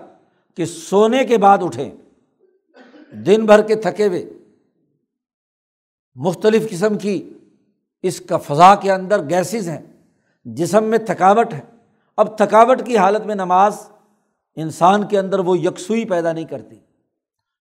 کہ 0.55 0.66
سونے 0.66 1.24
کے 1.24 1.38
بعد 1.38 1.57
اٹھیں۔ 1.61 1.91
دن 3.11 3.45
بھر 3.45 3.61
کے 3.61 3.76
تھکے 3.76 4.07
ہوئے۔ 4.07 4.26
مختلف 6.16 6.70
قسم 6.70 6.97
کی 6.97 7.34
اس 8.07 8.19
کا 8.19 8.37
فضا 8.37 8.75
کے 8.75 8.91
اندر 8.91 9.29
گیسز 9.29 9.69
ہیں، 9.69 9.81
جسم 10.45 10.83
میں 10.83 10.97
تھکاوٹ 10.97 11.53
ہے۔ 11.53 11.61
اب 12.17 12.37
تھکاوٹ 12.37 12.85
کی 12.85 12.97
حالت 12.97 13.25
میں 13.25 13.35
نماز 13.35 13.89
انسان 14.55 15.07
کے 15.07 15.19
اندر 15.19 15.39
وہ 15.39 15.57
یکسوئی 15.57 16.05
پیدا 16.05 16.31
نہیں 16.31 16.45
کرتی۔ 16.45 16.79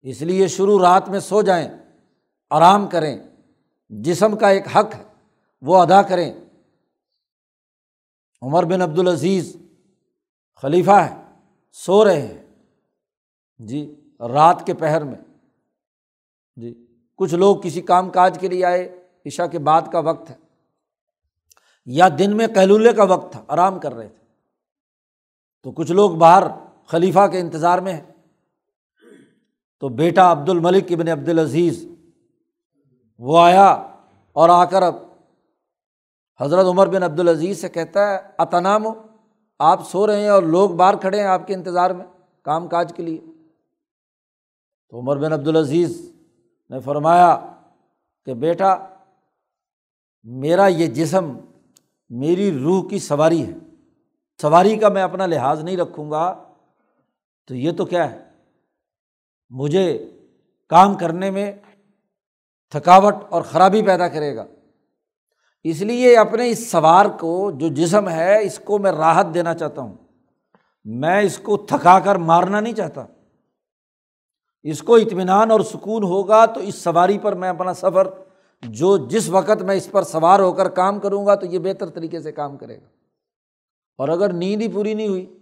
اس 0.01 0.21
لیے 0.21 0.47
شروع 0.47 0.79
رات 0.79 1.09
میں 1.09 1.19
سو 1.19 1.41
جائیں، 1.41 1.69
آرام 2.49 2.87
کریں۔ 2.87 3.17
جسم 3.89 4.37
کا 4.37 4.49
ایک 4.49 4.67
حق 4.67 4.95
ہے، 4.95 5.03
وہ 5.61 5.77
ادا 5.77 6.01
کریں۔ 6.01 6.33
عمر 8.41 8.63
بن 8.63 8.81
عبدالعزیز 8.81 9.57
خلیفہ 10.55 10.91
ہے 10.91 11.21
سو 11.71 12.05
رہے 12.05 12.21
ہیں۔ 12.21 12.43
جی 13.57 13.95
رات 14.19 14.65
کے 14.65 14.73
پہر 14.73 15.03
میں۔ 15.03 15.37
جی 16.55 16.85
کچھ 17.15 17.35
لوگ 17.35 17.57
کسی 17.63 17.81
کام 17.81 18.09
کاج 18.09 18.37
کے 18.39 18.47
لیے 18.47 18.65
آئے۔ 18.65 19.00
عشا 19.25 19.47
کے 19.47 19.59
بعد 19.59 19.81
کا 19.91 19.99
وقت 19.99 20.29
ہے، 20.29 20.35
یا 21.85 22.07
دن 22.19 22.37
میں 22.37 22.47
کہلولے 22.47 22.93
کا 22.93 23.03
وقت 23.03 23.31
تھا، 23.31 23.43
آرام 23.47 23.79
کر 23.79 23.93
رہے 23.93 24.07
تھے۔ 24.07 24.25
تو 25.63 25.71
کچھ 25.71 25.91
لوگ 25.91 26.11
باہر 26.11 26.43
خلیفہ 26.87 27.27
کے 27.27 27.39
انتظار 27.39 27.79
میں 27.79 27.93
ہیں۔ 27.93 28.11
تو 29.79 29.89
بیٹا 29.89 30.31
عبد 30.31 30.49
الملک 30.49 30.83
ابن 30.89 31.07
عبد 31.07 31.29
العزیز 31.29 31.85
وہ 33.19 33.39
آیا 33.39 33.71
اور 34.31 34.49
آ 34.49 34.65
کر 34.65 34.81
اب 34.81 34.95
حضرت 36.39 36.65
عمر 36.65 36.87
بن 36.87 37.03
عبد 37.03 37.19
العزیز 37.19 37.61
سے 37.61 37.69
کہتا 37.69 38.11
ہے 38.11 38.19
اتنام 38.37 38.85
ہو 38.85 38.93
آپ 39.59 39.89
سو 39.89 40.07
رہے 40.07 40.21
ہیں 40.21 40.29
اور 40.29 40.43
لوگ 40.43 40.69
باہر 40.69 40.95
کھڑے 40.95 41.19
ہیں 41.19 41.27
آپ 41.27 41.47
کے 41.47 41.53
انتظار 41.53 41.91
میں 41.91 42.05
کام 42.41 42.67
کاج 42.67 42.93
کے 42.95 43.03
لیے۔ 43.03 43.17
تو 44.89 44.99
عمر 44.99 45.17
بن 45.17 45.33
عبد 45.33 45.47
العزیز 45.47 46.11
نے 46.69 46.79
فرمایا 46.79 47.53
کہ 48.25 48.33
بیٹا 48.33 48.90
میرا 50.23 50.67
یہ 50.67 50.87
جسم 50.87 51.37
میری 52.09 52.59
روح 52.59 52.89
کی 52.89 52.99
سواری 52.99 53.45
ہے۔ 53.45 53.53
سواری 54.41 54.77
کا 54.77 54.89
میں 54.89 55.03
اپنا 55.03 55.25
لحاظ 55.25 55.63
نہیں 55.63 55.77
رکھوں 55.77 56.11
گا۔ 56.11 56.43
تو 57.47 57.55
یہ 57.55 57.71
تو 57.71 57.85
کیا 57.85 58.11
ہے؟ 58.11 58.23
مجھے 59.49 60.11
کام 60.69 60.95
کرنے 60.95 61.31
میں 61.31 61.51
تھکاوٹ 62.69 63.15
اور 63.29 63.41
خرابی 63.41 63.81
پیدا 63.81 64.07
کرے 64.07 64.35
گا۔ 64.35 64.45
اس 65.63 65.81
لیے 65.81 66.17
اپنے 66.17 66.49
اس 66.49 66.71
سوار 66.71 67.05
کو 67.05 67.51
جو 67.51 67.67
جسم 67.67 68.09
ہے، 68.09 68.43
اس 68.43 68.59
کو 68.59 68.79
میں 68.79 68.91
راحت 68.91 69.27
دینا 69.33 69.53
چاہتا 69.53 69.81
ہوں۔ 69.81 69.93
میں 70.83 71.21
اس 71.21 71.37
کو 71.37 71.57
تھکا 71.57 71.99
کر 71.99 72.15
مارنا 72.15 72.59
نہیں 72.59 72.73
چاہتا۔ 72.73 73.05
اس 74.63 74.83
کو 74.83 74.95
اطمینان 74.95 75.51
اور 75.51 75.59
سکون 75.59 76.03
ہوگا 76.03 76.45
تو 76.45 76.59
اس 76.59 76.75
سواری 76.75 77.17
پر 77.17 77.33
میں 77.33 77.49
اپنا 77.49 77.73
سفر 77.73 78.07
جو 78.63 79.07
جس 79.07 79.29
وقت 79.29 79.61
میں 79.61 79.75
اس 79.75 79.91
پر 79.91 80.03
سوار 80.03 80.39
ہو 80.39 80.53
کر 80.53 80.69
کام 80.69 80.99
کروں 80.99 81.25
گا 81.25 81.35
تو 81.35 81.45
یہ 81.45 81.59
بہتر 81.59 81.89
طریقے 81.89 82.19
سے 82.19 82.31
کام 82.31 82.57
کرے 82.57 82.77
گا۔ 82.77 82.87
اور 83.97 84.09
اگر 84.09 84.33
نیند 84.33 84.61
ہی 84.61 84.67
پوری 84.67 84.93
نہیں 84.93 85.07
ہوئی، 85.07 85.37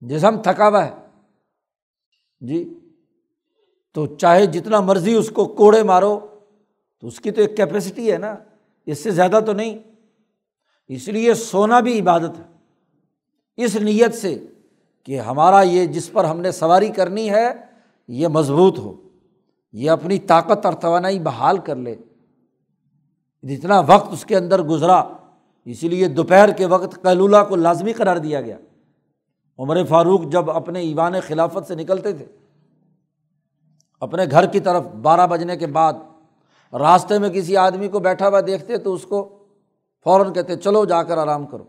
جسم 0.00 0.42
تھکا 0.42 0.68
ہوا 0.68 0.84
ہے 0.84 0.90
جی 2.40 2.78
تو 3.94 4.06
چاہے 4.06 4.46
جتنا 4.46 4.80
مرضی 4.80 5.14
اس 5.14 5.30
کو 5.30 5.44
کوڑے 5.44 5.82
مارو، 5.82 6.20
تو 7.00 7.06
اس 7.06 7.20
کی 7.20 7.30
تو 7.30 7.40
ایک 7.40 7.56
کیپیسٹی 7.56 8.12
ہے 8.12 8.18
نا، 8.18 8.36
اس 8.86 8.98
سے 8.98 9.10
زیادہ 9.10 9.40
تو 9.46 9.52
نہیں۔ 9.52 9.78
اس 10.88 11.08
لیے 11.08 11.34
سونا 11.34 11.80
بھی 11.80 12.00
عبادت 12.00 12.38
ہے۔ 12.38 12.52
اس 13.56 13.76
نیت 13.76 14.14
سے 14.14 14.46
کہ 15.04 15.20
ہمارا 15.20 15.62
یہ 15.62 15.86
جس 15.86 16.12
پر 16.12 16.24
ہم 16.24 16.40
نے 16.40 16.52
سواری 16.52 16.88
کرنی 16.88 17.30
ہے، 17.30 17.52
یہ 18.08 18.28
مضبوط 18.28 18.78
ہو۔ 18.78 19.03
یہ 19.74 19.90
اپنی 19.90 20.18
طاقت 20.18 20.66
اور 20.66 20.74
توانائی 20.74 21.18
بحال 21.18 21.58
کر 21.58 21.76
لے۔ 21.76 21.96
جتنا 23.42 23.80
وقت 23.80 24.12
اس 24.12 24.24
کے 24.24 24.36
اندر 24.36 24.62
گزرا 24.62 25.04
اسی 25.64 25.88
لیے 25.88 26.08
دوپہر 26.08 26.50
کے 26.50 26.66
وقت 26.66 27.02
کیلولہ 27.02 27.36
کو 27.48 27.56
لازمی 27.56 27.92
قرار 27.92 28.16
دیا 28.16 28.40
گیا۔ 28.40 28.56
عمر 29.58 29.84
فاروق 29.84 30.22
جب 30.22 30.50
اپنے 30.50 30.80
ایوان 30.80 31.12
خلافت 31.26 31.68
سے 31.68 31.74
نکلتے 31.74 32.12
تھے، 32.12 32.26
اپنے 34.00 34.22
گھر 34.30 34.46
کی 34.46 34.60
طرف 34.60 34.86
بارہ 34.86 35.26
بجنے 35.26 35.56
کے 35.56 35.66
بعد 35.66 35.92
راستے 36.72 37.18
میں 37.18 37.28
کسی 37.28 37.56
آدمی 37.56 37.88
کو 37.88 37.98
بیٹھا 37.98 38.28
ہوا 38.28 38.40
دیکھتے 38.46 38.78
تو 38.78 38.94
اس 38.94 39.04
کو 39.04 39.44
فوراً 40.04 40.32
کہتے، 40.32 40.56
چلو 40.56 40.84
جا 40.84 41.02
کر 41.02 41.18
آرام 41.18 41.46
کرو۔ 41.46 41.64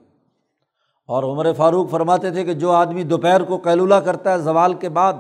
اور 1.08 1.24
عمر 1.24 1.54
فاروق 1.54 1.90
فرماتے 1.90 2.32
تھے 2.32 2.44
کہ 2.44 2.54
جو 2.54 2.72
آدمی 2.72 3.04
دوپہر 3.04 3.44
کو 3.44 3.58
کیلولہ 3.58 3.96
کرتا 3.96 4.32
ہے، 4.32 4.38
زوال 4.38 4.74
کے 4.74 4.90
بعد 4.90 5.14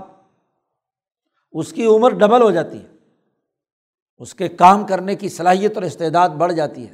اس 1.55 1.73
کی 1.73 1.85
عمر 1.85 2.09
ڈبل 2.09 2.41
ہو 2.41 2.51
جاتی 2.51 2.81
ہے۔ 2.81 2.87
اس 4.17 4.33
کے 4.33 4.47
کام 4.47 4.87
کرنے 4.87 5.15
کی 5.15 5.29
صلاحیت 5.29 5.75
اور 5.75 5.83
استعداد 5.83 6.29
بڑھ 6.29 6.53
جاتی 6.53 6.87
ہے۔ 6.87 6.93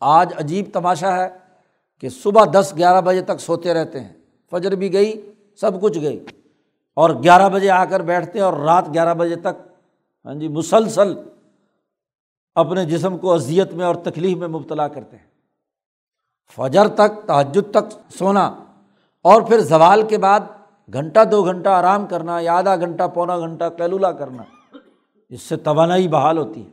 آج 0.00 0.32
عجیب 0.36 0.66
تماشا 0.72 1.16
ہے 1.16 1.38
کہ 2.00 2.08
صبح 2.08 2.44
دس 2.52 2.74
گیارہ 2.76 3.00
بجے 3.00 3.22
تک 3.22 3.40
سوتے 3.40 3.74
رہتے 3.74 4.00
ہیں۔ 4.00 4.12
فجر 4.50 4.74
بھی 4.74 4.92
گئی، 4.92 5.32
سب 5.56 5.80
کچھ 5.80 5.98
گئی۔ 5.98 6.24
اور 6.94 7.10
گیارہ 7.10 7.48
بجے 7.48 7.70
آ 7.70 7.84
کر 7.84 8.00
بیٹھتے 8.00 8.38
ہیں 8.38 8.46
اور 8.46 8.52
رات 8.52 8.88
گیارہ 8.94 9.14
بجے 9.14 9.36
تک 9.36 9.68
ہاں 10.24 10.34
جی 10.34 10.48
مسلسل 10.48 11.14
اپنے 12.54 12.84
جسم 12.84 13.18
کو 13.18 13.32
اذیت 13.32 13.72
میں 13.72 13.86
اور 13.86 13.94
تکلیف 13.94 14.36
میں 14.36 14.48
مبتلا 14.48 14.88
کرتے 14.88 15.16
ہیں۔ 15.16 15.26
فجر 16.56 16.88
تک، 16.88 17.26
تہجد 17.26 17.70
تک 17.70 18.12
سونا 18.18 18.54
اور 19.22 19.42
پھر 19.42 19.60
زوال 19.60 20.08
کے 20.08 20.18
بعد 20.18 20.40
گھنٹہ 20.92 21.24
دو 21.24 21.44
گھنٹہ 21.44 21.68
آرام 21.68 22.06
کرنا، 22.06 22.40
یا 22.40 22.54
آدھا 22.54 22.76
گھنٹہ، 22.76 23.02
پونا 23.14 23.38
گھنٹہ 23.38 23.64
کیلولا 23.76 24.12
کرنا، 24.12 24.42
اس 25.28 25.42
سے 25.42 25.56
توانائی 25.56 26.08
بحال 26.08 26.38
ہوتی 26.38 26.66
ہے۔ 26.66 26.70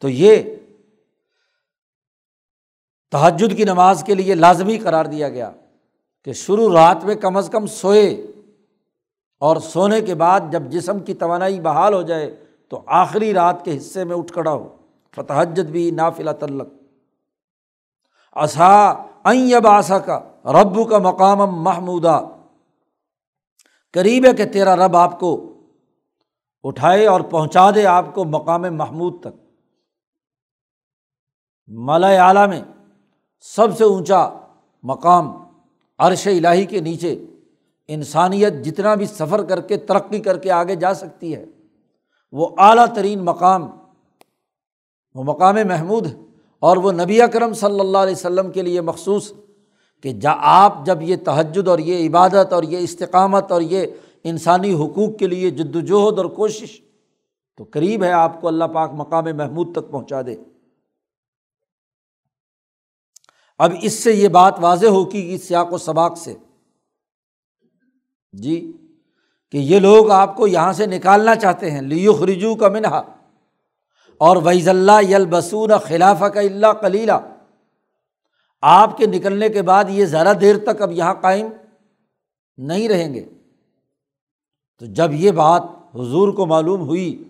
تو 0.00 0.08
یہ 0.08 0.42
تحجد 3.10 3.56
کی 3.56 3.64
نماز 3.64 4.04
کے 4.06 4.14
لیے 4.14 4.34
لازمی 4.34 4.78
قرار 4.78 5.04
دیا 5.04 5.28
گیا 5.28 5.50
کہ 6.24 6.32
شروع 6.32 6.72
رات 6.72 7.04
میں 7.04 7.14
کم 7.14 7.36
از 7.36 7.48
کم 7.52 7.66
سوئے 7.66 8.26
اور 9.38 9.56
سونے 9.56 10.00
کے 10.00 10.14
بعد 10.14 10.40
جب 10.50 10.62
جسم 10.62 10.98
کی 10.98 11.14
توانائی 11.14 11.60
بحال 11.60 11.94
ہو 11.94 12.02
جائے 12.02 12.44
تو 12.68 12.82
آخری 12.86 13.32
رات 13.32 13.64
کے 13.64 13.76
حصے 13.76 14.04
میں 14.04 14.16
اٹھ 14.16 14.32
کھڑا 14.32 14.52
ہو۔ 14.52 14.76
فتحجد 15.14 15.70
بھی 15.70 15.90
نافلا 15.90 16.32
تلق۔ 16.32 16.66
اصا 18.32 18.90
این 19.24 19.66
آسا 19.66 19.98
کا 19.98 20.20
رب 20.44 20.90
کا 20.90 20.98
مقام 20.98 21.38
محمودہ 21.38 22.26
قریب 23.92 24.26
ہے 24.26 24.32
کہ 24.32 24.44
تیرا 24.44 24.76
رب 24.76 24.96
آپ 24.96 25.20
کو 25.20 25.30
اٹھائے 26.62 27.06
اور 27.06 27.20
پہنچا 27.20 27.70
دے 27.70 27.86
آپ 27.86 28.14
کو 28.14 28.24
مقام 28.24 28.62
محمود 28.62 29.20
تک۔ 29.20 29.36
مالا 31.68 32.08
اعلیٰ 32.26 32.48
میں 32.48 32.60
سب 33.40 33.76
سے 33.78 33.84
اونچا 33.84 34.28
مقام 34.82 35.30
عرش 35.98 36.26
الٰہی 36.26 36.66
کے 36.66 36.80
نیچے 36.80 37.24
انسانیت 37.88 38.52
جتنا 38.64 38.94
بھی 38.94 39.06
سفر 39.06 39.44
کر 39.44 39.60
کے 39.60 39.76
ترقی 39.76 40.20
کر 40.20 40.38
کے 40.38 40.50
آگے 40.50 40.74
جا 40.74 40.94
سکتی 40.94 41.34
ہے، 41.36 41.44
وہ 42.32 42.48
اعلیٰ 42.58 42.86
ترین 42.94 43.24
مقام، 43.24 43.68
وہ 45.14 45.24
مقام 45.24 45.56
محمود 45.68 46.06
ہے 46.06 46.14
اور 46.62 46.76
وہ 46.76 46.92
نبی 46.92 47.22
اکرم 47.22 47.52
صلی 47.52 47.80
اللہ 47.80 47.98
علیہ 47.98 48.14
وسلم 48.14 48.50
کے 48.50 48.62
لیے 48.62 48.80
مخصوص 48.80 49.32
کہ 50.02 50.12
جا 50.12 50.32
آپ 50.38 50.86
جب 50.86 51.02
یہ 51.02 51.16
تہجد 51.16 51.68
اور 51.68 51.78
یہ 51.78 52.08
عبادت 52.08 52.52
اور 52.52 52.62
یہ 52.62 52.78
استقامت 52.78 53.52
اور 53.52 53.60
یہ 53.60 53.86
انسانی 54.24 54.74
حقوق 54.74 55.18
کے 55.18 55.26
لیے 55.26 55.50
جد 55.50 55.76
وجہد 55.76 56.18
اور 56.18 56.24
کوشش 56.24 56.80
تو 57.56 57.64
قریب 57.70 58.04
ہے 58.04 58.12
آپ 58.12 58.40
کو 58.40 58.48
اللہ 58.48 58.64
پاک 58.64 58.90
مقام 58.92 59.24
محمود 59.24 59.72
تک 59.72 59.90
پہنچا 59.90 60.22
دے۔ 60.22 60.36
اب 63.58 63.72
اس 63.82 63.92
سے 63.92 64.12
یہ 64.12 64.28
بات 64.28 64.54
واضح 64.60 64.86
ہوگی 64.86 65.22
کہ 65.22 65.38
سیاق 65.38 65.72
و 65.72 65.78
سباق 65.78 66.18
سے۔ 66.18 66.34
جی 68.32 68.72
کہ 69.50 69.58
یہ 69.58 69.80
لوگ 69.80 70.10
آپ 70.10 70.36
کو 70.36 70.46
یہاں 70.46 70.72
سے 70.72 70.86
نکالنا 70.86 71.36
چاہتے 71.36 71.70
ہیں۔ 71.70 71.82
لیو 71.82 72.12
خرجو 72.12 72.54
کا 72.54 72.68
منہا۔ 72.68 73.02
اور 74.18 74.36
ویز 74.44 74.68
اللہ 74.68 75.02
یل 75.02 75.26
بسون 75.26 75.70
خلافہ 75.84 76.24
کا 76.24 76.40
اللہ 76.40 76.66
کلیلہ 76.66 77.12
آپ 78.62 78.96
کے 78.96 79.06
نکلنے 79.06 79.48
کے 79.48 79.62
بعد 79.62 79.84
یہ 79.88 80.04
زیادہ 80.04 80.32
دیر 80.40 80.58
تک 80.58 80.82
اب 80.82 80.92
یہاں 80.92 81.14
قائم 81.14 81.46
نہیں 82.56 82.88
رہیں 82.88 83.14
گے۔ 83.14 83.26
تو 84.78 84.86
جب 84.86 85.12
یہ 85.12 85.30
بات 85.30 85.62
حضور 85.94 86.28
کو 86.28 86.46
معلوم 86.46 86.80
ہوئی 86.80 87.24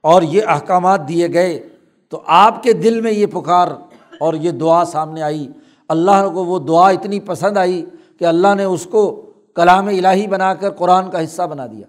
اور 0.00 0.22
یہ 0.22 0.42
احکامات 0.46 1.08
دیے 1.08 1.32
گئے، 1.32 1.68
تو 2.08 2.22
آپ 2.26 2.62
کے 2.62 2.72
دل 2.72 3.00
میں 3.00 3.12
یہ 3.12 3.26
پکار 3.26 3.68
اور 4.20 4.34
یہ 4.34 4.50
دعا 4.50 4.84
سامنے 4.84 5.22
آئی۔ 5.22 5.48
اللہ 5.88 6.28
کو 6.34 6.44
وہ 6.44 6.58
دعا 6.58 6.88
اتنی 6.88 7.20
پسند 7.20 7.56
آئی 7.56 7.84
کہ 8.18 8.24
اللہ 8.24 8.54
نے 8.56 8.64
اس 8.64 8.88
کو 8.90 9.32
کلام 9.54 9.88
الہی 9.88 10.26
بنا 10.26 10.54
کر 10.54 10.70
قرآن 10.70 11.10
کا 11.10 11.24
حصہ 11.24 11.42
بنا 11.42 11.66
دیا۔ 11.66 11.86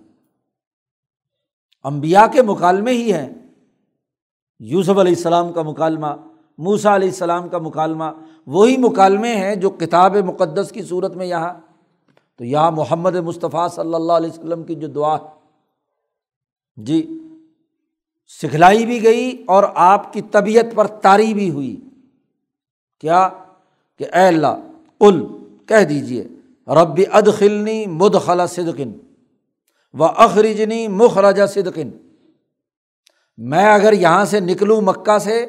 امبیا 1.83 2.27
کے 2.27 2.41
مکالمے 2.41 2.91
ہی 2.91 3.13
ہیں۔ 3.13 3.29
یوسف 4.59 4.89
علیہ 4.89 5.15
السلام 5.15 5.53
کا 5.53 5.61
مکالمہ 5.61 6.07
موسا 6.57 6.95
علیہ 6.95 7.07
السلام 7.07 7.49
کا 7.49 7.57
مکالمہ، 7.57 8.03
وہی 8.45 8.77
مکالمے 8.77 9.35
ہیں 9.35 9.55
جو 9.55 9.69
کتاب 9.69 10.15
مقدس 10.15 10.71
کی 10.71 10.83
صورت 10.83 11.15
میں 11.15 11.25
یہاں۔ 11.25 11.53
تو 12.35 12.43
یہاں 12.43 12.71
محمد 12.71 13.15
مصطفیٰ 13.15 13.69
صلی 13.69 13.93
اللہ 13.93 14.13
علیہ 14.13 14.29
وسلم 14.29 14.63
کی 14.63 14.75
جو 14.75 14.87
دعا۔ 14.87 15.17
جی 16.77 17.19
سکھلائی 18.41 18.85
بھی 18.85 19.03
گئی 19.03 19.43
اور 19.47 19.63
آپ 19.75 20.13
کی 20.13 20.21
طبیعت 20.21 20.65
پر 20.75 20.87
تاری 20.87 21.33
بھی 21.33 21.49
ہوئی۔ 21.49 21.79
کیا؟ 22.99 23.29
کہ 23.99 24.03
اے 24.03 24.27
اللہ 24.27 24.71
کل 24.99 25.25
کہہ 25.65 25.83
دیجیے 25.83 26.23
رب 26.67 27.01
ادخلنی 27.11 27.85
مد 27.85 28.15
خلا 28.25 28.47
صدقن 28.47 28.91
و 29.93 30.03
اخرجنی 30.03 30.87
مخرجہ 30.87 31.45
صدقن۔ 31.45 31.89
میں 33.37 33.73
اگر 33.73 33.93
یہاں 33.93 34.25
سے 34.25 34.39
نکلوں 34.39 34.81
مکہ 34.81 35.17
سے 35.17 35.45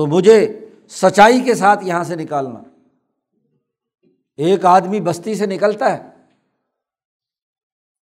تو 0.00 0.06
مجھے 0.06 0.66
سچائی 0.88 1.40
کے 1.40 1.54
ساتھ 1.54 1.84
یہاں 1.84 2.04
سے 2.04 2.16
نکالنا۔ 2.16 2.58
ایک 4.36 4.64
آدمی 4.64 5.00
بستی 5.00 5.34
سے 5.34 5.46
نکلتا 5.46 5.98
ہے۔ 5.98 6.08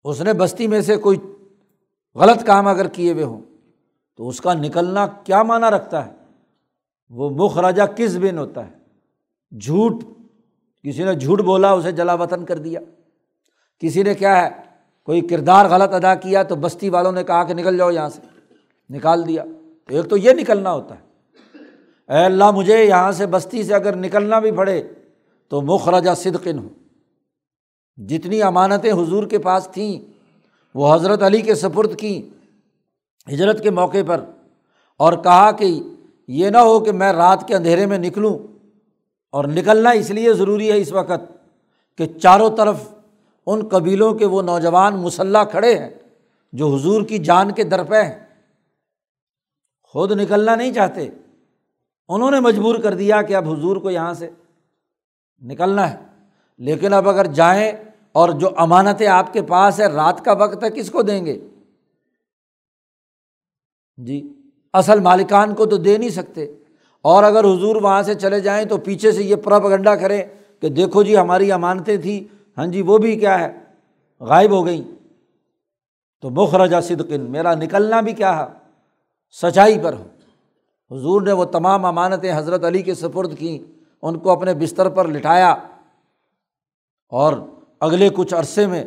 اس 0.04 0.20
نے 0.20 0.32
بستی 0.32 0.66
میں 0.66 0.80
سے 0.80 0.96
کوئی 0.96 1.18
غلط 2.14 2.46
کام 2.46 2.68
اگر 2.68 2.88
کیے 2.88 3.12
ہوئے 3.12 3.24
ہوں، 3.24 3.40
تو 4.16 4.28
اس 4.28 4.40
کا 4.40 4.54
نکلنا 4.54 5.06
کیا 5.06 5.42
معنی 5.42 5.76
رکھتا 5.76 6.06
ہے؟ 6.06 6.12
وہ 7.10 7.30
مخراجہ 7.30 7.82
کس 7.96 8.16
بن 8.16 8.38
ہوتا 8.38 8.66
ہے؟ 8.66 8.72
جھوٹ، 9.58 9.92
کسی 10.82 11.04
نے 11.04 11.14
جھوٹ 11.14 11.40
بولا، 11.40 11.72
اسے 11.72 11.92
جلا 11.92 12.14
وطن 12.14 12.44
کر 12.44 12.58
دیا۔ 12.58 12.80
کسی 13.78 14.02
نے 14.02 14.14
کیا 14.14 14.42
ہے، 14.42 14.48
کوئی 15.02 15.20
کردار 15.20 15.66
غلط 15.66 15.94
ادا 15.94 16.14
کیا، 16.14 16.42
تو 16.42 16.56
بستی 16.56 16.88
والوں 16.88 17.12
نے 17.12 17.24
کہا 17.24 17.44
کہ 17.44 17.54
نکل 17.54 17.78
جاؤ 17.78 17.90
یہاں 17.90 18.08
سے۔ 18.08 18.22
نکال 18.90 19.26
دیا۔ 19.26 19.44
تو 19.88 19.96
ایک 19.96 20.10
تو 20.10 20.16
یہ 20.16 20.32
نکلنا 20.32 20.72
ہوتا 20.72 20.98
ہے۔ 20.98 21.05
اے 22.08 22.24
اللہ 22.24 22.50
مجھے 22.50 22.84
یہاں 22.84 23.12
سے 23.12 23.26
بستی 23.26 23.62
سے 23.62 23.74
اگر 23.74 23.96
نکلنا 23.96 24.38
بھی 24.38 24.50
پڑے 24.50 24.82
تو 25.48 25.62
مخرجہ 25.62 26.14
صدقن 26.14 26.58
ہو 26.58 26.68
جتنی 27.96 28.42
امانتیں 28.42 28.92
حضور 28.92 29.26
کے 29.26 29.38
پاس 29.38 29.68
تھیں، 29.72 30.12
وہ 30.74 30.94
حضرت 30.94 31.22
علی 31.22 31.40
کے 31.40 31.54
سپرد 31.54 31.98
کی 31.98 32.28
ہجرت 33.32 33.62
کے 33.62 33.70
موقع 33.70 33.98
پر 34.06 34.24
اور 34.96 35.12
کہا 35.12 35.50
کہ 35.50 35.80
یہ 36.28 36.50
نہ 36.50 36.58
ہو 36.58 36.80
کہ 36.80 36.92
میں 36.92 37.12
رات 37.12 37.48
کے 37.48 37.56
اندھیرے 37.56 37.86
میں 37.86 37.98
نکلوں 37.98 38.38
اور 39.30 39.44
نکلنا 39.44 39.90
اس 39.90 40.10
لیے 40.10 40.32
ضروری 40.32 40.72
ہے 40.72 40.76
اس 40.78 40.92
وقت 40.92 41.32
کہ 41.98 42.06
چاروں 42.06 42.56
طرف 42.56 42.76
ان 43.46 43.68
قبیلوں 43.68 44.14
کے 44.14 44.26
وہ 44.26 44.42
نوجوان 44.42 44.96
مسلح 44.96 45.44
کھڑے 45.44 45.78
ہیں 45.78 45.90
جو 46.52 46.74
حضور 46.74 47.02
کی 47.02 47.18
جان 47.18 47.52
کے 47.52 47.64
درپے 47.64 48.02
ہیں۔ 48.02 48.26
خود 49.82 50.12
نکلنا 50.12 50.54
نہیں 50.54 50.72
چاہتے۔ 50.72 51.08
انہوں 52.08 52.30
نے 52.30 52.40
مجبور 52.40 52.74
کر 52.74 52.94
دیا 52.94 53.22
کہ 53.22 53.36
اب 53.36 53.52
حضور 53.52 53.76
کو 53.76 53.90
یہاں 53.90 54.14
سے 54.14 54.30
نکلنا 55.42 55.90
ہے۔ 55.90 55.96
لیکن 56.58 56.92
اب 56.92 57.08
اگر 57.08 57.26
جائیں 57.26 57.72
اور 58.12 58.28
جو 58.28 58.48
امانتیں 58.56 59.06
آپ 59.06 59.32
کے 59.32 59.42
پاس 59.42 59.80
ہے 59.80 59.86
رات 59.86 60.24
کا 60.24 60.32
وقت 60.32 60.64
ہے، 60.64 60.70
کس 60.70 60.90
کو 60.90 61.02
دیں 61.02 61.26
گے؟ 61.26 61.40
جی 63.96 64.32
اصل 64.72 65.00
مالکان 65.00 65.54
کو 65.54 65.66
تو 65.66 65.76
دے 65.76 65.98
نہیں 65.98 66.10
سکتے۔ 66.10 66.54
اور 67.02 67.22
اگر 67.22 67.44
حضور 67.44 67.76
وہاں 67.76 68.02
سے 68.02 68.14
چلے 68.14 68.40
جائیں 68.40 68.64
تو 68.64 68.78
پیچھے 68.78 69.12
سے 69.12 69.22
یہ 69.24 69.36
پرپ 69.36 69.64
گنڈا 69.64 69.96
کریں 69.96 70.22
کہ 70.60 70.68
دیکھو 70.68 71.02
جی 71.02 71.16
ہماری 71.16 71.52
امانتیں 71.52 71.96
تھیں۔ 71.96 72.34
ہاں 72.58 72.66
جی 72.66 72.82
وہ 72.82 72.98
بھی 72.98 73.16
کیا 73.16 73.40
ہے؟ 73.40 73.64
غائب 74.20 74.50
ہو 74.50 74.66
گئیں۔ 74.66 74.84
تو 76.20 76.30
مخرجہ 76.30 76.80
صدقن، 76.80 77.20
میرا 77.20 77.54
نکلنا 77.54 78.00
بھی 78.00 78.12
کیا 78.12 78.38
ہے؟ 78.38 78.58
سچائی 79.30 79.78
پر 79.82 79.92
ہو۔ 79.92 80.04
حضور 80.90 81.22
نے 81.22 81.32
وہ 81.32 81.44
تمام 81.44 81.84
امانتیں 81.84 82.32
حضرت 82.36 82.64
علی 82.64 82.82
کے 82.82 82.94
سپرد 82.94 83.38
کیں، 83.38 83.58
ان 84.02 84.18
کو 84.18 84.30
اپنے 84.30 84.54
بستر 84.54 84.88
پر 84.88 85.08
لٹایا 85.08 85.54
اور 87.10 87.32
اگلے 87.80 88.08
کچھ 88.14 88.34
عرصے 88.34 88.66
میں 88.66 88.84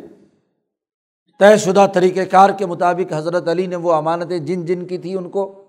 طے 1.38 1.56
شدہ 1.56 1.86
طریقۂ 1.94 2.30
کار 2.30 2.50
کے 2.50 2.66
مطابق 2.66 3.12
حضرت 3.12 3.48
علی 3.48 3.66
نے 3.66 3.76
وہ 3.76 3.92
امانتیں 3.92 4.38
جن 4.38 4.64
جن 4.66 4.86
کی 4.86 4.98
تھیں 4.98 5.16
ان 5.16 5.28
کو 5.30 5.64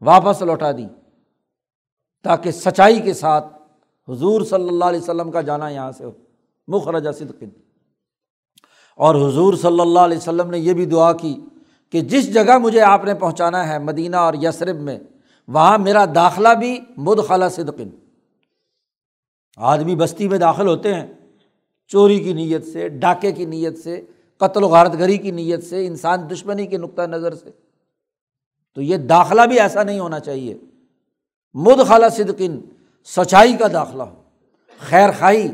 واپس 0.00 0.42
لوٹا 0.42 0.72
دیں 0.72 0.88
تاکہ 2.24 2.50
سچائی 2.50 3.00
کے 3.00 3.14
ساتھ 3.14 3.46
حضور 4.08 4.40
صلی 4.40 4.68
اللہ 4.68 4.84
علیہ 4.84 5.00
وسلم 5.00 5.30
کا 5.30 5.40
جانا 5.40 5.68
یہاں 5.68 5.92
سے 5.92 6.04
ہو 6.04 6.10
مخرجہ 6.68 7.12
صدقن 7.12 7.48
اور 8.96 9.14
حضور 9.14 9.54
صلی 9.54 9.80
اللہ 9.80 10.00
علیہ 10.00 10.16
وسلم 10.16 10.50
نے 10.50 10.58
یہ 10.58 10.72
بھی 10.72 10.86
دعا 10.86 11.12
کی 11.12 11.40
کہ 11.92 12.00
جس 12.00 12.34
جگہ 12.34 12.58
مجھے 12.58 12.80
آپ 12.80 13.04
نے 13.04 13.14
پہنچانا 13.14 13.68
ہے، 13.68 13.78
مدینہ 13.78 14.16
اور 14.16 14.34
یسرب 14.42 14.76
میں 14.76 14.98
وہاں 15.48 15.78
میرا 15.78 16.04
داخلہ 16.14 16.48
بھی 16.48 16.80
مدخلا 16.96 17.48
صدقن 17.48 17.88
آدمی 19.56 19.96
بستی 19.96 20.28
میں 20.28 20.38
داخل 20.38 20.66
ہوتے 20.66 20.94
ہیں، 20.94 21.06
چوری 21.86 22.20
کی 22.20 22.32
نیت 22.32 22.66
سے، 22.66 22.88
ڈاکے 22.88 23.32
کی 23.32 23.44
نیت 23.44 23.78
سے، 23.78 24.06
قتل 24.36 24.62
و 24.62 24.68
غارت 24.68 24.92
گری 24.98 25.18
کی 25.18 25.30
نیت 25.30 25.64
سے، 25.64 25.86
انسان 25.86 26.30
دشمنی 26.30 26.66
کے 26.66 26.78
نقطۂ 26.78 27.02
نظر 27.02 27.34
سے۔ 27.34 27.50
تو 28.74 28.82
یہ 28.82 28.96
داخلہ 28.96 29.42
بھی 29.42 29.60
ایسا 29.60 29.82
نہیں 29.82 29.98
ہونا 29.98 30.20
چاہیے۔ 30.20 30.56
مد 31.54 31.86
خالہ 31.86 32.08
صدقن 32.08 32.60
سچائی 33.04 33.56
کا 33.56 33.66
داخلہ 33.72 34.02
ہو۔ 34.02 34.22
خیر 34.78 35.10
خائی 35.18 35.48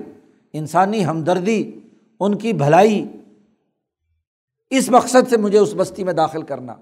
انسانی 0.53 1.05
ہمدردی، 1.05 1.73
ان 2.21 2.39
کی 2.39 2.53
بھلائی۔ 2.53 3.05
اس 4.71 4.91
مقصد 4.91 5.31
سے 5.31 5.37
مجھے 5.37 5.59
اس 5.59 5.75
بستی 5.77 6.05
میں 6.05 6.13
داخل 6.13 6.43
کرنا۔ 6.43 6.75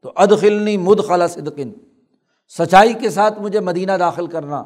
تو 0.00 0.12
ادخلنی 0.16 0.76
مد 0.76 0.96
خالہ 1.08 1.24
صدقن 1.30 1.70
سچائی 2.48 2.92
کے 2.92 3.10
ساتھ 3.10 3.38
مجھے 3.38 3.60
مدینہ 3.60 3.92
داخل 3.92 4.26
کرنا 4.26 4.64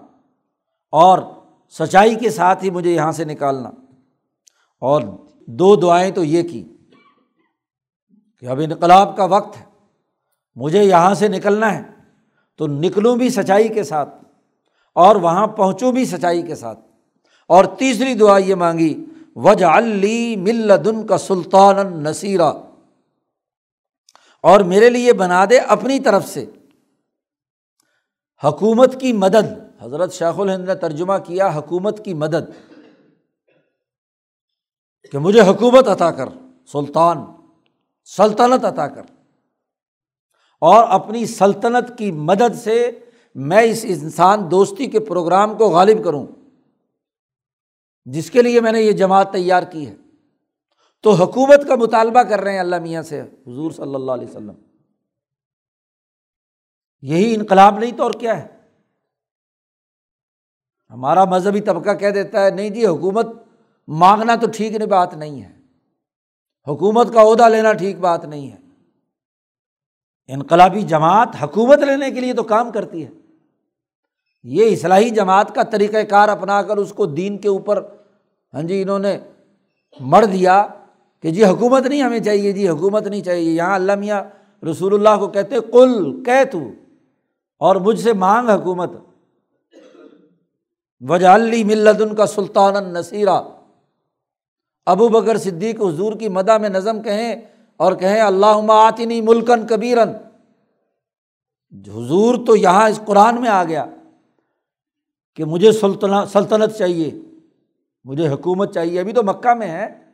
اور 0.93 1.19
سچائی 1.71 2.15
کے 2.15 2.31
ساتھ 2.31 2.65
ہی 2.65 2.71
مجھے 2.71 2.91
یہاں 2.91 3.13
سے 3.13 3.25
نکالنا۔ 3.25 3.71
اور 4.81 5.03
دو 5.47 5.77
دعائیں 5.77 6.11
تو 6.11 6.25
یہ 6.25 6.49
کی 6.49 6.65
کہ 8.39 8.47
اب 8.47 8.61
انقلاب 8.65 9.17
کا 9.17 9.25
وقت 9.25 9.57
ہے، 9.57 9.65
مجھے 10.55 10.85
یہاں 10.85 11.15
سے 11.15 11.29
نکلنا 11.29 11.75
ہے، 11.75 11.83
تو 12.57 12.67
نکلوں 12.67 13.17
بھی 13.17 13.31
سچائی 13.31 13.69
کے 13.69 13.83
ساتھ 13.83 14.25
اور 14.95 15.17
وہاں 15.17 15.47
پہنچوں 15.47 15.93
بھی 15.93 16.05
سچائی 16.05 16.43
کے 16.43 16.55
ساتھ۔ 16.55 16.81
اور 17.49 17.65
تیسری 17.65 18.15
دعا 18.15 18.39
یہ 18.39 18.55
مانگی 18.55 19.05
وج 19.37 19.65
علی 19.65 20.37
ملدن 20.37 21.07
کا 21.07 21.19
سلطان 21.19 21.77
نصیرہ 22.03 22.53
اور 24.43 24.61
میرے 24.61 24.91
لیے 24.91 25.13
بنا 25.13 25.45
دے 25.51 25.59
اپنی 25.59 26.01
طرف 26.01 26.29
سے۔ 26.29 26.45
حکومت 28.45 29.01
کی 29.01 29.13
مدد، 29.13 29.83
حضرت 29.83 30.13
شیخ 30.13 30.41
الہند 30.41 30.65
نے 30.65 30.75
ترجمہ 30.75 31.13
کیا 31.27 31.49
حکومت 31.55 32.05
کی 32.05 32.15
مدد، 32.15 32.69
کہ 35.13 35.19
مجھے 35.19 35.41
حکومت 35.41 35.89
عطا 35.89 36.11
کر، 36.11 36.29
سلطان، 36.73 37.25
سلطنت 38.05 38.65
عطا 38.65 38.89
کر۔ 38.89 39.03
اور 40.61 40.85
اپنی 40.89 41.27
سلطنت 41.27 41.99
کی 41.99 42.13
مدد 42.13 42.57
سے 42.63 42.91
میں 43.35 43.63
اس 43.63 43.85
انسان 43.89 44.51
دوستی 44.51 44.87
کے 44.87 45.01
پروگرام 45.01 45.59
کو 45.59 45.69
غالب 45.69 46.05
کروں، 46.05 46.27
جس 48.05 48.31
کے 48.31 48.43
لیے 48.43 48.61
میں 48.61 48.73
نے 48.73 48.83
یہ 48.83 48.93
جماعت 48.93 49.33
تیار 49.33 49.63
کی 49.63 49.87
ہے۔ 49.87 49.95
تو 51.03 51.11
حکومت 51.11 51.69
کا 51.69 51.75
مطالبہ 51.75 52.23
کر 52.23 52.41
رہے 52.41 52.53
ہیں 52.53 52.61
اللہ 52.61 52.79
میاں 52.79 53.03
سے، 53.03 53.21
حضور 53.21 53.71
صلی 53.71 53.95
اللہ 53.95 54.13
علیہ 54.13 54.29
وسلم۔ 54.29 54.70
یہی 57.03 57.35
انقلاب 57.35 57.79
نہیں 57.79 57.93
تو 57.97 58.03
اور 58.03 58.13
کیا 58.13 58.43
ہے؟ 58.43 58.47
ہمارا 60.91 61.25
مذہبی 61.25 61.61
طبقہ 61.61 61.95
کہہ 61.95 62.09
دیتا 62.09 62.45
ہے، 62.45 62.51
نہیں 62.51 62.71
جی 62.71 62.87
حکومت 62.87 63.27
مانگنا 63.89 64.35
تو 64.35 64.47
ٹھیک 64.55 64.77
نہیں 64.77 64.89
بات 64.89 65.15
نہیں 65.15 65.43
ہے۔ 65.43 65.61
حکومت 66.67 67.15
کا 67.15 67.23
عہدہ 67.23 67.49
لینا 67.49 67.73
ٹھیک 67.73 67.99
بات 67.99 68.25
نہیں 68.25 68.51
ہے۔ 68.51 68.57
انقلابی 70.29 70.83
جماعت 70.83 71.29
حکومت 71.43 71.79
لینے 71.79 72.11
کے 72.11 72.21
لیے 72.21 72.35
تو 72.35 72.43
کام 72.43 72.73
کرتی 72.73 73.07
ہے۔ 73.07 73.11
یہ 74.43 74.73
اصلاحی 74.73 75.11
جماعت 75.11 75.55
کا 75.55 75.63
طریقۂ 75.63 75.99
کار 76.09 76.29
اپنا 76.29 76.63
کر 76.63 76.77
اس 76.77 76.93
کو 76.93 77.07
دین 77.07 77.39
کے 77.39 77.49
اوپر 77.49 77.85
ہاں 78.55 78.63
جی 78.63 78.83
انہوں 78.83 78.99
نے 78.99 79.19
مر 80.01 80.25
دیا 80.25 80.67
کہ 81.23 81.31
جی 81.31 81.45
حکومت 81.45 81.87
نہیں 81.87 82.03
ہمیں 82.03 82.21
چاہیے 82.21 82.53
جی 82.53 82.69
حکومت 82.69 83.07
نہیں 83.07 83.23
چاہیے۔ 83.23 83.53
یہاں 83.53 83.75
اللہ 83.75 83.95
میاں 83.95 84.23
رسول 84.65 84.95
اللہ 84.95 85.21
کو 85.21 85.29
کہتے 85.29 85.57
کل 85.73 86.23
کہ 86.25 86.45
تو۔ 86.53 86.61
اور 87.61 87.77
مجھ 87.77 88.01
سے 88.01 88.13
مانگ 88.13 88.49
حکومت۔ 88.49 88.91
وجالی 91.01 91.65
ملدن 91.65 92.15
کا 92.15 92.27
سلطان 92.27 92.93
نصیرہ 92.93 93.43
ابو 94.87 95.09
بکر 95.09 95.37
صدیق 95.37 95.81
حضور 95.81 96.13
کی 96.13 96.29
مدہ 96.29 96.59
میں 96.59 96.69
نظم 96.69 97.03
کہیں 97.03 97.37
اور 97.77 97.93
کہیں 97.93 98.21
اللہ 98.21 98.73
آتنی 98.73 99.21
ملکن 99.21 99.67
کبیرن 99.67 100.09
حضور 101.95 102.35
تو 102.47 102.57
یہاں 102.57 102.89
اس 102.89 103.01
قرآن 103.07 103.41
میں 103.41 103.49
آ 103.49 103.65
گیا 103.65 103.85
کہ 105.37 105.45
مجھے 105.45 105.73
سلطنت 105.73 106.33
سلطنت 106.33 106.75
چاہیے، 106.79 107.11
مجھے 108.05 108.29
حکومت 108.29 108.75
چاہیے۔ 108.75 109.01
ابھی 109.01 109.13
تو 109.13 109.23
مکہ 109.23 109.55
میں 109.55 109.67
ہے، 109.67 110.05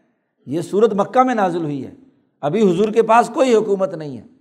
یہ 0.47 0.61
صورت 0.61 0.93
مکہ 0.93 1.23
میں 1.23 1.35
نازل 1.35 1.63
ہوئی 1.65 1.87
ہے۔ 1.87 1.95
ابھی 2.41 2.71
حضور 2.71 2.89
کے 2.89 3.03
پاس 3.03 3.31
کوئی 3.35 3.55
حکومت 3.55 3.95
نہیں 3.95 4.19
ہے۔ 4.19 4.36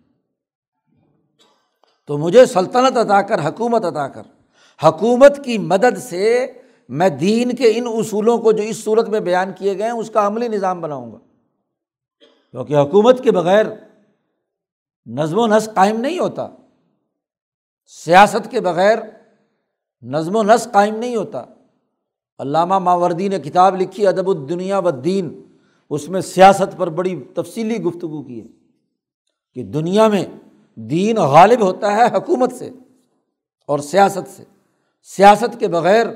تو 2.07 2.17
مجھے 2.17 2.45
سلطنت 2.45 2.97
عطا 2.97 3.21
کر، 3.21 3.47
حکومت 3.47 3.85
عطا 3.85 4.07
کر۔ 4.07 4.21
حکومت 4.83 5.45
کی 5.45 5.57
مدد 5.57 5.97
سے 5.97 6.47
میں 6.89 7.09
دین 7.09 7.55
کے 7.55 7.71
ان 7.75 7.83
اصولوں 7.87 8.37
کو 8.37 8.51
جو 8.51 8.63
اس 8.63 8.83
صورت 8.83 9.09
میں 9.09 9.19
بیان 9.19 9.51
کیے 9.57 9.77
گئے 9.77 9.83
ہیں، 9.83 9.93
اس 9.93 10.09
کا 10.09 10.27
عملی 10.27 10.47
نظام 10.47 10.81
بناؤں 10.81 11.11
گا۔ 11.11 11.17
کیونکہ 12.51 12.77
حکومت 12.77 13.23
کے 13.23 13.31
بغیر 13.31 13.65
نظم 15.05 15.37
و 15.39 15.47
نسق 15.47 15.75
قائم 15.75 15.99
نہیں 15.99 16.19
ہوتا۔ 16.19 16.47
سیاست 17.85 18.51
کے 18.51 18.61
بغیر 18.61 18.97
نظم 20.01 20.35
و 20.35 20.43
نسق 20.43 20.71
قائم 20.71 20.95
نہیں 20.95 21.15
ہوتا۔ 21.15 21.43
علامہ 22.39 22.79
ماوردی 22.79 23.27
نے 23.27 23.39
کتاب 23.39 23.81
لکھی، 23.81 24.07
ادب 24.07 24.29
الدنیا 24.29 24.79
و 24.79 24.91
دین۔ 24.91 25.43
اس 25.89 26.09
میں 26.09 26.21
سیاست 26.21 26.77
پر 26.77 26.89
بڑی 26.89 27.23
تفصیلی 27.35 27.77
گفتگو 27.77 28.23
کی 28.23 28.41
ہے 28.41 28.47
کہ 29.53 29.63
دنیا 29.63 30.07
میں 30.07 30.25
دین 30.75 31.17
غالب 31.17 31.61
ہوتا 31.61 31.95
ہے 31.95 32.03
حکومت 32.03 32.53
سے 32.53 32.69
اور 33.67 33.79
سیاست 33.79 34.29
سے۔ 34.29 34.43
سیاست 35.03 35.59
کے 35.59 35.67
بغیر 35.67 36.07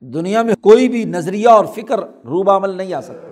دنیا 0.00 0.42
میں 0.42 0.54
کوئی 0.54 0.88
بھی 0.88 1.04
نظریہ 1.04 1.48
اور 1.48 1.64
فکر 1.64 2.00
روب 2.00 2.50
عمل 2.50 2.70
نہیں 2.70 2.94
آ 2.94 3.00
سکتا۔ 3.00 3.28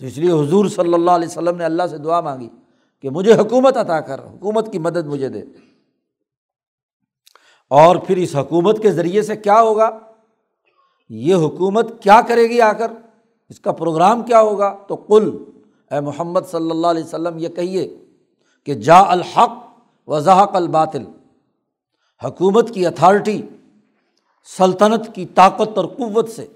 تو 0.00 0.06
اس 0.06 0.18
لیے 0.18 0.32
حضور 0.32 0.66
صلی 0.66 0.94
اللہ 0.94 1.10
علیہ 1.10 1.28
وسلم 1.28 1.56
نے 1.56 1.64
اللہ 1.64 1.82
سے 1.90 1.98
دعا 1.98 2.20
مانگی 2.20 2.48
کہ 3.02 3.10
مجھے 3.10 3.32
حکومت 3.32 3.76
عطا 3.76 4.00
کر، 4.00 4.18
حکومت 4.18 4.72
کی 4.72 4.78
مدد 4.78 5.06
مجھے 5.06 5.28
دے۔ 5.28 5.42
اور 7.70 7.96
پھر 7.96 8.16
اس 8.16 8.36
حکومت 8.36 8.82
کے 8.82 8.92
ذریعے 8.92 9.22
سے 9.22 9.36
کیا 9.36 9.62
ہوگا؟ 9.62 9.98
یہ 11.08 11.34
حکومت 11.34 12.02
کیا 12.02 12.20
کرے 12.28 12.42
گی 12.42 12.60
آ 12.60 12.72
کر؟ 12.72 12.92
اس 13.48 13.60
کا 13.60 13.72
پروگرام 13.72 14.22
کیا 14.22 14.40
ہوگا؟ 14.40 14.76
تو 14.88 14.96
کل 14.96 15.44
اے 15.90 16.00
محمد 16.00 16.40
صلی 16.50 16.70
اللہ 16.70 16.86
علیہ 16.86 17.04
وسلم، 17.04 17.38
یہ 17.38 17.48
کہیے 17.48 18.03
کہ 18.64 18.74
جا 18.74 18.98
الحق 18.98 19.52
وضاحق 20.06 20.56
الباطل۔ 20.56 21.04
حکومت 22.24 22.74
کی 22.74 22.86
اتھارٹی، 22.86 23.42
سلطنت 24.56 25.14
کی 25.14 25.26
طاقت 25.26 25.78
اور 25.78 25.84
قوت 25.84 26.30
سے 26.30 26.46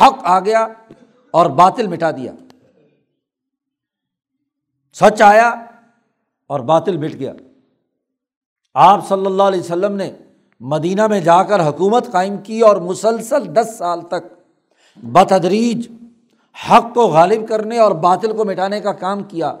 حق 0.00 0.14
آ 0.22 0.40
گیا 0.40 0.66
اور 1.30 1.46
باطل 1.46 1.86
مٹا 1.86 2.10
دیا۔ 2.10 2.32
سچ 4.92 5.22
آیا 5.22 5.48
اور 6.46 6.60
باطل 6.60 6.96
مٹ 6.96 7.12
گیا۔ 7.12 7.32
آپ 8.74 9.08
صلی 9.08 9.26
اللہ 9.26 9.42
علیہ 9.42 9.60
وسلم 9.60 9.92
نے 9.92 10.12
مدینہ 10.60 11.06
میں 11.06 11.20
جا 11.20 11.42
کر 11.42 11.68
حکومت 11.68 12.12
قائم 12.12 12.36
کی 12.36 12.60
اور 12.60 12.76
مسلسل 12.76 13.56
دس 13.56 13.74
سال 13.78 14.00
تک 14.08 14.34
بتدریج 14.96 15.88
حق 16.70 16.94
کو 16.94 17.06
غالب 17.06 17.48
کرنے 17.48 17.78
اور 17.78 17.92
باطل 17.92 18.36
کو 18.36 18.44
مٹانے 18.44 18.80
کا 18.80 18.92
کام 18.92 19.22
کیا۔ 19.22 19.56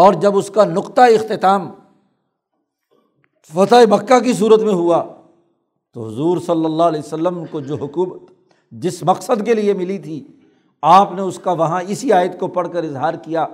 اور 0.00 0.14
جب 0.14 0.36
اس 0.36 0.50
کا 0.50 0.64
نقطۂ 0.64 1.14
اختتام 1.14 1.70
فتح 3.50 3.84
مکہ 3.90 4.18
کی 4.18 4.32
صورت 4.32 4.60
میں 4.60 4.72
ہوا، 4.72 5.02
تو 5.94 6.06
حضور 6.08 6.38
صلی 6.38 6.64
اللہ 6.64 6.82
علیہ 6.82 7.00
وسلم 7.00 7.44
کو 7.50 7.60
جو 7.60 7.76
حکومت 7.76 8.30
جس 8.72 9.02
مقصد 9.02 9.44
کے 9.46 9.54
لیے 9.54 9.72
ملی 9.72 9.98
تھی، 9.98 10.24
آپ 10.82 11.12
نے 11.12 11.22
اس 11.22 11.38
کا 11.38 11.52
وہاں 11.52 11.80
اسی 11.88 12.12
آیت 12.12 12.38
کو 12.40 12.48
پڑھ 12.48 12.68
کر 12.72 12.84
اظہار 12.84 13.14
کیا۔ 13.14 13.46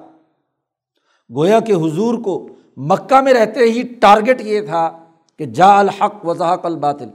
گویا 1.30 1.60
کہ 1.60 1.72
حضور 1.72 2.14
کو 2.14 2.48
مکہ 2.76 3.20
میں 3.20 3.32
رہتے 3.32 3.60
ہی 3.60 3.82
ٹارگیٹ 4.00 4.40
یہ 4.40 4.60
تھا 4.60 4.88
کہ 5.36 5.44
جا 5.44 5.78
الحق 5.78 6.24
وضاحق 6.26 6.64
الباطل۔ 6.66 7.08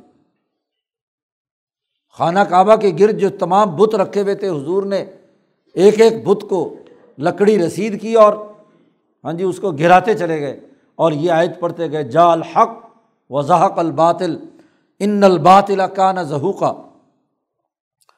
خانہ 2.18 2.40
کعبہ 2.40 2.76
کے 2.76 2.92
گرد 3.00 3.20
جو 3.20 3.30
تمام 3.30 3.76
بت 3.76 3.96
رکھے 3.96 4.22
ہوئے 4.22 4.36
تھے، 4.36 4.50
حضور 4.50 4.84
نے 4.84 5.06
ایک 5.76 6.02
ایک 6.02 6.28
بت 6.28 6.50
کو 6.50 6.74
لکڑی 7.20 7.58
رسید 7.60 8.02
کی 8.02 8.14
اور 8.14 8.34
ہاں 9.24 9.34
جی 9.34 9.44
اس 9.44 9.60
کو 9.60 9.72
گراتے 9.72 10.14
چلے 10.14 10.42
گئے 10.42 10.60
اور 10.96 11.12
یہ 11.12 11.32
عائد 11.32 11.52
پڑھتے 11.60 11.92
گئے 11.92 12.04
جا 12.04 12.32
الحق 12.32 12.70
وضاحق 13.30 13.80
الباطل، 13.80 14.38
ان 15.00 15.24
الباطل 15.24 15.82
کا 15.96 16.12
نہ 16.12 16.20
ظہوقہ 16.20 16.82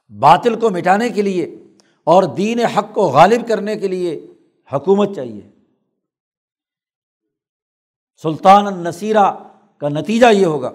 باطل 0.09 0.59
کو 0.59 0.69
مٹانے 0.69 1.09
کے 1.09 1.21
لیے 1.21 1.63
اور 2.03 2.23
دین 2.23 2.59
حق 2.59 2.93
کو 2.93 3.01
غالب 3.01 3.47
کرنے 3.47 3.75
کے 3.75 3.87
لیے 3.87 4.27
حکومت 4.73 5.15
چاہیے۔ 5.15 5.41
سلطان 8.23 8.67
النصیرہ 8.67 9.33
کا 9.77 9.89
نتیجہ 9.89 10.25
یہ 10.31 10.45
ہوگا۔ 10.45 10.71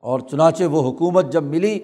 اور 0.00 0.20
چنانچہ 0.20 0.64
وہ 0.64 0.90
حکومت 0.90 1.32
جب 1.32 1.42
ملی 1.42 1.80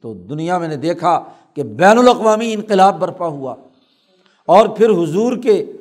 تو 0.00 0.14
دنیا 0.14 0.58
میں 0.58 0.68
نے 0.68 0.76
دیکھا 0.76 1.24
کہ 1.54 1.62
بین 1.62 1.98
الاقوامی 1.98 2.52
انقلاب 2.52 3.00
برپا 3.00 3.26
ہوا۔ 3.26 3.54
اور 4.46 4.68
پھر 4.68 4.90
حضور 4.90 5.36
کے 5.36 5.72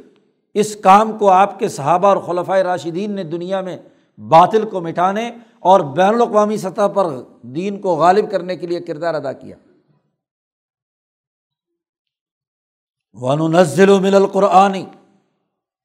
اس 0.53 0.75
کام 0.75 1.17
کو 1.17 1.29
آپ 1.29 1.59
کے 1.59 1.67
صحابہ 1.67 2.07
اور 2.07 2.17
خلفۂ 2.17 2.57
راشدین 2.57 3.11
نے 3.11 3.23
دنیا 3.23 3.61
میں 3.61 3.77
باطل 4.19 4.69
کو 4.69 4.81
مٹانے 4.81 5.31
اور 5.59 5.79
بین 5.79 6.13
الاقوامی 6.13 6.57
سطح 6.57 6.87
پر 6.87 7.05
دین 7.41 7.81
کو 7.81 7.95
غالب 7.95 8.31
کرنے 8.31 8.57
کے 8.57 8.67
لیے 8.67 8.79
کردار 8.79 9.13
ادا 9.13 9.33
کیا۔ 9.33 9.55
ون 13.13 13.51
نزل 13.51 13.99
مل 13.99 14.15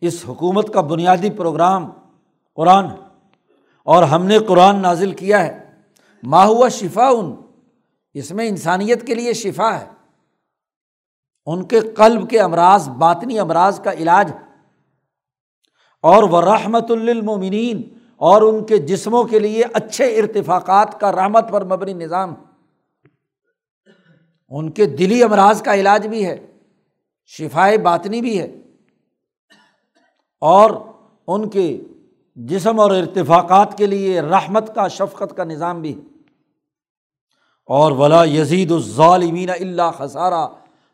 اس 0.01 0.25
حکومت 0.29 0.75
کا 0.75 0.81
بنیادی 0.81 1.31
پروگرام 1.31 1.91
قرآن 2.55 2.87
اور 3.85 4.03
ہم 4.03 4.27
نے 4.27 4.39
قرآن 4.39 4.83
نازل 4.83 5.13
کیا 5.13 5.45
ہے۔ 5.45 5.81
ماہوا 6.23 6.69
شفا 6.69 7.09
ان 7.09 7.35
اس 8.15 8.31
میں 8.31 8.49
انسانیت 8.49 9.07
کے 9.07 9.15
لیے 9.15 9.33
شفا 9.33 9.81
ہے۔ 9.81 9.87
ان 11.47 11.65
کے 11.65 11.81
قلب 11.81 12.31
کے 12.31 12.41
امراض، 12.41 12.89
باطنی 12.89 13.39
امراض 13.39 13.81
کا 13.81 13.93
علاج 13.93 14.31
ہے 14.31 14.54
اور 16.05 16.23
وہ 16.23 16.41
رحمت 16.41 16.91
المنین 16.91 17.99
اور 18.17 18.43
ان 18.43 18.65
کے 18.65 18.79
جسموں 18.79 19.25
کے 19.25 19.39
لیے 19.39 19.63
اچھے 19.73 20.21
ارتفاقات 20.21 21.01
کا 21.01 21.13
رحمت 21.13 21.51
پر 21.51 21.65
مبنی 21.65 21.93
نظام 21.93 22.35
ان 24.49 24.71
کے 24.71 24.87
دلی 24.87 25.23
امراض 25.23 25.63
کا 25.63 25.75
علاج 25.75 26.07
بھی 26.07 26.27
ہے 26.27 26.47
شفائے 27.27 27.79
باطنی 27.79 28.21
بھی 28.21 28.39
ہے۔ 28.39 28.57
اور 30.41 30.71
ان 31.27 31.51
کے 31.51 31.81
جسم 32.37 32.81
اور 32.81 32.91
ارتفاقات 32.91 33.79
کے 33.79 33.87
لیے 33.87 34.21
رحمت 34.21 34.75
کا، 34.75 34.89
شفقت 34.89 35.37
کا 35.37 35.45
نظام 35.45 35.81
بھی 35.81 35.97
ہے۔ 35.97 36.01
اور 37.67 37.93
ولا 37.93 38.25
یزید 38.25 38.73
الظالمین 38.73 39.51
اللہ 39.51 39.91
خسارہ 39.99 40.49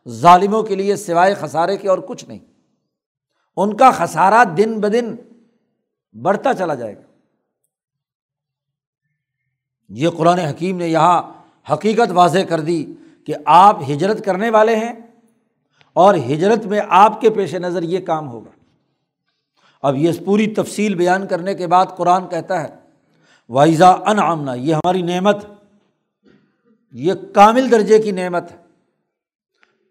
ظالموں 0.09 0.63
کے 0.63 0.75
لیے 0.75 0.97
سوائے 0.97 1.35
خسارے 1.35 1.77
کے 1.77 1.89
اور 1.89 1.99
کچھ 1.99 2.25
نہیں۔ 2.25 2.50
ان 3.57 3.77
کا 3.77 3.91
خسارہ 3.91 4.45
دن 4.45 4.81
بدن 4.81 5.15
بڑھتا 6.23 6.55
چلا 6.55 6.75
جائے 6.75 6.97
گا۔ 6.97 7.03
یہ 9.89 10.09
قرآن 10.09 10.39
حکیم 10.39 10.77
نے 10.77 10.89
یہاں 10.89 11.33
حقیقت 11.73 12.11
واضح 12.11 12.39
کر 12.49 12.61
دی 12.61 12.93
کہ 13.27 13.35
آپ 13.47 13.77
ہجرت 13.91 14.25
کرنے 14.25 14.51
والے 14.51 14.77
ہیں 14.77 14.93
اور 15.93 16.15
ہجرت 16.15 16.67
میں 16.67 16.81
آپ 16.89 17.21
کے 17.21 17.31
پیش 17.31 17.55
نظر 17.55 17.83
یہ 17.83 18.01
کام 18.01 18.29
ہوگا۔ 18.29 18.51
اب 19.83 19.97
یہ 19.97 20.13
پوری 20.25 20.55
تفصیل 20.55 20.95
بیان 20.95 21.27
کرنے 21.27 21.55
کے 21.55 21.67
بعد 21.67 21.87
قرآن 21.97 22.29
کہتا 22.29 22.63
ہے 22.63 22.69
وائزا 23.49 23.91
ان 23.91 24.19
آمنا 24.19 24.55
یہ 24.55 24.75
ہماری 24.75 25.03
نعمت، 25.03 25.45
یہ 26.91 27.13
کامل 27.35 27.71
درجے 27.71 27.99
کی 27.99 28.11
نعمت 28.11 28.51
ہے 28.51 28.57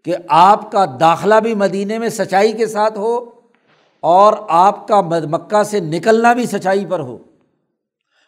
کہ 0.04 0.16
آپ 0.30 0.72
کا 0.72 0.86
داخلہ 1.00 1.36
بھی 1.36 1.54
مدینے 1.56 2.00
میں 2.00 2.10
سچائی 2.10 2.54
کے 2.54 2.68
ساتھ 2.68 2.98
ہو 2.98 3.39
اور 4.02 4.34
آپ 4.50 4.88
کا 4.88 5.02
مکہ 5.02 5.64
سے 5.64 5.80
نکلنا 5.80 6.34
بھی 6.34 6.46
سچائی 6.46 6.86
پر 6.86 7.00
ہو۔ 7.00 7.18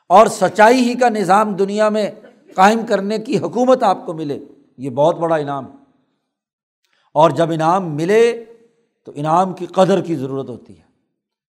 اور 0.09 0.27
سچائی 0.27 0.77
ہی 0.77 0.93
کا 0.93 1.09
نظام 1.09 1.53
دنیا 1.53 1.89
میں 1.89 2.11
قائم 2.55 2.85
کرنے 2.85 3.17
کی 3.17 3.37
حکومت 3.37 3.83
آپ 3.83 4.05
کو 4.05 4.13
ملے۔ 4.13 4.39
یہ 4.77 4.89
بہت 4.89 5.15
بڑا 5.15 5.35
انعام۔ 5.35 5.65
اور 7.13 7.29
جب 7.29 7.51
انعام 7.51 7.95
ملے 7.95 8.43
تو 9.05 9.11
انعام 9.15 9.53
کی 9.53 9.65
قدر 9.65 10.01
کی 10.01 10.15
ضرورت 10.15 10.49
ہوتی 10.49 10.77
ہے۔ 10.77 10.91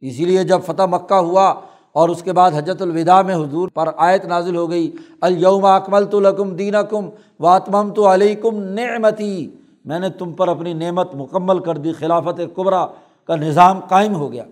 اسی 0.01 0.25
لیے 0.25 0.45
جب 0.45 0.61
فتح 0.67 0.83
مکہ 0.83 1.15
ہوا 1.15 1.55
اور 1.93 2.09
اس 2.09 2.23
کے 2.23 2.33
بعد 2.33 2.51
حجرت 2.51 2.83
الوداع 2.83 3.23
میں 3.23 3.35
حضور 3.35 3.69
پر 3.69 3.89
آیت 3.97 4.25
نازل 4.25 4.57
ہو 4.57 4.71
گئی 4.71 4.93
الوم 5.21 5.65
اکمل 5.65 6.07
تو 6.07 6.21
لکم 6.21 6.57
دین 6.57 6.75
کم 6.91 7.09
واتمم 7.41 7.95
تو 7.95 8.13
علیہ 8.13 8.35
کم 8.35 8.63
نعمتی، 8.63 9.51
میں 9.85 9.99
نے 9.99 10.09
تم 10.09 10.33
پر 10.33 10.49
اپنی 10.49 10.73
نعمت 10.73 11.15
مکمل 11.15 11.59
کر 11.59 11.77
دی، 11.77 11.93
خلافت 11.93 12.41
قبرا 12.55 12.87
کا 13.25 13.37
نظام 13.37 13.81
قائم 13.81 14.15
ہو 14.15 14.33
گیا۔ 14.33 14.45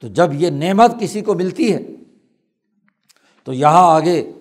تو 0.00 0.08
جب 0.08 0.32
یہ 0.32 0.50
نعمت 0.50 1.00
کسی 1.00 1.20
کو 1.20 1.34
ملتی 1.34 1.74
ہے، 1.74 1.82
تو 3.44 3.52
یہاں 3.52 3.94
آگے 3.94 4.32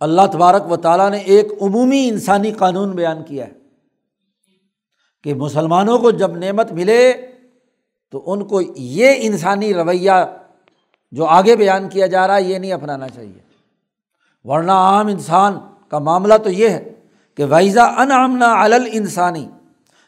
اللہ 0.00 0.22
تبارک 0.32 0.72
و 0.72 0.76
تعالیٰ 0.76 1.10
نے 1.10 1.18
ایک 1.18 1.46
عمومی 1.60 2.08
انسانی 2.08 2.52
قانون 2.52 2.92
بیان 2.92 3.24
کیا 3.24 3.46
ہے 3.46 3.52
کہ 5.24 5.34
مسلمانوں 5.34 5.98
کو 5.98 6.10
جب 6.10 6.36
نعمت 6.36 6.72
ملے، 6.72 7.12
تو 8.10 8.32
ان 8.32 8.44
کو 8.44 8.60
یہ 8.76 9.14
انسانی 9.16 9.74
رویہ 9.74 10.12
جو 11.12 11.24
آگے 11.24 11.56
بیان 11.56 11.88
کیا 11.88 12.06
جا 12.06 12.26
رہا 12.26 12.36
ہے، 12.36 12.42
یہ 12.42 12.58
نہیں 12.58 12.72
اپنانا 12.72 13.08
چاہیے۔ 13.08 13.40
ورنہ 14.44 14.72
عام 14.72 15.06
انسان 15.06 15.58
کا 15.88 15.98
معاملہ 15.98 16.34
تو 16.44 16.50
یہ 16.50 16.68
ہے 16.68 16.94
کہ 17.34 17.44
ویزا 17.44 17.84
ان 17.84 18.12
امنا 18.12 18.64
علل 18.64 18.88
انسانی 18.92 19.48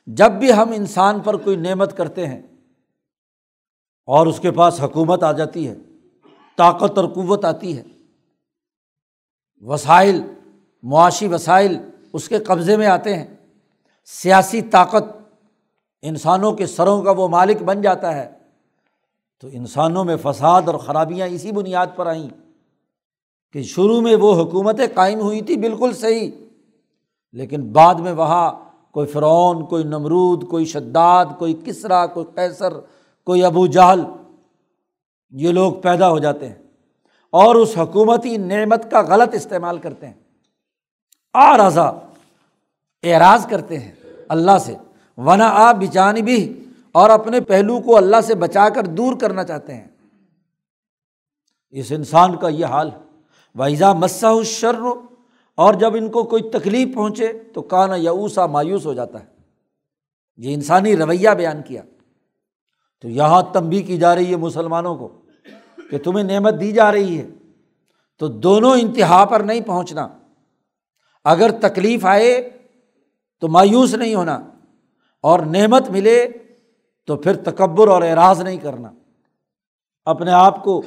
جب 0.09 0.32
بھی 0.32 0.52
ہم 0.52 0.70
انسان 0.70 1.20
پر 1.20 1.36
کوئی 1.36 1.56
نعمت 1.56 1.96
کرتے 1.96 2.26
ہیں 2.26 2.40
اور 4.09 4.26
اس 4.26 4.38
کے 4.40 4.50
پاس 4.50 4.80
حکومت 4.80 5.22
آ 5.22 5.30
جاتی 5.32 5.66
ہے، 5.68 5.74
طاقت 6.59 6.98
اور 6.98 7.09
قوت 7.09 7.44
آتی 7.44 7.76
ہے، 7.76 7.82
وسائل، 9.64 10.20
معاشی 10.84 11.28
وسائل 11.28 11.76
اس 12.12 12.28
کے 12.28 12.38
قبضے 12.38 12.76
میں 12.76 12.86
آتے 12.86 13.16
ہیں، 13.16 13.26
سیاسی 14.11 14.61
طاقت 14.62 15.04
انسانوں 16.02 16.52
کے 16.52 16.66
سروں 16.66 17.02
کا 17.02 17.11
وہ 17.11 17.28
مالک 17.28 17.62
بن 17.62 17.80
جاتا 17.82 18.14
ہے، 18.14 18.28
تو 19.42 19.48
انسانوں 19.52 20.04
میں 20.04 20.16
فساد 20.22 20.62
اور 20.66 20.74
خرابیاں 20.76 21.26
اسی 21.26 21.52
بنیاد 21.52 21.86
پر 21.96 22.06
آئیں 22.06 22.28
کہ 23.54 23.62
شروع 23.64 24.00
میں 24.00 24.14
وہ 24.16 24.32
حکومتیں 24.42 24.86
قائم 24.94 25.20
ہوئی 25.20 25.40
تھی 25.40 25.56
بالکل 25.59 25.92
صحیح، 25.94 26.30
لیکن 27.34 27.68
بعد 27.72 27.94
میں 27.94 28.12
وہاں 28.12 28.50
کوئی 28.99 29.07
فرعون، 29.07 29.66
کوئی 29.66 29.84
نمرود، 29.84 30.49
کوئی 30.49 30.64
شداد، 30.64 31.26
کوئی 31.38 31.55
کسرا، 31.64 32.07
کوئی 32.07 32.26
کیسر 32.34 32.72
کوئی 33.24 33.44
ابو 33.44 33.66
جہل، 33.66 34.01
یہ 35.30 35.53
لوگ 35.53 35.72
پیدا 35.72 36.11
ہو 36.11 36.18
جاتے 36.18 36.49
ہیں 36.49 36.55
اور 37.30 37.55
اس 37.55 37.78
حکومتی 37.78 38.36
نعمت 38.36 38.90
کا 38.90 39.01
غلط 39.01 39.34
استعمال 39.34 39.78
کرتے 39.78 40.07
ہیں۔ 40.07 40.14
آ 41.34 41.57
رضا، 41.57 41.84
اعراض 43.03 43.46
کرتے 43.46 43.78
ہیں 43.78 43.92
اللہ 44.28 44.59
سے۔ 44.61 44.74
ورنہ 45.16 45.42
آپ 45.42 45.76
بچانی 45.76 46.22
بھی 46.22 46.64
اور 46.92 47.11
اپنے 47.11 47.40
پہلو 47.40 47.80
کو 47.80 47.96
اللہ 47.96 48.20
سے 48.20 48.34
بچا 48.34 48.68
کر 48.68 48.86
دور 48.86 49.16
کرنا 49.16 49.44
چاہتے 49.44 49.74
ہیں۔ 49.74 49.88
اس 51.70 51.86
انسان 51.90 52.36
کا 52.36 52.49
یہ 52.49 52.66
حال 52.66 52.90
ویزا 53.55 53.92
مسا 53.92 54.32
شر 54.44 55.07
اور 55.59 55.74
جب 55.74 55.94
ان 55.94 56.11
کو 56.11 56.24
کوئی 56.24 56.42
تکلیف 56.42 56.94
پہنچے 56.94 57.32
تو 57.54 57.62
کانا 57.62 57.94
یوسا 57.94 58.46
مایوس 58.46 58.86
ہو 58.86 58.94
جاتا 58.94 59.20
ہے۔ 59.20 59.26
یہ 60.36 60.54
انسانی 60.54 60.96
رویہ 60.96 61.30
بیان 61.30 61.62
کیا۔ 61.62 61.82
تو 63.00 63.09
یہاں 63.09 63.42
تنبی 63.52 63.82
کی 63.82 63.98
جا 63.98 64.14
رہی 64.14 64.30
ہے 64.30 64.36
مسلمانوں 64.36 64.96
کو 64.96 65.09
کہ 65.90 65.98
تمہیں 65.98 66.24
نعمت 66.24 66.54
دی 66.61 66.72
جا 66.72 66.92
رہی 66.92 67.18
ہے۔ 67.18 67.26
تو 68.18 68.28
دونوں 68.28 68.70
انتہا 68.70 69.24
پر 69.24 69.40
نہیں 69.40 69.61
پہنچنا۔ 69.61 70.09
اگر 71.24 71.50
تکلیف 71.50 72.06
آئے 72.06 72.50
تو 73.40 73.48
مایوس 73.48 73.94
نہیں 73.94 74.14
ہونا۔ 74.14 74.40
اور 75.22 75.40
نعمت 75.40 75.90
ملے 75.90 76.28
تو 77.06 77.16
پھر 77.16 77.36
تکبر 77.36 77.88
اور 77.88 78.02
اعراض 78.02 78.40
نہیں 78.40 78.56
کرنا۔ 78.56 78.90
اپنے 80.04 80.30
آپ 80.30 80.64
کو 80.64 80.82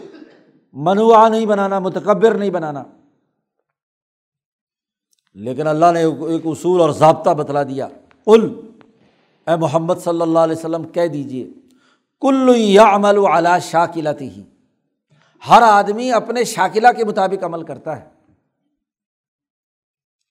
منوا 0.74 1.30
نہیں 1.30 1.46
بنانا، 1.46 1.80
متکبر 1.80 2.34
نہیں 2.34 2.50
بنانا۔ 2.50 2.84
لیکن 5.34 5.68
اللہ 5.68 5.92
نے 5.94 6.04
ایک 6.04 6.42
اصول 6.46 6.82
اور 6.82 6.90
ضابطہ 6.90 7.30
بتلا 7.30 7.64
دیا۔ 7.64 7.88
کل 8.26 8.62
اے 9.48 9.56
محمد 9.56 9.94
صلی 10.04 10.22
اللہ 10.22 10.40
علیہ 10.40 10.56
وسلم، 10.56 10.84
کہہ 10.84 11.08
دیجیے 11.08 11.50
کل 12.22 12.50
یا 12.56 12.96
عمل 12.96 13.18
و 13.18 13.28
اعلیٰ 13.28 13.60
شاکلتی 13.60 14.30
ہی 14.30 14.44
ہر 15.50 15.62
آدمی 15.62 16.12
اپنے 16.12 16.44
شاکلہ 16.44 16.88
کے 16.98 17.06
مطابق 17.06 17.44
عمل 17.44 17.64
کرتا 17.64 18.00
ہے۔ 18.00 18.10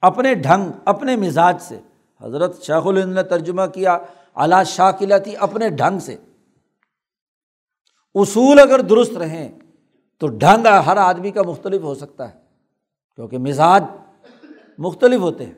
اپنے 0.01 0.35
ڈھنگ، 0.35 0.71
اپنے 0.85 1.17
مزاج 1.17 1.57
سے۔ 1.61 1.81
حضرت 2.21 2.63
شیخ 2.63 2.87
الہند 2.87 3.15
نے 3.15 3.23
ترجمہ 3.23 3.63
کیا 3.75 3.99
اعلیٰ 4.37 4.65
شاکلتی 4.65 5.37
اپنے 5.37 5.69
ڈھنگ 5.69 5.99
سے۔ 5.99 6.17
اصول 8.15 8.59
اگر 8.59 8.81
درست 8.81 9.13
رہیں، 9.13 9.49
تو 10.19 10.27
ڈھنگ 10.27 10.67
ہر 10.67 10.97
آدمی 10.97 11.31
کا 11.31 11.43
مختلف 11.43 11.83
ہو 11.83 11.95
سکتا 11.95 12.35
ہے، 12.35 12.39
کیونکہ 13.17 13.39
مزاج 13.39 13.85
مختلف 14.81 15.21
ہوتے 15.21 15.47
ہیں۔ 15.47 15.55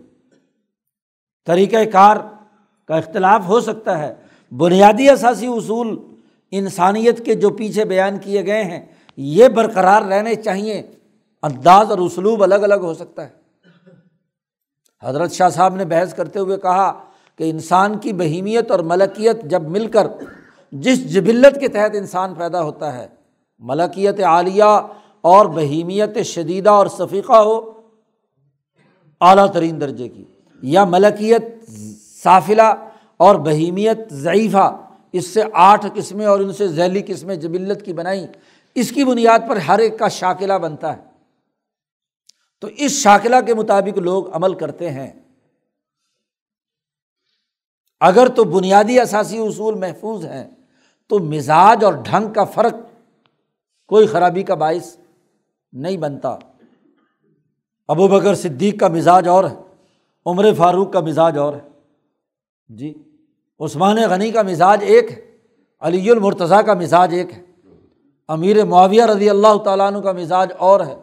طریقۂ 1.47 1.93
کار 1.93 2.17
کا 2.89 2.97
اختلاف 2.97 3.43
ہو 3.47 3.61
سکتا 3.61 3.99
ہے۔ 3.99 4.15
بنیادی 4.57 5.11
اثاثی 5.11 5.47
اصول 5.47 5.99
انسانیت 6.51 7.25
کے 7.25 7.35
جو 7.35 7.51
پیچھے 7.51 7.85
بیان 7.85 8.19
کیے 8.19 8.47
گئے 8.47 8.65
ہیں، 8.65 8.87
یہ 9.17 9.49
برقرار 9.49 10.03
رہنے 10.03 10.35
چاہیے۔ 10.35 10.83
انداز 11.43 11.91
اور 11.91 11.99
اسلوب 11.99 12.43
الگ 12.43 12.55
الگ 12.55 12.75
ہو 12.75 12.95
سکتا 12.95 13.29
ہے۔ 13.29 13.43
حضرت 15.03 15.33
شاہ 15.33 15.49
صاحب 15.49 15.75
نے 15.75 15.85
بحث 15.85 16.15
کرتے 16.15 16.39
ہوئے 16.39 16.57
کہا 16.57 17.05
کہ 17.37 17.51
انسان 17.51 17.99
کی 17.99 18.13
بہیمیت 18.13 18.71
اور 18.71 18.81
ملکیت 18.81 19.43
جب 19.43 19.63
مل 19.63 19.87
کر 19.87 20.07
جس 20.73 21.15
جبلت 21.15 21.61
کے 21.61 21.69
تحت 21.69 21.91
انسان 21.95 22.35
پیدا 22.35 22.63
ہوتا 22.63 22.99
ہے، 22.99 23.09
ملکیت 23.59 24.21
عالیہ 24.21 24.65
اور 25.21 25.47
بہیمیت 25.47 26.19
شدیدہ 26.19 26.71
اور 26.71 26.87
صفیقہ 26.87 27.33
ہو 27.33 27.82
اعلیٰ 29.23 29.53
ترین 29.53 29.81
درجے 29.81 30.09
کی، 30.09 30.25
یا 30.63 30.85
ملکیت 30.85 31.43
صافلہ 32.23 32.75
اور 33.17 33.35
بہیمیت 33.35 33.99
ضعیفہ، 34.11 34.77
اس 35.13 35.27
سے 35.27 35.43
آٹھ 35.53 35.87
قسمیں 35.95 36.27
اور 36.27 36.41
ان 36.41 36.53
سے 36.53 36.69
ذیلی 36.69 37.03
قسمیں 37.07 37.37
جبلت 37.37 37.85
کی 37.85 37.93
بنائیں، 37.93 38.27
اس 38.75 38.91
کی 38.91 39.05
بنیاد 39.05 39.39
پر 39.49 39.57
ہر 39.57 39.79
ایک 39.79 39.99
کا 39.99 40.09
شاکلہ 40.09 40.53
بنتا 40.53 40.97
ہے۔ 40.97 41.03
تو 42.61 42.69
اس 42.77 42.93
شاکلہ 42.93 43.37
کے 43.47 43.55
مطابق 43.55 43.99
لوگ 43.99 44.35
عمل 44.35 44.55
کرتے 44.55 44.91
ہیں۔ 44.91 45.11
اگر 48.01 48.29
تو 48.29 48.45
بنیادی 48.45 49.01
اثاثی 49.01 49.39
اصول 49.39 49.75
محفوظ 49.75 50.27
ہیں، 50.27 50.51
تو 51.07 51.19
مزاج 51.19 51.85
اور 51.85 51.95
ڈھنگ 51.95 52.33
کا 52.33 52.45
فرق 52.45 52.75
کوئی 53.87 54.07
خرابی 54.07 54.43
کا 54.43 54.55
باعث 54.55 54.97
نہیں 55.73 55.97
بنتا۔ 55.97 56.37
ابو 57.93 58.09
بکر 58.09 58.35
صدیق 58.35 58.81
کا 58.81 58.89
مزاج 58.89 59.29
اور 59.29 59.45
ہے، 59.45 59.57
عمر 60.27 60.55
فاروق 60.55 60.93
کا 60.93 61.01
مزاج 61.01 61.39
اور 61.39 61.55
ہے۔ 61.55 61.69
جی 62.69 62.95
عثمان 63.61 63.97
غنی 63.97 64.31
کا 64.31 64.43
مزاج 64.43 64.79
ایک 64.83 65.13
ہے، 65.13 65.37
علی 65.81 66.11
المرتضیٰ 66.11 66.67
کا 66.67 66.75
مزاج 66.75 67.15
ایک 67.15 67.33
ہے۔ 67.33 67.43
امیر 68.29 68.65
معاویہ 68.65 69.05
رضی 69.05 69.31
اللہ 69.31 69.59
تعالیٰ 69.65 69.87
عنہ 69.87 69.99
کا 69.99 70.13
مزاج 70.13 70.53
اور 70.59 70.81
ہے۔ 70.81 70.97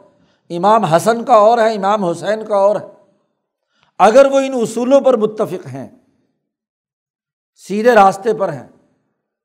امام 0.49 0.83
حسن 0.83 1.23
کا 1.23 1.33
اور 1.33 1.57
ہے، 1.57 1.73
امام 1.73 2.05
حسین 2.05 2.45
کا 2.45 2.55
اور 2.55 2.75
ہے۔ 2.75 2.87
اگر 3.99 4.25
وہ 4.25 4.39
ان 4.39 4.53
اصولوں 4.53 5.01
پر 5.01 5.17
متفق 5.17 5.67
ہیں، 5.67 5.89
سیدھے 7.55 7.91
راستے 7.91 8.33
پر 8.33 8.53
ہیں، 8.53 8.67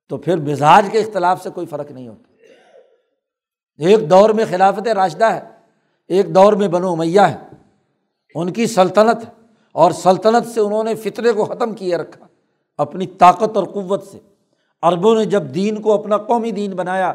تو 0.09 0.17
پھر 0.17 0.37
مزاج 0.37 0.89
کے 0.93 0.99
اختلاف 0.99 1.43
سے 1.43 1.51
کوئی 1.51 1.67
فرق 1.67 1.91
نہیں 1.91 2.09
ہوتا۔ 2.09 2.33
ایک 3.79 4.11
دور 4.11 4.31
میں 4.31 4.45
خلافت 4.51 4.89
راشدہ 4.89 5.25
ہے۔ 5.25 5.54
ایک 6.09 6.35
دور 6.35 6.53
میں 6.53 6.69
بنو 6.69 6.97
میاں 6.97 7.29
ہے 7.29 7.37
ان 8.35 8.53
کی 8.53 8.67
سلطنت 8.67 9.25
اور 9.73 9.91
سلطنت 9.91 10.47
سے 10.47 10.61
انہوں 10.61 10.85
نے 10.85 10.95
فطرے 10.95 11.33
کو 11.33 11.45
ختم 11.45 11.75
کیے 11.75 11.97
رکھا، 11.97 12.27
اپنی 12.79 13.07
طاقت 13.07 13.57
اور 13.57 13.65
قوت 13.65 14.03
سے۔ 14.03 14.19
عربوں 14.83 15.15
نے 15.15 15.25
جب 15.25 15.43
دین 15.55 15.83
کو 15.83 15.93
اپنا 15.93 16.17
قومی 16.17 16.51
دین 16.51 16.71
بنایا، 16.71 17.15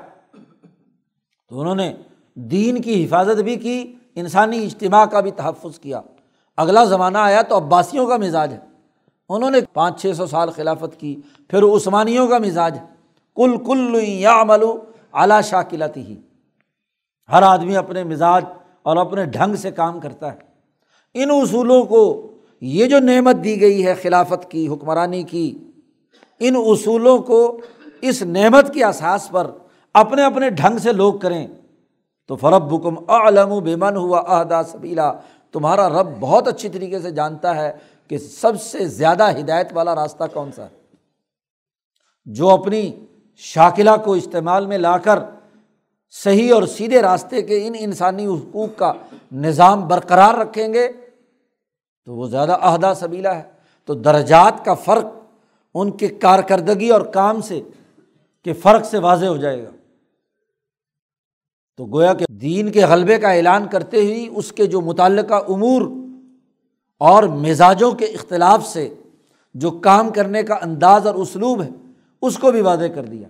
تو 1.50 1.60
انہوں 1.60 1.76
نے 1.76 1.94
دین 2.36 2.82
کی 2.82 3.06
حفاظت 3.06 3.42
بھی 3.42 3.56
کی، 3.56 3.96
انسانی 4.16 4.66
اجتماع 4.66 5.06
کا 5.06 5.20
بھی 5.20 5.32
تحفظ 5.32 5.80
کیا۔ 5.80 6.02
اگلا 6.58 6.84
زمانہ 6.84 7.18
آیا 7.18 7.42
تو 7.42 7.58
عباسیوں 7.58 8.08
کا 8.08 8.18
مزاج 8.18 8.54
ہے۔ 8.54 8.60
انہوں 9.30 9.52
نے 9.52 9.58
پانچ 9.74 10.02
چھ 10.02 10.12
سو 10.18 10.26
سال 10.26 10.52
خلافت 10.52 11.00
کی، 11.00 11.22
پھر 11.48 11.64
عثمانیوں 11.64 12.28
کا 12.28 12.38
مزاج 12.38 12.78
ہے۔ 12.78 13.00
کل 13.36 13.58
کل 13.66 14.00
یا 14.02 14.42
عملو 14.42 14.78
اعلیٰ 15.14 15.42
شاکلتی 15.42 16.02
ہی 16.02 16.18
ہر 17.32 17.42
آدمی 17.42 17.76
اپنے 17.76 18.04
مزاج 18.04 18.46
اور 18.84 18.98
اپنے 18.98 19.26
ڈھنگ 19.26 19.56
سے 19.56 19.72
کام 19.72 20.00
کرتا 20.00 20.34
ہے۔ 20.34 20.38
ان 21.14 21.30
اصولوں 21.32 21.84
کو 21.84 22.32
یہ 22.62 22.86
جو 22.86 23.00
نعمت 23.00 23.36
دی 23.44 23.62
گئی 23.62 23.86
ہے 23.86 23.94
خلافت 23.94 24.52
کی، 24.52 24.68
حکمرانی 24.68 25.24
کی، 25.24 25.58
ان 26.40 26.56
اصولوں 26.56 27.18
کو 27.20 27.58
اس 28.02 28.22
نعمت 28.22 28.74
کے 28.74 28.84
احساس 28.84 29.30
پر 29.30 29.52
اپنے 29.94 30.24
اپنے 30.24 30.50
ڈھنگ 30.50 30.78
سے 30.78 30.94
لوگ 30.94 31.14
کریں 31.14 31.48
تو 32.28 32.36
فرب 32.36 32.76
حکم 32.76 33.10
علم 33.10 33.52
و 33.52 33.60
بیمن 33.60 33.96
ہوا 33.96 34.24
عہدہ 34.28 34.62
سبیلا 34.68 35.14
تمہارا 35.52 35.90
رب 35.90 36.08
بہت 36.20 36.48
اچھی 36.48 36.70
طریقے 36.70 37.00
سے 37.00 37.12
جانتا 37.12 37.56
ہے 37.56 37.78
کہ 38.08 38.18
سب 38.18 38.62
سے 38.62 38.86
زیادہ 38.86 39.40
ہدایت 39.40 39.68
والا 39.74 39.96
راستہ 39.96 40.24
کون 40.34 40.52
سا 40.52 40.64
ہے۔ 40.64 40.80
جو 42.26 42.50
اپنی 42.50 42.92
شاکلہ 43.38 43.90
کو 44.06 44.14
استعمال 44.14 44.66
میں 44.66 44.78
لا 44.78 44.98
کر 44.98 45.20
صحیح 46.12 46.54
اور 46.54 46.64
سیدھے 46.64 47.02
راستے 47.02 47.42
کے 47.42 47.68
ان 47.68 47.74
انسانی 47.80 48.26
حقوق 48.26 48.70
کا 48.76 48.94
نظام 49.32 49.88
برقرار 49.88 50.34
رکھیں 50.34 50.74
گے 50.74 50.92
تو 52.06 52.16
وہ 52.16 52.28
زیادہ 52.28 52.52
عہدہ 52.52 52.94
سبیلا 52.96 53.36
ہے۔ 53.36 53.44
تو 53.86 53.94
درجات 53.94 54.66
کا 54.66 54.74
فرق 54.74 55.06
ان 55.74 55.92
کی 55.92 56.08
کارکردگی 56.08 56.90
اور 56.90 57.02
کام 57.02 57.42
سے 57.42 57.62
کے 58.44 58.54
فرق 58.54 58.86
سے 58.86 58.98
واضح 58.98 59.26
ہو 59.26 59.38
جائے 59.38 59.64
گا۔ 59.64 59.70
تو 61.78 61.86
گویا 61.86 62.14
کہ 62.14 62.26
دین 62.32 62.72
کے 62.72 62.86
غلبے 62.86 63.18
کا 63.18 63.32
اعلان 63.32 63.68
کرتے 63.68 63.98
ہی 63.98 64.30
اس 64.36 64.52
کے 64.52 64.66
جو 64.66 64.82
متعلقہ 64.82 65.34
امور 65.34 65.82
اور 66.98 67.24
مزاجوں 67.24 67.92
کے 67.92 68.06
اختلاف 68.06 68.66
سے 68.66 68.94
جو 69.54 69.72
کام 69.72 70.10
کرنے 70.10 70.44
کا 70.44 70.56
انداز 70.62 71.08
اور 71.08 71.16
اسلوب 71.16 71.62
ہے، 71.62 71.70
اس 72.22 72.38
کو 72.38 72.52
بھی 72.52 72.62
واضح 72.62 72.86
کر 72.96 73.06
دیا 73.06 73.28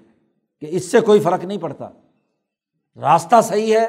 کہ 0.59 0.67
اس 0.69 0.91
سے 0.91 0.99
کوئی 0.99 1.19
فرق 1.19 1.43
نہیں 1.43 1.57
پڑتا۔ 1.57 1.89
راستہ 3.01 3.41
صحیح 3.43 3.77
ہے 3.77 3.87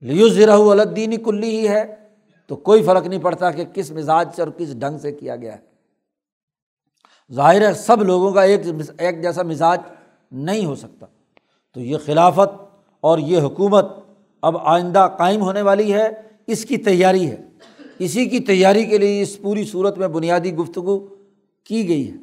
لیو 0.00 0.28
ذرا 0.28 0.54
الدینی 0.54 1.16
کلی 1.16 1.60
ہی 1.60 1.68
ہے، 1.68 1.94
تو 2.46 2.56
کوئی 2.56 2.82
فرق 2.82 3.06
نہیں 3.06 3.20
پڑتا 3.20 3.50
کہ 3.50 3.64
کس 3.64 3.92
مزاج 3.92 4.28
سے 4.36 4.42
اور 4.42 4.50
کس 4.50 4.76
ڈھنگ 4.76 4.98
سے 4.98 5.12
کیا 5.12 5.36
گیا 5.36 5.56
ہے۔ 5.56 5.72
ظاہر 7.32 7.68
ہے 7.68 7.74
سب 7.74 8.02
لوگوں 8.02 8.32
کا 8.32 8.42
ایک 8.42 8.60
ایک 8.98 9.22
جیسا 9.22 9.42
مزاج 9.42 9.80
نہیں 10.32 10.64
ہو 10.64 10.74
سکتا۔ 10.74 11.06
تو 11.74 11.80
یہ 11.80 11.96
خلافت 12.04 12.62
اور 13.00 13.18
یہ 13.18 13.38
حکومت 13.38 13.84
اب 14.42 14.56
آئندہ 14.58 15.08
قائم 15.18 15.42
ہونے 15.42 15.62
والی 15.62 15.94
ہے، 15.94 16.08
اس 16.46 16.64
کی 16.64 16.76
تیاری 16.76 17.30
ہے۔ 17.30 17.36
اسی 17.98 18.26
کی 18.26 18.40
تیاری 18.40 18.84
کے 18.84 18.98
لیے 18.98 19.22
اس 19.22 19.42
پوری 19.42 19.64
صورت 19.64 19.98
میں 19.98 20.08
بنیادی 20.08 20.54
گفتگو 20.54 20.98
کی 21.64 21.88
گئی 21.88 22.10
ہے۔ 22.10 22.16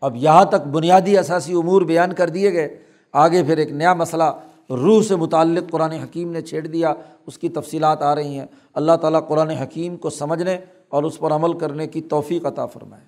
اب 0.00 0.16
یہاں 0.16 0.44
تک 0.44 0.66
بنیادی 0.66 1.18
اثاثی 1.18 1.52
امور 1.52 1.82
بیان 1.82 2.12
کر 2.12 2.28
دیے 2.28 2.52
گئے۔ 2.52 2.82
آگے 3.16 3.42
پھر 3.42 3.56
ایک 3.56 3.70
نیا 3.70 3.94
مسئلہ 3.94 4.24
روح 4.70 5.02
سے 5.02 5.16
متعلق 5.16 5.70
قرآن 5.70 5.92
حکیم 5.92 6.32
نے 6.32 6.40
چھیڑ 6.40 6.66
دیا، 6.66 6.94
اس 7.26 7.38
کی 7.38 7.48
تفصیلات 7.48 8.02
آ 8.02 8.14
رہی 8.14 8.38
ہیں۔ 8.38 8.46
اللہ 8.74 8.92
تعالیٰ 9.00 9.28
قرآن 9.28 9.50
حکیم 9.50 9.96
کو 9.96 10.10
سمجھنے 10.10 10.58
اور 10.88 11.02
اس 11.02 11.18
پر 11.18 11.30
عمل 11.30 11.58
کرنے 11.58 11.86
کی 11.86 12.00
توفیق 12.00 12.46
عطا 12.46 12.66
فرمائے۔ 12.66 13.04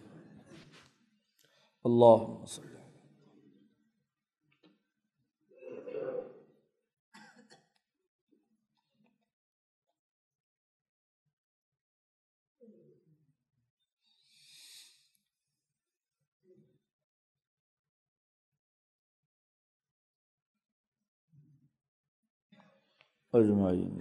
اللہ 1.85 2.25
وسلم 2.43 2.68
اجمعین۔ 23.35 23.93